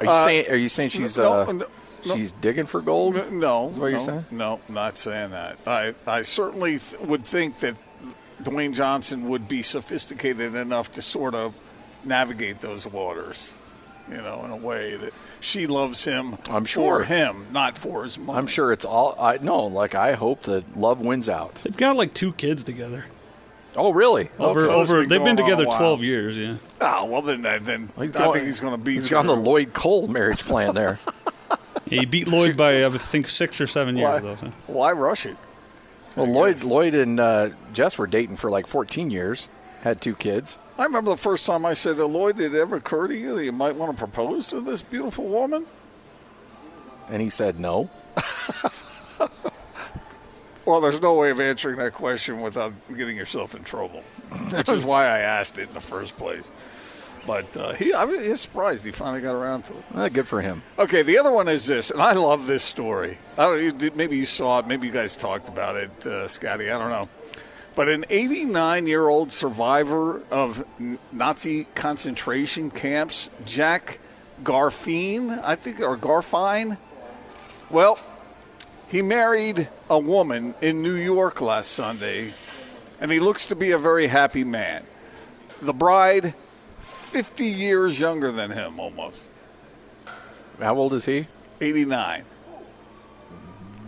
Are 0.00 0.04
you 0.04 0.10
Uh, 0.10 0.24
saying? 0.26 0.50
Are 0.50 0.56
you 0.56 0.68
saying 0.68 0.90
she's 0.90 1.16
no, 1.18 1.32
uh, 1.32 1.52
no, 1.52 1.66
no. 2.06 2.16
she's 2.16 2.32
digging 2.32 2.66
for 2.66 2.80
gold? 2.80 3.32
No, 3.32 3.68
Is 3.70 3.78
what 3.78 3.90
you're 3.90 4.00
saying? 4.00 4.24
No, 4.30 4.60
not 4.68 4.96
saying 4.96 5.30
that. 5.30 5.58
I, 5.66 5.94
I 6.06 6.22
certainly 6.22 6.78
th- 6.78 7.00
would 7.02 7.24
think 7.24 7.58
that 7.60 7.74
Dwayne 8.42 8.72
Johnson 8.74 9.28
would 9.28 9.48
be 9.48 9.62
sophisticated 9.62 10.54
enough 10.54 10.92
to 10.92 11.02
sort 11.02 11.34
of 11.34 11.54
navigate 12.04 12.60
those 12.60 12.86
waters, 12.86 13.52
you 14.08 14.18
know, 14.18 14.44
in 14.44 14.52
a 14.52 14.56
way 14.56 14.96
that 14.96 15.12
she 15.40 15.66
loves 15.66 16.04
him 16.04 16.36
I'm 16.50 16.64
sure. 16.64 16.98
for 17.00 17.04
him, 17.04 17.46
not 17.52 17.76
for 17.78 18.04
his 18.04 18.18
money. 18.18 18.38
I'm 18.38 18.46
sure 18.46 18.72
it's 18.72 18.84
all. 18.84 19.16
I 19.20 19.38
no, 19.38 19.64
like 19.66 19.94
I 19.94 20.14
hope 20.14 20.42
that 20.44 20.76
love 20.76 21.00
wins 21.00 21.28
out. 21.28 21.56
They've 21.56 21.76
got 21.76 21.96
like 21.96 22.14
two 22.14 22.32
kids 22.32 22.64
together. 22.64 23.04
Oh, 23.76 23.92
really? 23.92 24.28
Over, 24.40 24.64
so 24.64 24.72
over. 24.72 25.00
been 25.00 25.08
They've 25.08 25.22
been 25.24 25.36
going 25.36 25.52
on 25.52 25.60
a 25.60 25.64
together 25.64 25.76
twelve 25.76 26.02
years. 26.02 26.38
Yeah. 26.38 26.56
Oh, 26.80 27.04
well, 27.04 27.22
then, 27.22 27.42
then 27.42 27.90
He's 27.98 28.14
I 28.16 28.18
going- 28.18 28.32
think 28.32 28.46
he's 28.46 28.60
going 28.60 28.72
to 28.72 28.78
beat 28.82 28.94
He's 28.94 29.08
got 29.08 29.24
the. 29.26 29.34
Lloyd 29.36 29.72
Cole 29.72 30.08
marriage 30.08 30.44
plan 30.44 30.74
there. 30.74 30.98
He 31.88 32.04
beat 32.04 32.28
Lloyd 32.28 32.54
by 32.54 32.84
I 32.84 32.90
think 32.90 33.28
six 33.28 33.62
or 33.62 33.66
seven 33.66 33.96
years. 33.96 34.10
Why, 34.10 34.18
Though, 34.20 34.36
so. 34.36 34.50
why 34.66 34.92
rush 34.92 35.24
it? 35.24 35.38
Well, 36.16 36.26
Lloyd, 36.26 36.62
Lloyd 36.62 36.94
and 36.94 37.18
uh, 37.18 37.50
Jess 37.72 37.96
were 37.96 38.06
dating 38.06 38.36
for 38.36 38.50
like 38.50 38.66
14 38.66 39.10
years, 39.10 39.48
had 39.80 40.00
two 40.02 40.14
kids. 40.14 40.58
I 40.78 40.84
remember 40.84 41.10
the 41.10 41.16
first 41.16 41.44
time 41.44 41.66
I 41.66 41.74
said 41.74 41.96
to 41.96 42.06
Lloyd, 42.06 42.38
did 42.38 42.54
it 42.54 42.58
ever 42.58 42.76
occur 42.76 43.08
to 43.08 43.16
you 43.16 43.34
that 43.34 43.44
you 43.44 43.52
might 43.52 43.74
want 43.74 43.92
to 43.92 43.98
propose 43.98 44.46
to 44.48 44.60
this 44.60 44.80
beautiful 44.80 45.24
woman? 45.24 45.66
And 47.08 47.20
he 47.20 47.30
said 47.30 47.58
no. 47.58 47.90
Well, 50.68 50.82
there's 50.82 51.00
no 51.00 51.14
way 51.14 51.30
of 51.30 51.40
answering 51.40 51.78
that 51.78 51.94
question 51.94 52.42
without 52.42 52.74
getting 52.94 53.16
yourself 53.16 53.54
in 53.54 53.64
trouble, 53.64 54.02
which 54.52 54.68
is 54.68 54.84
why 54.84 55.06
I 55.06 55.20
asked 55.20 55.56
it 55.56 55.68
in 55.68 55.72
the 55.72 55.80
first 55.80 56.14
place. 56.18 56.50
But 57.26 57.56
uh, 57.56 57.72
he, 57.72 57.94
I 57.94 58.04
mean, 58.04 58.22
he's 58.22 58.42
surprised 58.42 58.84
he 58.84 58.90
finally 58.90 59.22
got 59.22 59.34
around 59.34 59.62
to 59.62 59.72
it. 59.72 59.84
Uh, 59.94 60.08
good 60.10 60.28
for 60.28 60.42
him. 60.42 60.62
Okay, 60.78 61.00
the 61.00 61.16
other 61.16 61.32
one 61.32 61.48
is 61.48 61.64
this, 61.64 61.90
and 61.90 62.02
I 62.02 62.12
love 62.12 62.46
this 62.46 62.62
story. 62.62 63.16
I 63.38 63.70
don't. 63.70 63.96
Maybe 63.96 64.18
you 64.18 64.26
saw 64.26 64.58
it. 64.58 64.66
Maybe 64.66 64.86
you 64.86 64.92
guys 64.92 65.16
talked 65.16 65.48
about 65.48 65.76
it, 65.76 66.06
uh, 66.06 66.28
Scotty. 66.28 66.70
I 66.70 66.78
don't 66.78 66.90
know. 66.90 67.08
But 67.78 67.88
an 67.88 68.06
89-year-old 68.10 69.30
survivor 69.30 70.20
of 70.32 70.64
Nazi 71.12 71.68
concentration 71.76 72.72
camps, 72.72 73.30
Jack 73.46 74.00
Garfine, 74.42 75.40
I 75.44 75.54
think, 75.54 75.78
or 75.78 75.96
Garfine. 75.96 76.76
Well, 77.70 78.00
he 78.88 79.00
married 79.00 79.68
a 79.88 79.96
woman 79.96 80.56
in 80.60 80.82
New 80.82 80.96
York 80.96 81.40
last 81.40 81.70
Sunday, 81.70 82.32
and 83.00 83.12
he 83.12 83.20
looks 83.20 83.46
to 83.46 83.54
be 83.54 83.70
a 83.70 83.78
very 83.78 84.08
happy 84.08 84.42
man. 84.42 84.82
the 85.62 85.72
bride, 85.72 86.34
50 86.80 87.44
years 87.44 88.00
younger 88.00 88.32
than 88.32 88.50
him 88.50 88.80
almost. 88.80 89.22
How 90.58 90.74
old 90.74 90.94
is 90.94 91.04
he? 91.04 91.28
89. 91.60 92.24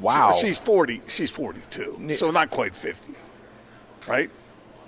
Wow. 0.00 0.30
So 0.30 0.46
she's 0.46 0.58
40. 0.58 1.02
She's 1.08 1.32
42. 1.32 2.12
So 2.12 2.30
not 2.30 2.50
quite 2.50 2.76
50. 2.76 3.14
Right? 4.06 4.30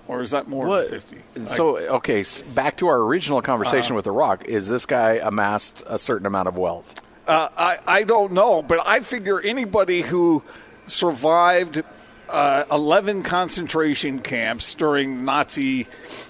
Or 0.09 0.21
is 0.21 0.33
that 0.33 0.49
more 0.49 0.67
What? 0.67 0.91
than 0.91 1.01
50? 1.01 1.45
So 1.45 1.79
okay, 1.79 2.25
back 2.55 2.77
to 2.79 2.89
our 2.89 2.99
original 3.01 3.41
conversation 3.41 3.93
Uh-huh. 3.93 3.97
with 3.97 4.05
The 4.07 4.11
Rock. 4.13 4.45
Is 4.47 4.69
this 4.69 4.85
guy 4.85 5.21
amassed 5.23 5.85
a 5.87 5.99
certain 5.99 6.27
amount 6.27 6.49
of 6.49 6.57
wealth? 6.57 6.95
Uh, 7.27 7.49
I, 7.57 7.79
I 7.87 8.03
don't 8.03 8.33
know, 8.33 8.63
but 8.63 8.81
I 8.85 8.99
figure 9.01 9.41
anybody 9.41 10.03
who 10.03 10.43
survived 10.89 11.83
uh, 12.29 12.65
11 12.71 13.23
concentration 13.23 14.19
camps 14.19 14.75
during 14.75 15.25
Nazi 15.25 15.87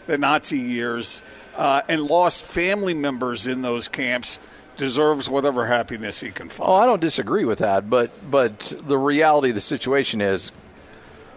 the 0.07 0.19
Nazi 0.19 0.59
years 0.59 1.23
uh, 1.57 1.83
and 1.89 2.03
lost 2.03 2.45
family 2.45 2.95
members 2.95 3.47
in 3.47 3.63
those 3.63 3.89
camps 3.89 4.39
deserves 4.77 5.29
whatever 5.29 5.67
happiness 5.67 6.21
he 6.21 6.31
can 6.31 6.49
find. 6.49 6.69
Oh, 6.71 6.75
I 6.75 6.87
don't 6.87 7.01
disagree 7.01 7.45
with 7.45 7.59
that, 7.61 7.89
but 7.91 8.11
but 8.31 8.59
the 8.87 8.99
reality 8.99 9.51
of 9.51 9.55
the 9.55 9.61
situation 9.61 10.21
is, 10.21 10.51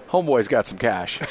homeboy's 0.10 0.47
got 0.47 0.68
some 0.68 0.78
cash. 0.78 1.20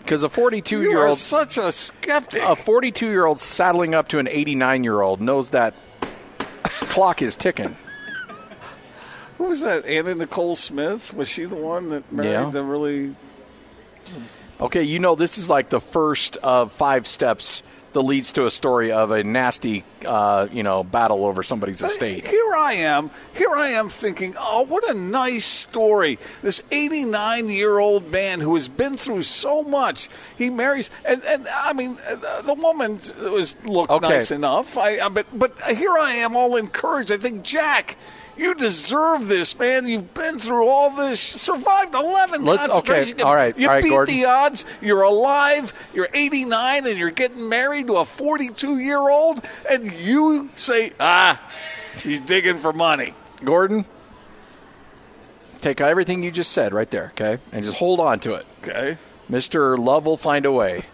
Because 0.00 0.22
a 0.22 0.30
42 0.30 0.80
year 0.84 1.04
old 1.06 1.18
such 1.18 1.58
a 1.58 1.70
skeptic. 1.70 2.42
a 2.42 2.56
42 2.56 3.10
year 3.10 3.26
old 3.26 3.38
saddling 3.38 3.94
up 3.94 4.08
to 4.08 4.18
an 4.18 4.26
89 4.26 4.82
year 4.82 5.02
old 5.02 5.20
knows 5.20 5.50
that 5.50 5.74
clock 6.62 7.20
is 7.20 7.36
ticking. 7.36 7.76
Who 9.36 9.44
was 9.44 9.60
that? 9.60 9.84
Anna 9.84 10.14
Nicole 10.14 10.56
Smith? 10.56 11.12
Was 11.12 11.28
she 11.28 11.44
the 11.44 11.56
one 11.56 11.90
that 11.90 12.10
married 12.10 12.30
Yeah. 12.30 12.48
the 12.50 12.64
really? 12.64 13.14
Okay, 14.58 14.82
you 14.82 14.98
know 14.98 15.14
this 15.14 15.36
is 15.36 15.50
like 15.50 15.68
the 15.68 15.78
first 15.80 16.36
of 16.38 16.72
five 16.72 17.06
steps 17.06 17.62
that 17.92 18.02
leads 18.02 18.32
to 18.32 18.46
a 18.46 18.50
story 18.50 18.92
of 18.92 19.10
a 19.10 19.24
nasty, 19.24 19.84
uh, 20.04 20.46
you 20.52 20.62
know, 20.62 20.84
battle 20.84 21.24
over 21.24 21.42
somebody's 21.42 21.82
estate. 21.82 22.26
Here 22.26 22.54
I 22.54 22.74
am. 22.74 23.10
Here 23.34 23.50
I 23.50 23.70
am 23.70 23.88
thinking, 23.88 24.34
oh, 24.38 24.62
what 24.62 24.88
a 24.88 24.94
nice 24.94 25.44
story. 25.44 26.18
This 26.42 26.62
89 26.70 27.48
year 27.48 27.78
old 27.78 28.10
man 28.10 28.40
who 28.40 28.54
has 28.56 28.68
been 28.68 28.96
through 28.96 29.22
so 29.22 29.62
much. 29.62 30.08
He 30.36 30.50
marries, 30.50 30.90
and, 31.04 31.22
and 31.24 31.48
I 31.48 31.72
mean, 31.72 31.96
the 32.44 32.54
woman 32.54 33.00
was 33.32 33.56
looked 33.64 33.90
Okay. 33.90 34.08
nice 34.08 34.30
enough. 34.30 34.76
I, 34.76 34.98
I, 34.98 35.08
but 35.08 35.26
but 35.32 35.60
here 35.62 35.96
I 35.98 36.12
am, 36.14 36.36
all 36.36 36.56
encouraged. 36.56 37.10
I 37.10 37.16
think, 37.16 37.42
Jack. 37.42 37.96
You 38.38 38.54
deserve 38.54 39.26
this, 39.28 39.58
man. 39.58 39.86
You've 39.88 40.14
been 40.14 40.38
through 40.38 40.68
all 40.68 40.90
this. 40.90 41.20
Survived 41.20 41.94
11 41.94 42.44
Let's- 42.44 42.62
okay, 42.62 42.68
concentration 42.70 43.16
camps. 43.16 43.24
all 43.24 43.34
right, 43.34 43.58
You 43.58 43.66
all 43.68 43.74
right, 43.74 43.82
beat 43.82 43.90
Gordon. 43.90 44.14
the 44.14 44.24
odds. 44.26 44.64
You're 44.80 45.02
alive. 45.02 45.72
You're 45.92 46.08
89, 46.14 46.86
and 46.86 46.96
you're 46.98 47.10
getting 47.10 47.48
married 47.48 47.88
to 47.88 47.96
a 47.96 48.04
42 48.04 48.78
year 48.78 48.98
old, 49.08 49.42
and 49.68 49.92
you 49.92 50.50
say, 50.56 50.92
ah, 51.00 51.42
he's 52.02 52.20
digging 52.20 52.56
for 52.58 52.72
money. 52.72 53.12
Gordon, 53.44 53.84
take 55.60 55.80
everything 55.80 56.22
you 56.22 56.30
just 56.30 56.52
said 56.52 56.72
right 56.72 56.90
there, 56.90 57.06
okay, 57.18 57.38
and 57.52 57.62
just 57.64 57.76
hold 57.76 58.00
on 58.00 58.20
to 58.20 58.34
it. 58.34 58.46
Okay. 58.62 58.98
Mister 59.28 59.76
Love 59.76 60.06
will 60.06 60.16
find 60.16 60.46
a 60.46 60.52
way. 60.52 60.82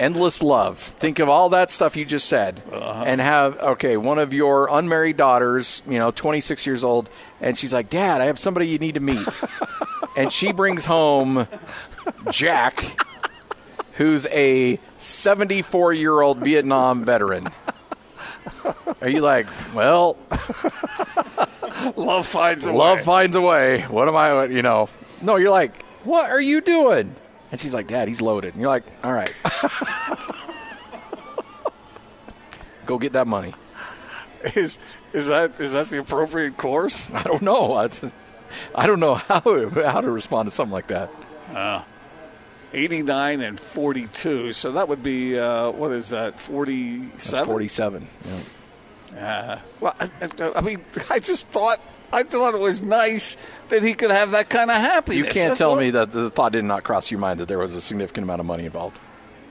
Endless 0.00 0.42
love. 0.42 0.78
Think 0.78 1.18
of 1.18 1.28
all 1.28 1.50
that 1.50 1.70
stuff 1.70 1.94
you 1.94 2.06
just 2.06 2.26
said, 2.26 2.62
uh-huh. 2.72 3.04
and 3.06 3.20
have 3.20 3.58
okay. 3.58 3.96
One 3.98 4.18
of 4.18 4.32
your 4.32 4.68
unmarried 4.72 5.18
daughters, 5.18 5.82
you 5.86 5.98
know, 5.98 6.10
26 6.10 6.66
years 6.66 6.82
old, 6.82 7.10
and 7.40 7.56
she's 7.56 7.74
like, 7.74 7.90
"Dad, 7.90 8.22
I 8.22 8.24
have 8.24 8.38
somebody 8.38 8.66
you 8.68 8.78
need 8.78 8.94
to 8.94 9.00
meet," 9.00 9.28
and 10.16 10.32
she 10.32 10.52
brings 10.52 10.86
home 10.86 11.46
Jack, 12.30 12.82
who's 13.94 14.26
a 14.26 14.80
74 14.98 15.92
year 15.92 16.20
old 16.20 16.38
Vietnam 16.38 17.04
veteran. 17.04 17.46
Are 19.02 19.08
you 19.08 19.20
like, 19.20 19.46
well, 19.74 20.16
Love 21.96 22.26
finds 22.26 22.66
a 22.66 22.72
love 22.72 22.98
way. 22.98 23.04
finds 23.04 23.36
a 23.36 23.40
way. 23.40 23.82
What 23.82 24.08
am 24.08 24.16
I, 24.16 24.44
you 24.44 24.62
know? 24.62 24.88
No, 25.22 25.36
you're 25.36 25.50
like, 25.50 25.82
what 26.04 26.30
are 26.30 26.40
you 26.40 26.60
doing? 26.60 27.14
And 27.52 27.60
she's 27.60 27.74
like, 27.74 27.86
Dad, 27.88 28.08
he's 28.08 28.20
loaded. 28.20 28.54
And 28.54 28.60
you're 28.60 28.70
like, 28.70 28.84
all 29.02 29.12
right. 29.12 29.32
Go 32.86 32.98
get 32.98 33.12
that 33.12 33.26
money. 33.26 33.54
Is 34.56 34.78
is 35.12 35.26
that 35.28 35.60
is 35.60 35.72
that 35.72 35.90
the 35.90 35.98
appropriate 36.00 36.56
course? 36.56 37.10
I 37.12 37.22
don't 37.22 37.42
know. 37.42 37.74
I 37.74 37.88
just- 37.88 38.14
I 38.74 38.86
don't 38.88 38.98
know 38.98 39.14
how 39.14 39.40
how 39.40 40.00
to 40.00 40.10
respond 40.10 40.48
to 40.48 40.50
something 40.50 40.72
like 40.72 40.88
that. 40.88 41.08
Uh, 41.54 41.82
89 42.72 43.40
and 43.42 43.60
42. 43.60 44.52
So 44.52 44.72
that 44.72 44.88
would 44.88 45.02
be 45.04 45.38
uh, 45.38 45.70
what 45.70 45.92
is 45.92 46.08
that? 46.08 46.40
47. 46.40 47.10
That's 47.12 47.46
47. 47.46 48.08
Uh, 49.16 49.58
well, 49.80 49.94
I, 50.00 50.08
I 50.56 50.60
mean, 50.62 50.84
I 51.10 51.18
just 51.20 51.46
thought 51.48 51.80
I 52.12 52.22
thought 52.22 52.54
it 52.54 52.60
was 52.60 52.82
nice 52.82 53.36
that 53.68 53.82
he 53.82 53.94
could 53.94 54.10
have 54.10 54.32
that 54.32 54.48
kind 54.48 54.70
of 54.70 54.76
happiness. 54.76 55.18
You 55.18 55.32
can't 55.32 55.56
tell 55.56 55.76
me 55.76 55.90
that 55.90 56.10
the 56.10 56.30
thought 56.30 56.52
did 56.52 56.64
not 56.64 56.84
cross 56.84 57.10
your 57.10 57.20
mind 57.20 57.40
that 57.40 57.48
there 57.48 57.58
was 57.58 57.74
a 57.74 57.80
significant 57.80 58.24
amount 58.24 58.40
of 58.40 58.46
money 58.46 58.64
involved. 58.64 58.98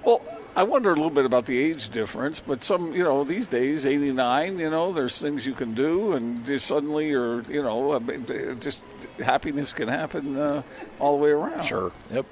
Well, 0.03 0.21
I 0.55 0.63
wonder 0.63 0.89
a 0.89 0.95
little 0.95 1.09
bit 1.09 1.25
about 1.25 1.45
the 1.45 1.57
age 1.57 1.89
difference, 1.89 2.39
but 2.39 2.63
some, 2.63 2.93
you 2.93 3.03
know, 3.03 3.23
these 3.23 3.47
days, 3.47 3.85
89, 3.85 4.59
you 4.59 4.69
know, 4.69 4.91
there's 4.91 5.21
things 5.21 5.45
you 5.47 5.53
can 5.53 5.73
do, 5.73 6.13
and 6.13 6.45
just 6.45 6.67
suddenly, 6.67 7.13
or, 7.13 7.41
you 7.43 7.63
know, 7.63 7.95
it 7.95 8.59
just 8.59 8.83
happiness 9.23 9.71
can 9.71 9.87
happen 9.87 10.37
uh, 10.37 10.63
all 10.99 11.17
the 11.17 11.23
way 11.23 11.29
around. 11.29 11.63
Sure. 11.63 11.91
Yep. 12.11 12.25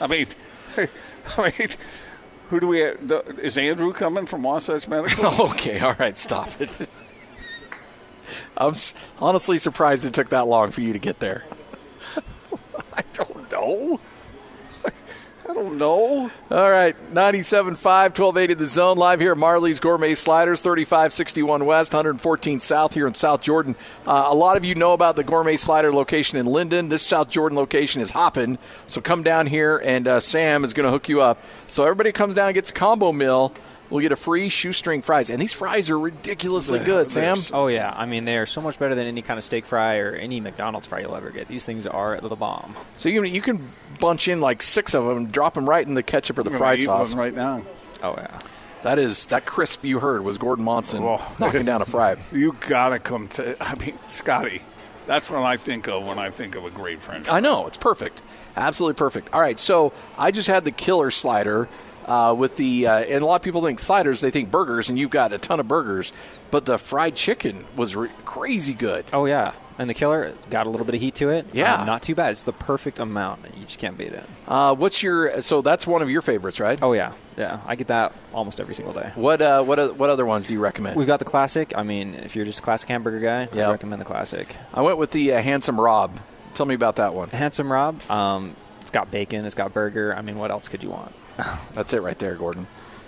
I 0.00 0.06
mean, 0.06 0.26
I 0.76 1.52
mean, 1.58 1.68
who 2.50 2.60
do 2.60 2.68
we 2.68 2.80
have? 2.80 3.38
Is 3.42 3.56
Andrew 3.56 3.92
coming 3.92 4.26
from 4.26 4.42
Wasatch 4.42 4.86
Medical? 4.86 5.26
okay, 5.50 5.80
all 5.80 5.96
right, 5.98 6.16
stop 6.16 6.60
it. 6.60 6.86
I'm 8.56 8.74
honestly 9.18 9.58
surprised 9.58 10.04
it 10.04 10.14
took 10.14 10.30
that 10.30 10.46
long 10.46 10.70
for 10.70 10.80
you 10.80 10.92
to 10.92 10.98
get 10.98 11.18
there. 11.18 11.44
I 12.94 13.02
don't 13.12 13.50
know. 13.50 14.00
I 15.48 15.52
don't 15.52 15.76
know. 15.76 16.30
All 16.50 16.70
right, 16.70 16.96
97.5, 17.12 17.74
1280 17.74 18.54
the 18.54 18.66
zone, 18.66 18.96
live 18.96 19.20
here 19.20 19.32
at 19.32 19.38
Marley's 19.38 19.80
Gourmet 19.80 20.14
Sliders, 20.14 20.62
3561 20.62 21.66
West, 21.66 21.92
114 21.92 22.60
South 22.60 22.94
here 22.94 23.06
in 23.06 23.14
South 23.14 23.40
Jordan. 23.40 23.74
Uh, 24.06 24.24
a 24.26 24.34
lot 24.34 24.56
of 24.56 24.64
you 24.64 24.74
know 24.74 24.92
about 24.92 25.16
the 25.16 25.24
Gourmet 25.24 25.56
Slider 25.56 25.92
location 25.92 26.38
in 26.38 26.46
Lindon. 26.46 26.88
This 26.88 27.02
South 27.02 27.28
Jordan 27.28 27.58
location 27.58 28.00
is 28.00 28.10
hopping, 28.10 28.58
so 28.86 29.00
come 29.00 29.22
down 29.22 29.46
here 29.46 29.78
and 29.78 30.06
uh, 30.06 30.20
Sam 30.20 30.64
is 30.64 30.72
going 30.72 30.86
to 30.86 30.90
hook 30.90 31.08
you 31.08 31.20
up. 31.20 31.42
So 31.66 31.82
everybody 31.82 32.12
comes 32.12 32.36
down 32.36 32.48
and 32.48 32.54
gets 32.54 32.70
a 32.70 32.74
combo 32.74 33.12
meal. 33.12 33.52
We'll 33.94 34.00
get 34.00 34.10
a 34.10 34.16
free 34.16 34.48
shoestring 34.48 35.02
fries, 35.02 35.30
and 35.30 35.40
these 35.40 35.52
fries 35.52 35.88
are 35.88 35.96
ridiculously 35.96 36.80
good, 36.80 37.12
Sam. 37.12 37.38
Oh 37.52 37.68
yeah, 37.68 37.94
I 37.96 38.06
mean 38.06 38.24
they 38.24 38.36
are 38.38 38.44
so 38.44 38.60
much 38.60 38.76
better 38.76 38.96
than 38.96 39.06
any 39.06 39.22
kind 39.22 39.38
of 39.38 39.44
steak 39.44 39.64
fry 39.64 39.98
or 39.98 40.16
any 40.16 40.40
McDonald's 40.40 40.88
fry 40.88 40.98
you'll 40.98 41.14
ever 41.14 41.30
get. 41.30 41.46
These 41.46 41.64
things 41.64 41.86
are 41.86 42.18
the 42.20 42.34
bomb. 42.34 42.74
So 42.96 43.08
you 43.08 43.22
can, 43.22 43.32
you 43.32 43.40
can 43.40 43.70
bunch 44.00 44.26
in 44.26 44.40
like 44.40 44.62
six 44.62 44.96
of 44.96 45.04
them 45.06 45.26
drop 45.26 45.54
them 45.54 45.70
right 45.70 45.86
in 45.86 45.94
the 45.94 46.02
ketchup 46.02 46.40
or 46.40 46.42
the 46.42 46.50
I'm 46.50 46.58
fry 46.58 46.74
eat 46.74 46.78
sauce. 46.78 47.10
one 47.10 47.18
right 47.20 47.34
now. 47.34 47.62
Oh 48.02 48.14
yeah. 48.18 48.40
That 48.82 48.98
is 48.98 49.26
that 49.26 49.46
crisp 49.46 49.84
you 49.84 50.00
heard 50.00 50.24
was 50.24 50.38
Gordon 50.38 50.64
Monson 50.64 51.04
Oh. 51.04 51.24
knocking 51.38 51.64
down 51.64 51.80
a 51.80 51.84
fry. 51.84 52.16
You 52.32 52.56
gotta 52.66 52.98
come 52.98 53.28
to. 53.28 53.56
I 53.60 53.76
mean, 53.76 53.96
Scotty. 54.08 54.62
That's 55.06 55.30
what 55.30 55.40
I 55.44 55.56
think 55.56 55.86
of 55.86 56.04
when 56.04 56.18
I 56.18 56.30
think 56.30 56.56
of 56.56 56.64
a 56.64 56.70
great 56.70 57.00
French. 57.00 57.28
I 57.28 57.38
know 57.38 57.68
it's 57.68 57.76
perfect, 57.76 58.22
absolutely 58.56 58.98
perfect. 58.98 59.32
All 59.32 59.40
right, 59.40 59.60
so 59.60 59.92
I 60.18 60.32
just 60.32 60.48
had 60.48 60.64
the 60.64 60.72
killer 60.72 61.12
slider 61.12 61.68
uh, 62.06 62.34
with 62.36 62.56
the, 62.56 62.86
uh, 62.86 62.98
and 63.00 63.22
a 63.22 63.26
lot 63.26 63.36
of 63.36 63.42
people 63.42 63.62
think 63.62 63.80
sliders, 63.80 64.20
they 64.20 64.30
think 64.30 64.50
burgers, 64.50 64.88
and 64.88 64.98
you've 64.98 65.10
got 65.10 65.32
a 65.32 65.38
ton 65.38 65.60
of 65.60 65.68
burgers, 65.68 66.12
but 66.50 66.64
the 66.66 66.78
fried 66.78 67.14
chicken 67.14 67.64
was 67.76 67.96
re- 67.96 68.08
crazy 68.24 68.74
good. 68.74 69.04
Oh 69.12 69.24
yeah, 69.24 69.52
and 69.78 69.88
the 69.90 69.94
killer 69.94 70.22
it's 70.24 70.46
got 70.46 70.66
a 70.66 70.70
little 70.70 70.86
bit 70.86 70.94
of 70.94 71.00
heat 71.00 71.14
to 71.16 71.30
it. 71.30 71.46
Yeah. 71.52 71.74
Um, 71.74 71.86
not 71.86 72.02
too 72.02 72.14
bad. 72.14 72.30
It's 72.30 72.44
the 72.44 72.52
perfect 72.52 72.98
amount. 73.00 73.44
You 73.58 73.64
just 73.66 73.78
can't 73.78 73.96
beat 73.98 74.12
it. 74.12 74.24
Uh, 74.46 74.74
what's 74.74 75.02
your? 75.02 75.40
So 75.42 75.62
that's 75.62 75.86
one 75.86 76.02
of 76.02 76.10
your 76.10 76.22
favorites, 76.22 76.60
right? 76.60 76.78
Oh 76.82 76.92
yeah, 76.92 77.12
yeah. 77.36 77.60
I 77.66 77.74
get 77.74 77.88
that 77.88 78.12
almost 78.32 78.60
every 78.60 78.74
single 78.74 78.94
day. 78.94 79.10
What 79.14 79.40
uh, 79.42 79.62
what 79.64 79.96
what 79.96 80.10
other 80.10 80.26
ones 80.26 80.46
do 80.46 80.52
you 80.54 80.60
recommend? 80.60 80.96
We've 80.96 81.06
got 81.06 81.18
the 81.18 81.24
classic. 81.24 81.72
I 81.76 81.82
mean, 81.82 82.14
if 82.14 82.36
you're 82.36 82.44
just 82.44 82.60
a 82.60 82.62
classic 82.62 82.88
hamburger 82.88 83.20
guy, 83.20 83.48
Yeah. 83.52 83.68
I 83.68 83.72
recommend 83.72 84.00
the 84.00 84.06
classic. 84.06 84.54
I 84.72 84.82
went 84.82 84.98
with 84.98 85.10
the 85.10 85.32
uh, 85.34 85.42
handsome 85.42 85.80
Rob. 85.80 86.20
Tell 86.54 86.66
me 86.66 86.74
about 86.76 86.96
that 86.96 87.14
one. 87.14 87.30
Handsome 87.30 87.72
Rob. 87.72 88.00
Um, 88.08 88.54
it's 88.80 88.92
got 88.92 89.10
bacon. 89.10 89.44
It's 89.44 89.56
got 89.56 89.72
burger. 89.74 90.14
I 90.14 90.22
mean, 90.22 90.38
what 90.38 90.52
else 90.52 90.68
could 90.68 90.82
you 90.84 90.90
want? 90.90 91.12
That's 91.72 91.92
it 91.92 92.02
right 92.02 92.18
there, 92.18 92.34
Gordon. 92.34 92.66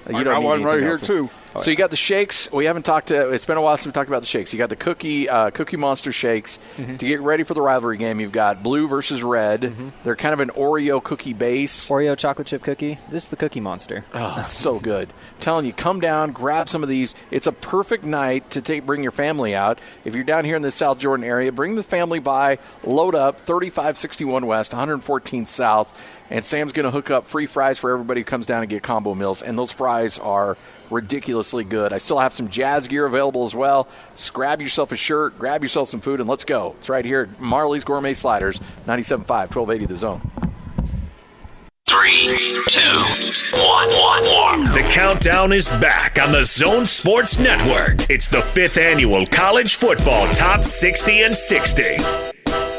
Uh, 0.09 0.16
I 0.18 0.22
got 0.22 0.41
one 0.43 0.62
right 0.62 0.79
here, 0.79 0.93
else. 0.93 1.01
too. 1.01 1.29
So 1.62 1.70
you 1.70 1.77
got 1.77 1.89
the 1.89 1.97
shakes. 1.97 2.53
We 2.53 2.66
haven't 2.66 2.85
talked 2.85 3.09
to. 3.09 3.31
It's 3.31 3.47
been 3.47 3.57
a 3.57 3.62
while 3.62 3.79
since 3.79 3.87
we 3.87 3.93
talked 3.93 4.09
about 4.11 4.20
the 4.20 4.27
shakes. 4.27 4.53
You 4.53 4.59
got 4.59 4.68
the 4.68 4.77
cookie 4.77 5.27
uh, 5.27 5.49
Cookie 5.51 5.79
Monster 5.79 6.12
shakes 6.12 6.59
Mhm. 6.77 6.99
to 6.99 7.07
get 7.09 7.20
ready 7.22 7.45
for 7.45 7.55
the 7.55 7.62
rivalry 7.62 7.97
game. 7.97 8.20
You've 8.20 8.31
got 8.31 8.62
blue 8.62 8.87
versus 8.89 9.22
red. 9.22 9.62
Mm-hmm. 9.62 9.89
They're 10.05 10.16
kind 10.16 10.35
of 10.35 10.41
an 10.41 10.51
Oreo 10.51 11.03
cookie 11.03 11.33
base. 11.33 11.89
Oreo 11.89 12.14
chocolate 12.16 12.47
chip 12.47 12.62
cookie. 12.62 12.99
This 13.11 13.22
is 13.24 13.29
the 13.31 13.37
Cookie 13.37 13.61
Monster. 13.61 14.05
Oh, 14.12 14.43
so 14.43 14.79
good! 14.79 15.09
I'm 15.09 15.14
telling 15.41 15.64
you, 15.66 15.72
come 15.72 15.99
down, 15.99 16.33
grab 16.33 16.68
some 16.68 16.83
of 16.83 16.91
these. 16.91 17.14
It's 17.31 17.47
a 17.47 17.53
perfect 17.53 18.05
night 18.05 18.51
to 18.51 18.61
take 18.61 18.85
bring 18.85 19.03
your 19.03 19.12
family 19.12 19.55
out. 19.55 19.79
If 20.05 20.14
you're 20.14 20.24
down 20.24 20.45
here 20.45 20.57
in 20.57 20.62
the 20.62 20.70
South 20.70 20.99
Jordan 20.99 21.24
area, 21.24 21.51
bring 21.53 21.74
the 21.74 21.83
family 21.83 22.18
by. 22.18 22.59
Load 22.85 23.14
up 23.14 23.41
3561 23.41 24.47
West, 24.47 24.72
114 24.74 25.47
South. 25.47 25.99
And 26.31 26.45
Sam's 26.45 26.72
going 26.72 26.85
to 26.85 26.91
hook 26.91 27.11
up 27.11 27.27
free 27.27 27.47
fries 27.47 27.79
for 27.79 27.93
everybody 27.93 28.20
who 28.20 28.24
comes 28.24 28.47
down 28.47 28.62
and 28.62 28.68
get 28.68 28.83
combo 28.83 29.14
meals. 29.14 29.43
And 29.43 29.59
those 29.59 29.70
fries 29.70 30.18
are 30.18 30.57
ridiculously 30.91 31.64
good. 31.64 31.93
I 31.93 31.99
still 31.99 32.18
have 32.18 32.33
some 32.33 32.49
jazz 32.49 32.89
gear 32.89 33.07
available 33.07 33.45
as 33.45 33.55
well. 33.55 33.89
Just 34.16 34.33
grab 34.33 34.61
yourself 34.61 34.93
a 34.93 34.97
shirt, 34.97 35.39
grab 35.39 35.62
yourself 35.62 35.89
some 35.89 36.01
food, 36.01 36.20
and 36.20 36.29
let's 36.29 36.45
go. 36.45 36.74
It's 36.79 36.89
right 36.89 37.05
here 37.05 37.29
at 37.33 37.41
Marley's 37.41 37.85
Gourmet 37.85 38.14
Sliders, 38.14 38.59
97.5, 38.87 39.29
1280 39.29 39.87
The 39.87 39.97
Zone. 39.97 40.31
Three, 41.89 42.61
two, 42.68 42.81
one, 43.57 43.89
one, 43.91 44.24
one. 44.24 44.64
The 44.64 44.89
countdown 44.93 45.53
is 45.53 45.68
back 45.68 46.20
on 46.20 46.33
the 46.33 46.45
Zone 46.45 46.85
Sports 46.85 47.39
Network. 47.39 48.11
It's 48.11 48.29
the 48.29 48.43
fifth 48.43 48.77
annual 48.77 49.24
College 49.27 49.77
Football 49.77 50.27
Top 50.35 50.64
60 50.64 51.22
and 51.22 51.35
60. 51.35 52.36